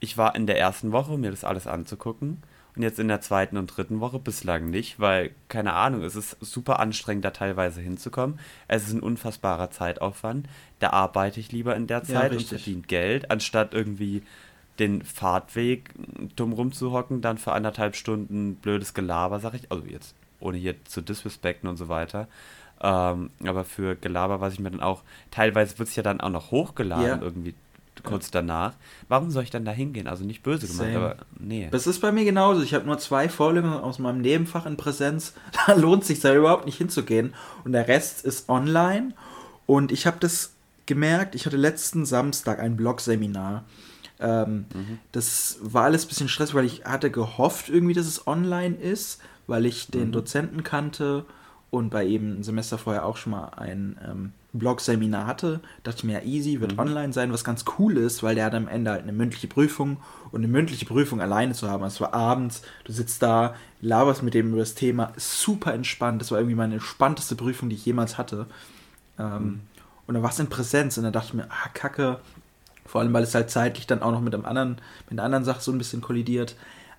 Ich 0.00 0.16
war 0.16 0.34
in 0.34 0.46
der 0.46 0.58
ersten 0.58 0.92
Woche, 0.92 1.12
um 1.12 1.20
mir 1.20 1.30
das 1.30 1.44
alles 1.44 1.66
anzugucken. 1.66 2.42
Und 2.74 2.82
jetzt 2.82 2.98
in 2.98 3.08
der 3.08 3.20
zweiten 3.22 3.56
und 3.58 3.68
dritten 3.68 4.00
Woche 4.00 4.18
bislang 4.18 4.70
nicht, 4.70 5.00
weil, 5.00 5.30
keine 5.48 5.72
Ahnung, 5.74 6.02
es 6.02 6.16
ist 6.16 6.36
super 6.40 6.78
anstrengend, 6.80 7.24
da 7.24 7.30
teilweise 7.30 7.80
hinzukommen. 7.82 8.38
Es 8.68 8.86
ist 8.86 8.94
ein 8.94 9.00
unfassbarer 9.00 9.70
Zeitaufwand. 9.70 10.46
Da 10.78 10.90
arbeite 10.90 11.40
ich 11.40 11.52
lieber 11.52 11.76
in 11.76 11.86
der 11.86 11.98
Ja, 11.98 12.04
Zeit 12.04 12.32
und 12.32 12.38
richtig. 12.38 12.62
verdiene 12.62 12.82
Geld, 12.82 13.30
anstatt 13.30 13.74
irgendwie 13.74 14.22
den 14.78 15.02
Fahrtweg 15.04 15.90
dumm 16.36 16.52
rumzuhocken, 16.52 17.20
dann 17.22 17.38
für 17.38 17.52
anderthalb 17.52 17.96
Stunden 17.96 18.56
blödes 18.56 18.94
Gelaber, 18.94 19.40
sag 19.40 19.54
ich. 19.54 19.70
Also 19.70 19.84
jetzt, 19.86 20.14
ohne 20.40 20.58
hier 20.58 20.74
zu 20.84 21.00
disrespekten 21.00 21.68
und 21.68 21.76
so 21.76 21.88
weiter. 21.88 22.28
Ähm, 22.80 23.30
aber 23.44 23.64
für 23.64 23.96
Gelaber, 23.96 24.40
was 24.40 24.52
ich 24.54 24.60
mir 24.60 24.70
dann 24.70 24.80
auch, 24.82 25.02
teilweise 25.30 25.78
wird 25.78 25.88
es 25.88 25.96
ja 25.96 26.02
dann 26.02 26.20
auch 26.20 26.30
noch 26.30 26.50
hochgeladen 26.50 27.06
Ja. 27.06 27.18
irgendwie 27.20 27.54
kurz 28.04 28.30
danach. 28.30 28.74
Warum 29.08 29.30
soll 29.30 29.42
ich 29.44 29.50
dann 29.50 29.64
da 29.64 29.72
hingehen? 29.72 30.06
Also 30.06 30.24
nicht 30.24 30.42
böse 30.42 30.66
gemeint, 30.66 30.92
Same. 30.92 31.04
aber 31.04 31.16
nee. 31.40 31.68
Das 31.70 31.86
ist 31.86 32.00
bei 32.00 32.12
mir 32.12 32.24
genauso. 32.26 32.62
Ich 32.62 32.74
habe 32.74 32.84
nur 32.84 32.98
zwei 32.98 33.28
Vorlesungen 33.30 33.80
aus 33.80 33.98
meinem 33.98 34.20
Nebenfach 34.20 34.66
in 34.66 34.76
Präsenz. 34.76 35.32
Da 35.66 35.72
lohnt 35.72 36.04
sich 36.04 36.20
da 36.20 36.34
überhaupt 36.34 36.66
nicht 36.66 36.76
hinzugehen. 36.76 37.32
Und 37.64 37.72
der 37.72 37.88
Rest 37.88 38.24
ist 38.26 38.48
online. 38.50 39.14
Und 39.64 39.90
ich 39.90 40.06
habe 40.06 40.18
das 40.20 40.52
gemerkt. 40.84 41.34
Ich 41.34 41.46
hatte 41.46 41.56
letzten 41.56 42.04
Samstag 42.04 42.60
ein 42.60 42.76
Blog-Seminar. 42.76 43.64
Ähm, 44.20 44.66
Das 45.12 45.58
war 45.60 45.84
alles 45.84 46.04
ein 46.04 46.08
bisschen 46.08 46.28
stressig, 46.28 46.54
weil 46.54 46.64
ich 46.64 46.84
hatte 46.84 47.10
gehofft 47.10 47.68
irgendwie, 47.68 47.94
dass 47.94 48.06
es 48.06 48.26
online 48.26 48.76
ist, 48.76 49.20
weil 49.46 49.66
ich 49.66 49.88
den 49.88 50.12
Dozenten 50.12 50.62
kannte 50.62 51.24
und 51.70 51.90
bei 51.90 52.04
ihm 52.04 52.40
ein 52.40 52.42
Semester 52.42 52.78
vorher 52.78 53.04
auch 53.04 53.16
schon 53.16 53.32
mal 53.32 53.50
ein 53.56 53.98
ähm, 54.04 54.32
Blog-Seminar 54.52 55.26
hatte, 55.26 55.60
dachte 55.82 55.98
ich 55.98 56.04
mir, 56.04 56.14
ja, 56.14 56.24
easy, 56.24 56.60
wird 56.60 56.74
mhm. 56.74 56.78
online 56.78 57.12
sein, 57.12 57.32
was 57.32 57.44
ganz 57.44 57.64
cool 57.78 57.96
ist, 57.96 58.22
weil 58.22 58.34
der 58.34 58.46
hat 58.46 58.54
am 58.54 58.68
Ende 58.68 58.90
halt 58.90 59.02
eine 59.02 59.12
mündliche 59.12 59.48
Prüfung 59.48 59.98
und 60.30 60.40
eine 60.40 60.48
mündliche 60.48 60.86
Prüfung 60.86 61.20
alleine 61.20 61.52
zu 61.52 61.68
haben. 61.68 61.84
Es 61.84 62.00
war 62.00 62.14
abends, 62.14 62.62
du 62.84 62.92
sitzt 62.92 63.22
da, 63.22 63.54
laberst 63.80 64.22
mit 64.22 64.34
dem 64.34 64.50
über 64.50 64.60
das 64.60 64.74
Thema, 64.74 65.12
super 65.16 65.74
entspannt. 65.74 66.20
Das 66.20 66.30
war 66.30 66.38
irgendwie 66.38 66.56
meine 66.56 66.74
entspannteste 66.74 67.36
Prüfung, 67.36 67.68
die 67.68 67.76
ich 67.76 67.84
jemals 67.84 68.16
hatte. 68.16 68.46
Ähm, 69.18 69.44
mhm. 69.44 69.60
Und 70.06 70.14
dann 70.14 70.22
war 70.22 70.30
es 70.30 70.38
in 70.38 70.48
Präsenz 70.48 70.96
und 70.96 71.04
dann 71.04 71.12
dachte 71.12 71.28
ich 71.28 71.34
mir, 71.34 71.48
ah, 71.50 71.68
kacke. 71.74 72.20
Vor 72.86 73.00
allem, 73.00 73.12
weil 73.12 73.24
es 73.24 73.34
halt 73.34 73.50
zeitlich 73.50 73.86
dann 73.86 74.02
auch 74.02 74.12
noch 74.12 74.20
mit, 74.20 74.34
einem 74.34 74.44
anderen, 74.44 74.76
mit 75.08 75.12
einer 75.18 75.24
anderen 75.24 75.44
Sache 75.44 75.60
so 75.60 75.72
ein 75.72 75.78
bisschen 75.78 76.00
kollidiert. 76.00 76.56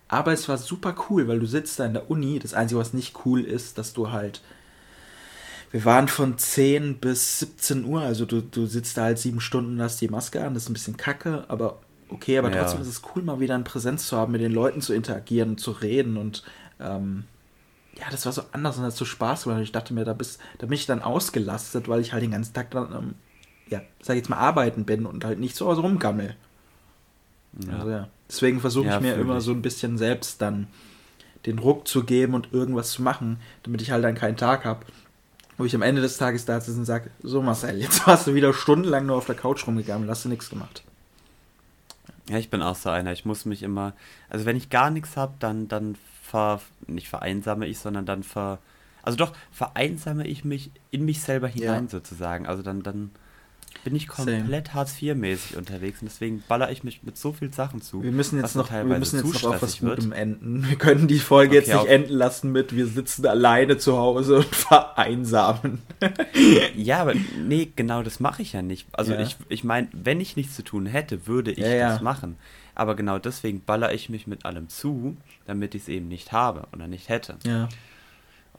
Aber 0.08 0.32
es 0.32 0.48
war 0.48 0.58
super 0.58 0.96
cool, 1.10 1.28
weil 1.28 1.40
du 1.40 1.46
sitzt 1.46 1.80
da 1.80 1.86
in 1.86 1.94
der 1.94 2.10
Uni. 2.10 2.40
Das 2.40 2.54
Einzige, 2.54 2.80
was 2.80 2.94
nicht 2.94 3.26
cool 3.26 3.42
ist, 3.42 3.78
dass 3.78 3.94
du 3.94 4.12
halt. 4.12 4.42
Wir 5.72 5.84
waren 5.84 6.08
von 6.08 6.38
10 6.38 7.00
bis 7.00 7.40
17 7.40 7.84
Uhr, 7.84 8.02
also 8.02 8.26
du, 8.26 8.42
du 8.42 8.68
sitzt 8.68 8.96
da 8.98 9.04
halt 9.04 9.20
sieben 9.20 9.42
Stunden, 9.42 9.82
hast 9.82 10.00
die 10.00 10.08
Maske 10.08 10.42
an, 10.42 10.54
das 10.54 10.64
ist 10.64 10.70
ein 10.70 10.74
bisschen 10.74 10.96
kacke, 10.96 11.44
aber 11.50 11.80
okay, 12.08 12.38
aber 12.38 12.50
ja. 12.50 12.62
trotzdem 12.62 12.80
ist 12.80 12.88
es 12.88 13.02
cool, 13.14 13.22
mal 13.22 13.42
wieder 13.42 13.54
in 13.56 13.66
Präsenz 13.66 14.08
zu 14.08 14.16
haben, 14.16 14.32
mit 14.32 14.40
den 14.40 14.54
Leuten 14.54 14.80
zu 14.80 14.94
interagieren, 14.94 15.58
zu 15.58 15.72
reden 15.72 16.16
und 16.16 16.44
ähm, 16.80 17.26
ja, 18.00 18.06
das 18.12 18.26
war 18.26 18.32
so 18.32 18.44
anders 18.52 18.78
und 18.78 18.84
hat 18.84 18.94
so 18.94 19.06
Spaß 19.06 19.44
gemacht. 19.44 19.62
Ich 19.62 19.72
dachte 19.72 19.94
mir, 19.94 20.06
da, 20.06 20.14
bist, 20.14 20.40
da 20.60 20.68
bin 20.68 20.76
ich 20.76 20.86
dann 20.86 21.02
ausgelastet, 21.02 21.88
weil 21.88 22.02
ich 22.02 22.14
halt 22.14 22.24
den 22.24 22.32
ganzen 22.32 22.54
Tag 22.54 22.72
dann, 22.72 22.94
ähm, 22.94 23.16
ja, 23.70 23.82
sag 24.02 24.16
ich 24.16 24.22
jetzt 24.22 24.30
mal, 24.30 24.38
arbeiten 24.38 24.86
bin 24.86 25.06
und 25.06 25.26
halt 25.26 25.40
nicht 25.40 25.56
zu 25.56 25.68
Hause 25.68 25.82
rumgammel. 25.82 26.36
Ja. 27.66 27.74
Also, 27.74 27.90
ja. 27.90 28.08
Deswegen 28.30 28.60
versuche 28.60 28.88
ja, 28.88 28.96
ich 28.96 29.02
mir 29.02 29.16
immer 29.16 29.42
so 29.42 29.52
ein 29.52 29.62
bisschen 29.62 29.98
selbst 29.98 30.42
dann 30.42 30.68
den 31.46 31.60
Ruck 31.60 31.88
zu 31.88 32.04
geben 32.04 32.34
und 32.34 32.52
irgendwas 32.52 32.92
zu 32.92 33.02
machen, 33.02 33.40
damit 33.64 33.82
ich 33.82 33.92
halt 33.92 34.04
dann 34.04 34.16
keinen 34.16 34.36
Tag 34.36 34.66
habe, 34.66 34.86
wo 35.58 35.66
ich 35.66 35.74
am 35.74 35.82
Ende 35.82 36.02
des 36.02 36.18
Tages 36.18 36.46
da 36.46 36.60
sitze 36.60 36.78
und 36.78 36.86
sage, 36.86 37.10
so 37.24 37.42
Marcel, 37.42 37.78
jetzt 37.80 38.06
warst 38.06 38.28
du 38.28 38.34
wieder 38.34 38.54
stundenlang 38.54 39.06
nur 39.06 39.16
auf 39.16 39.26
der 39.26 39.36
Couch 39.36 39.66
rumgegangen 39.66 40.04
und 40.04 40.10
hast 40.10 40.26
du 40.26 40.30
nichts 40.30 40.50
gemacht. 40.50 40.84
Ja, 42.30 42.38
ich 42.38 42.50
bin 42.50 42.62
auch 42.62 42.76
so 42.76 42.90
einer. 42.90 43.14
Ich 43.14 43.24
muss 43.24 43.46
mich 43.46 43.64
immer, 43.64 43.94
also 44.30 44.46
wenn 44.46 44.58
ich 44.58 44.70
gar 44.70 44.90
nichts 44.90 45.16
habe, 45.16 45.34
dann, 45.40 45.70
dann 45.70 45.96
ver, 46.22 46.60
nicht 46.86 47.08
vereinsame 47.08 47.66
ich, 47.66 47.80
sondern 47.80 48.06
dann 48.06 48.24
ver, 48.24 48.60
also 49.02 49.18
doch, 49.18 49.32
vereinsame 49.52 50.28
ich 50.28 50.44
mich 50.44 50.72
in 50.92 51.06
mich 51.06 51.22
selber 51.22 51.48
hinein 51.48 51.86
ja. 51.86 51.90
sozusagen. 51.90 52.46
Also 52.46 52.62
dann, 52.62 52.84
dann 52.84 53.12
bin 53.84 53.96
ich 53.96 54.08
komplett 54.08 54.74
Hartz-IV-mäßig 54.74 55.58
unterwegs 55.58 56.02
und 56.02 56.10
deswegen 56.10 56.44
baller 56.48 56.72
ich 56.72 56.84
mich 56.84 57.04
mit 57.04 57.18
so 57.18 57.34
vielen 57.34 57.52
Sachen 57.52 57.82
zu. 57.82 58.04
Wir 58.04 58.12
müssen 58.12 58.40
jetzt 58.40 58.56
noch, 58.56 58.72
wir 58.72 58.84
müssen 58.84 59.18
jetzt 59.26 59.44
noch 59.44 59.56
auf 59.56 59.62
was 59.62 59.80
Gutem 59.80 60.12
enden. 60.12 60.68
Wir 60.68 60.78
können 60.78 61.08
die 61.08 61.20
Folge 61.20 61.58
okay, 61.58 61.68
jetzt 61.68 61.74
nicht 61.74 61.92
enden 61.92 62.14
lassen 62.14 62.52
mit, 62.52 62.76
wir 62.76 62.88
sitzen 62.88 63.26
alleine 63.26 63.78
zu 63.78 63.98
Hause 63.98 64.38
und 64.38 64.46
vereinsamen. 64.56 65.80
ja, 66.76 67.02
aber 67.02 67.14
nee, 67.38 67.72
genau 67.76 68.04
das 68.04 68.20
mache 68.20 68.42
ich 68.42 68.54
ja 68.54 68.62
nicht. 68.62 68.88
Also 68.92 69.14
ja. 69.14 69.22
ich, 69.22 69.38
ich 69.50 69.64
meine, 69.64 69.88
wenn 69.94 70.20
ich 70.20 70.36
nichts 70.36 70.56
zu 70.56 70.64
tun 70.64 70.86
hätte, 70.86 71.28
würde 71.28 71.52
ich 71.52 71.60
ja, 71.60 71.90
das 71.90 71.98
ja. 71.98 72.04
machen. 72.04 72.38
Aber 72.76 72.96
genau 72.96 73.18
deswegen 73.18 73.62
baller 73.62 73.94
ich 73.94 74.10
mich 74.10 74.28
mit 74.28 74.46
allem 74.46 74.70
zu, 74.70 75.18
damit 75.46 75.74
ich 75.74 75.84
es 75.84 75.88
eben 75.88 76.08
nicht 76.08 76.32
habe 76.32 76.68
oder 76.74 76.88
nicht 76.88 77.10
hätte. 77.10 77.38
Ja. 77.44 77.70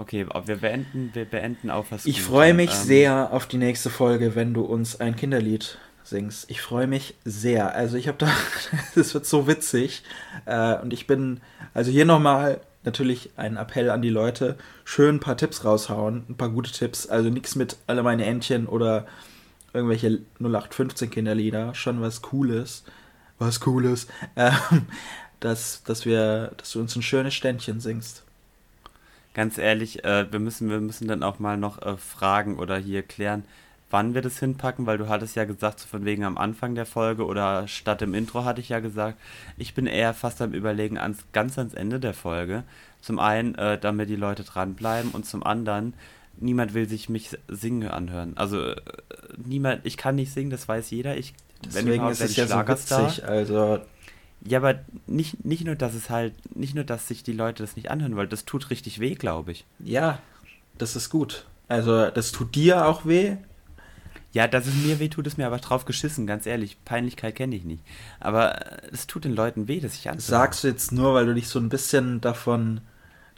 Okay, 0.00 0.26
wir 0.44 0.56
beenden, 0.56 1.10
wir 1.12 1.24
beenden 1.24 1.70
auf 1.70 1.90
was. 1.90 2.06
Ich 2.06 2.22
freue 2.22 2.54
mich 2.54 2.70
ähm, 2.70 2.76
sehr 2.76 3.32
auf 3.32 3.46
die 3.46 3.56
nächste 3.56 3.90
Folge, 3.90 4.36
wenn 4.36 4.54
du 4.54 4.62
uns 4.62 5.00
ein 5.00 5.16
Kinderlied 5.16 5.76
singst. 6.04 6.48
Ich 6.48 6.60
freue 6.60 6.86
mich 6.86 7.16
sehr. 7.24 7.74
Also 7.74 7.96
ich 7.96 8.06
habe 8.06 8.16
da, 8.16 8.28
es 8.94 9.12
wird 9.12 9.26
so 9.26 9.48
witzig. 9.48 10.04
Äh, 10.46 10.76
und 10.76 10.92
ich 10.92 11.08
bin, 11.08 11.40
also 11.74 11.90
hier 11.90 12.04
nochmal 12.04 12.60
natürlich 12.84 13.30
ein 13.36 13.56
Appell 13.56 13.90
an 13.90 14.00
die 14.00 14.08
Leute, 14.08 14.56
schön 14.84 15.16
ein 15.16 15.20
paar 15.20 15.36
Tipps 15.36 15.64
raushauen, 15.64 16.24
ein 16.28 16.36
paar 16.36 16.50
gute 16.50 16.70
Tipps. 16.70 17.08
Also 17.08 17.28
nichts 17.28 17.56
mit 17.56 17.76
alle 17.88 18.04
meine 18.04 18.24
Entchen 18.24 18.68
oder 18.68 19.04
irgendwelche 19.72 20.20
0815 20.38 21.10
Kinderlieder, 21.10 21.74
schon 21.74 22.00
was 22.00 22.22
Cooles. 22.22 22.84
Was 23.40 23.58
Cooles. 23.58 24.06
Ähm, 24.36 24.52
dass, 25.40 25.82
dass 25.82 26.06
wir, 26.06 26.52
dass 26.56 26.70
du 26.70 26.80
uns 26.80 26.94
ein 26.94 27.02
schönes 27.02 27.34
Ständchen 27.34 27.80
singst 27.80 28.24
ganz 29.38 29.56
ehrlich, 29.56 30.04
äh, 30.04 30.26
wir, 30.32 30.40
müssen, 30.40 30.68
wir 30.68 30.80
müssen 30.80 31.06
dann 31.06 31.22
auch 31.22 31.38
mal 31.38 31.56
noch 31.56 31.80
äh, 31.80 31.96
fragen 31.96 32.58
oder 32.58 32.76
hier 32.76 33.04
klären, 33.04 33.44
wann 33.88 34.12
wir 34.12 34.20
das 34.20 34.40
hinpacken, 34.40 34.84
weil 34.84 34.98
du 34.98 35.08
hattest 35.08 35.36
ja 35.36 35.44
gesagt, 35.44 35.78
so 35.78 35.86
von 35.86 36.04
wegen 36.04 36.24
am 36.24 36.36
Anfang 36.36 36.74
der 36.74 36.86
Folge 36.86 37.24
oder 37.24 37.68
statt 37.68 38.02
im 38.02 38.14
Intro 38.14 38.44
hatte 38.44 38.60
ich 38.60 38.70
ja 38.70 38.80
gesagt, 38.80 39.16
ich 39.56 39.74
bin 39.74 39.86
eher 39.86 40.12
fast 40.12 40.42
am 40.42 40.54
Überlegen, 40.54 40.98
ans, 40.98 41.24
ganz 41.32 41.56
ans 41.56 41.74
Ende 41.74 42.00
der 42.00 42.14
Folge. 42.14 42.64
Zum 43.00 43.20
einen, 43.20 43.54
äh, 43.54 43.78
damit 43.78 44.08
die 44.08 44.16
Leute 44.16 44.42
dranbleiben 44.42 45.12
und 45.12 45.24
zum 45.24 45.44
anderen, 45.44 45.94
niemand 46.38 46.74
will 46.74 46.88
sich 46.88 47.08
mich 47.08 47.30
singen 47.46 47.88
anhören. 47.88 48.36
Also 48.36 48.60
äh, 48.60 48.74
niemand, 49.36 49.86
ich 49.86 49.96
kann 49.96 50.16
nicht 50.16 50.32
singen, 50.32 50.50
das 50.50 50.66
weiß 50.66 50.90
jeder. 50.90 51.16
Ich, 51.16 51.32
Deswegen 51.64 52.08
ist 52.08 52.20
es 52.20 52.34
ja 52.34 52.48
so 52.48 52.58
witzig, 52.66 53.24
also 53.24 53.78
ja, 54.44 54.58
aber 54.58 54.80
nicht, 55.06 55.44
nicht 55.44 55.64
nur, 55.64 55.74
dass 55.74 55.94
es 55.94 56.10
halt, 56.10 56.34
nicht 56.56 56.74
nur, 56.74 56.84
dass 56.84 57.08
sich 57.08 57.22
die 57.22 57.32
Leute 57.32 57.62
das 57.62 57.76
nicht 57.76 57.90
anhören 57.90 58.16
wollen, 58.16 58.28
das 58.28 58.44
tut 58.44 58.70
richtig 58.70 59.00
weh, 59.00 59.14
glaube 59.14 59.52
ich. 59.52 59.64
Ja, 59.78 60.20
das 60.76 60.96
ist 60.96 61.10
gut. 61.10 61.46
Also, 61.66 62.10
das 62.10 62.32
tut 62.32 62.54
dir 62.54 62.86
auch 62.86 63.04
weh. 63.04 63.36
Ja, 64.32 64.46
dass 64.46 64.66
es 64.66 64.74
mir 64.74 65.00
weh 65.00 65.08
tut, 65.08 65.26
ist 65.26 65.38
mir 65.38 65.46
aber 65.46 65.58
drauf 65.58 65.84
geschissen, 65.84 66.26
ganz 66.26 66.46
ehrlich. 66.46 66.76
Peinlichkeit 66.84 67.34
kenne 67.34 67.56
ich 67.56 67.64
nicht. 67.64 67.82
Aber 68.20 68.60
es 68.92 69.06
tut 69.06 69.24
den 69.24 69.34
Leuten 69.34 69.68
weh, 69.68 69.80
dass 69.80 69.94
ich 69.94 70.08
anhöre. 70.08 70.22
Sagst 70.22 70.64
du 70.64 70.68
jetzt 70.68 70.92
nur, 70.92 71.14
weil 71.14 71.26
du 71.26 71.34
dich 71.34 71.48
so 71.48 71.58
ein 71.58 71.70
bisschen 71.70 72.20
davon 72.20 72.80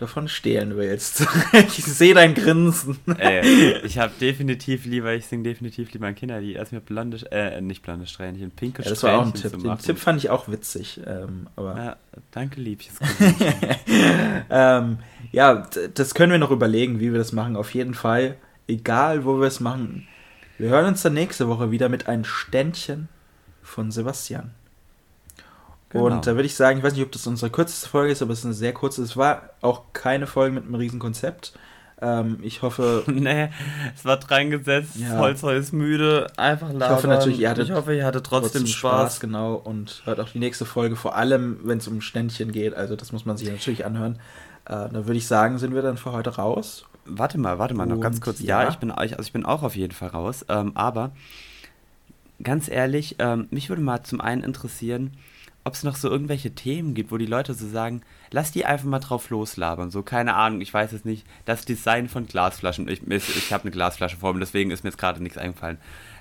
davon 0.01 0.29
stehlen 0.29 0.77
willst. 0.77 1.27
ich 1.53 1.85
sehe 1.85 2.15
dein 2.15 2.35
Grinsen. 2.35 2.97
Ey, 3.19 3.77
ich 3.85 3.99
habe 3.99 4.13
definitiv 4.21 4.87
lieber, 4.87 5.13
ich 5.15 5.27
singe 5.27 5.43
definitiv 5.43 5.93
lieber 5.93 6.07
ein 6.07 6.15
Kinderlied, 6.15 6.59
als 6.59 6.73
mir 6.73 6.81
blonde, 6.81 7.19
äh, 7.31 7.61
nicht 7.61 7.83
blonde 7.83 8.07
Strähnchen, 8.07 8.51
pinke 8.51 8.83
ja, 8.83 8.89
das 8.89 9.03
war 9.03 9.19
auch 9.19 9.27
ein 9.27 9.35
Tipp. 9.35 9.63
Den 9.63 9.79
Tipp 9.79 9.99
fand 9.99 10.19
ich 10.19 10.31
auch 10.31 10.49
witzig. 10.49 11.01
Ähm, 11.07 11.49
aber 11.57 11.77
ja, 11.77 11.97
danke, 12.31 12.61
Liebchen. 12.61 12.95
ähm, 14.51 14.99
ja, 15.33 15.67
das 15.95 16.15
können 16.15 16.33
wir 16.33 16.39
noch 16.39 16.51
überlegen, 16.51 17.01
wie 17.01 17.13
wir 17.13 17.19
das 17.19 17.33
machen. 17.33 17.57
Auf 17.57 17.75
jeden 17.75 17.95
Fall, 17.95 18.37
egal 18.69 19.25
wo 19.25 19.39
wir 19.39 19.49
es 19.49 19.61
machen. 19.61 20.09
Wir 20.57 20.71
hören 20.71 20.87
uns 20.87 21.03
dann 21.03 21.15
nächste 21.15 21.49
Woche 21.49 21.71
wieder 21.71 21.89
mit 21.89 22.07
einem 22.07 22.25
Ständchen 22.25 23.09
von 23.63 23.91
Sebastian. 23.91 24.51
Genau. 25.91 26.05
Und 26.05 26.27
da 26.27 26.37
würde 26.37 26.47
ich 26.47 26.55
sagen, 26.55 26.79
ich 26.79 26.85
weiß 26.85 26.95
nicht, 26.95 27.05
ob 27.05 27.13
das 27.13 27.27
unsere 27.27 27.51
kürzeste 27.51 27.89
Folge 27.89 28.13
ist, 28.13 28.23
aber 28.23 28.33
es 28.33 28.41
ist 28.41 28.45
eine 28.45 28.55
sehr 28.55 28.73
kurze. 28.73 29.03
Es 29.03 29.17
war 29.17 29.51
auch 29.61 29.93
keine 29.93 30.27
Folge 30.27 30.55
mit 30.55 30.65
einem 30.65 30.77
riesen 30.77 31.01
Konzept. 31.01 31.53
Ähm, 32.01 32.39
ich 32.43 32.63
hoffe. 32.63 33.03
nee, 33.09 33.51
es 33.95 34.05
war 34.05 34.19
reingesetzt, 34.31 34.97
ja. 34.97 35.19
Holzheu 35.19 35.57
ist 35.57 35.73
müde, 35.73 36.29
einfach 36.37 36.73
labern. 36.73 36.83
Ich 36.83 36.97
hoffe 36.97 37.09
natürlich, 37.09 37.41
ihr 37.41 37.51
hattet, 37.51 37.69
ich 37.69 37.75
hoffe, 37.75 37.95
ihr 37.95 38.07
hattet 38.07 38.25
trotzdem, 38.25 38.63
trotzdem 38.63 38.67
Spaß. 38.69 38.93
Spaß. 38.93 39.21
Genau, 39.21 39.55
und 39.55 40.03
hört 40.05 40.21
auch 40.21 40.29
die 40.29 40.39
nächste 40.39 40.65
Folge, 40.65 40.97
vor 40.97 41.17
allem, 41.17 41.59
wenn 41.65 41.79
es 41.79 41.89
um 41.89 42.01
Ständchen 42.01 42.53
geht. 42.53 42.75
Also, 42.75 42.97
das 42.97 43.13
muss 43.13 43.27
man 43.27 43.37
sich 43.37 43.51
natürlich 43.51 43.85
anhören. 43.85 44.15
Äh, 44.67 44.89
da 44.89 44.93
würde 44.93 45.17
ich 45.17 45.27
sagen, 45.27 45.59
sind 45.59 45.75
wir 45.75 45.83
dann 45.83 45.97
für 45.97 46.13
heute 46.13 46.37
raus. 46.37 46.85
Warte 47.05 47.39
mal, 47.39 47.59
warte 47.59 47.75
mal, 47.75 47.87
noch 47.87 47.97
und, 47.97 48.01
ganz 48.01 48.21
kurz. 48.21 48.41
Ja, 48.41 48.63
ja, 48.63 48.69
ich, 48.69 48.77
bin, 48.77 48.91
also 48.91 49.21
ich 49.21 49.33
bin 49.33 49.45
auch 49.45 49.65
auf 49.65 49.75
jeden 49.75 49.93
Fall 49.93 50.11
raus. 50.11 50.47
Ähm, 50.49 50.73
aber 50.77 51.11
ganz 52.43 52.69
ehrlich, 52.69 53.17
ähm, 53.19 53.49
mich 53.51 53.69
würde 53.69 53.83
mal 53.83 54.03
zum 54.05 54.21
einen 54.21 54.43
interessieren, 54.43 55.17
ob 55.65 55.75
es 55.75 55.83
noch 55.83 55.97
so 55.97 56.09
irgendwelche 56.09 56.55
Themen 56.55 56.95
gibt, 56.95 57.13
wo 57.13 57.19
die 57.19 57.27
Leute 57.27 57.53
so 57.53 57.69
sagen, 57.69 58.03
lass 58.31 58.51
die 58.51 58.65
einfach 58.65 58.87
mal 58.87 58.99
drauf 58.99 59.29
loslabern. 59.31 59.91
So, 59.91 60.03
keine 60.03 60.35
Ahnung, 60.35 60.61
ich 60.61 60.73
weiß 60.73 60.93
es 60.93 61.05
nicht. 61.05 61.27
Das 61.45 61.65
Design 61.65 62.09
von 62.09 62.27
Glasflaschen. 62.27 62.89
Ich, 62.89 63.07
ich 63.07 63.53
habe 63.53 63.65
eine 63.65 63.71
Glasflasche 63.71 64.17
vor 64.17 64.33
mir, 64.33 64.41
deswegen 64.41 64.71
ist 64.71 64.85
mir 64.85 64.91
jetzt 64.91 64.99
gerade 64.99 65.23
nichts 65.23 65.37
eingefallen. 65.37 65.79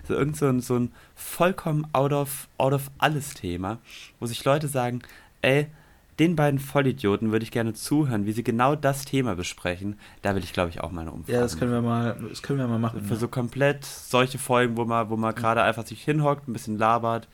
So 0.07 0.13
irgend 0.13 0.35
so 0.35 0.47
ein, 0.47 0.59
so 0.59 0.77
ein 0.77 0.91
vollkommen 1.15 1.87
out 1.93 2.11
of, 2.11 2.49
out 2.57 2.73
of 2.73 2.91
alles 2.97 3.33
Thema, 3.33 3.79
wo 4.19 4.25
sich 4.25 4.43
Leute 4.43 4.67
sagen, 4.67 5.01
ey, 5.41 5.67
den 6.19 6.35
beiden 6.35 6.59
Vollidioten 6.59 7.31
würde 7.31 7.43
ich 7.43 7.51
gerne 7.51 7.73
zuhören, 7.73 8.25
wie 8.25 8.33
sie 8.33 8.43
genau 8.43 8.75
das 8.75 9.05
Thema 9.05 9.35
besprechen. 9.35 9.97
Da 10.21 10.35
will 10.35 10.43
ich, 10.43 10.51
glaube 10.51 10.69
ich, 10.69 10.81
auch 10.81 10.91
mal 10.91 11.01
eine 11.01 11.11
Umfrage. 11.11 11.31
Ja, 11.31 11.39
das 11.39 11.57
können 11.57 11.71
wir 11.71 11.81
mal, 11.81 12.17
das 12.27 12.41
können 12.41 12.59
wir 12.59 12.67
mal 12.67 12.77
machen. 12.77 13.03
Für 13.03 13.13
ja. 13.13 13.19
so 13.21 13.29
komplett 13.29 13.85
solche 13.85 14.37
Folgen, 14.37 14.75
wo 14.75 14.83
man, 14.83 15.09
wo 15.09 15.15
man 15.15 15.33
gerade 15.33 15.63
einfach 15.63 15.85
sich 15.85 16.03
hinhockt, 16.03 16.49
ein 16.49 16.53
bisschen 16.53 16.77
labert 16.77 17.29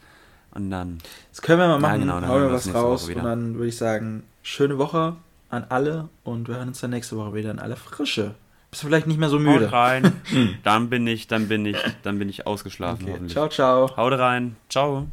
und 0.55 0.71
dann. 0.71 0.97
Das 1.31 1.41
können 1.41 1.59
wir 1.59 1.67
mal 1.67 1.79
machen. 1.79 1.93
Ja, 1.93 1.99
genau, 1.99 2.19
dann 2.21 2.29
hauen 2.29 2.41
wir 2.43 2.51
was 2.51 2.73
raus. 2.73 3.09
Und 3.09 3.23
dann 3.23 3.55
würde 3.55 3.67
ich 3.67 3.77
sagen, 3.77 4.23
schöne 4.41 4.77
Woche 4.77 5.15
an 5.49 5.65
alle 5.69 6.09
und 6.23 6.47
wir 6.47 6.55
hören 6.55 6.69
uns 6.69 6.79
dann 6.79 6.91
nächste 6.91 7.17
Woche 7.17 7.33
wieder 7.33 7.51
in 7.51 7.59
alle 7.59 7.75
Frische. 7.75 8.35
Bist 8.71 8.83
du 8.83 8.87
vielleicht 8.87 9.07
nicht 9.07 9.19
mehr 9.19 9.29
so 9.29 9.39
müde? 9.39 9.67
Haut 9.67 9.73
rein. 9.73 10.13
dann 10.63 10.89
bin 10.89 11.07
ich, 11.07 11.27
dann 11.27 11.47
bin 11.47 11.65
ich, 11.65 11.77
dann 12.03 12.19
bin 12.19 12.29
ich 12.29 12.47
ausgeschlafen. 12.47 13.07
Okay. 13.09 13.27
Ciao, 13.27 13.47
ciao. 13.47 13.95
Haut 13.95 14.13
rein. 14.13 14.55
Ciao. 14.69 15.07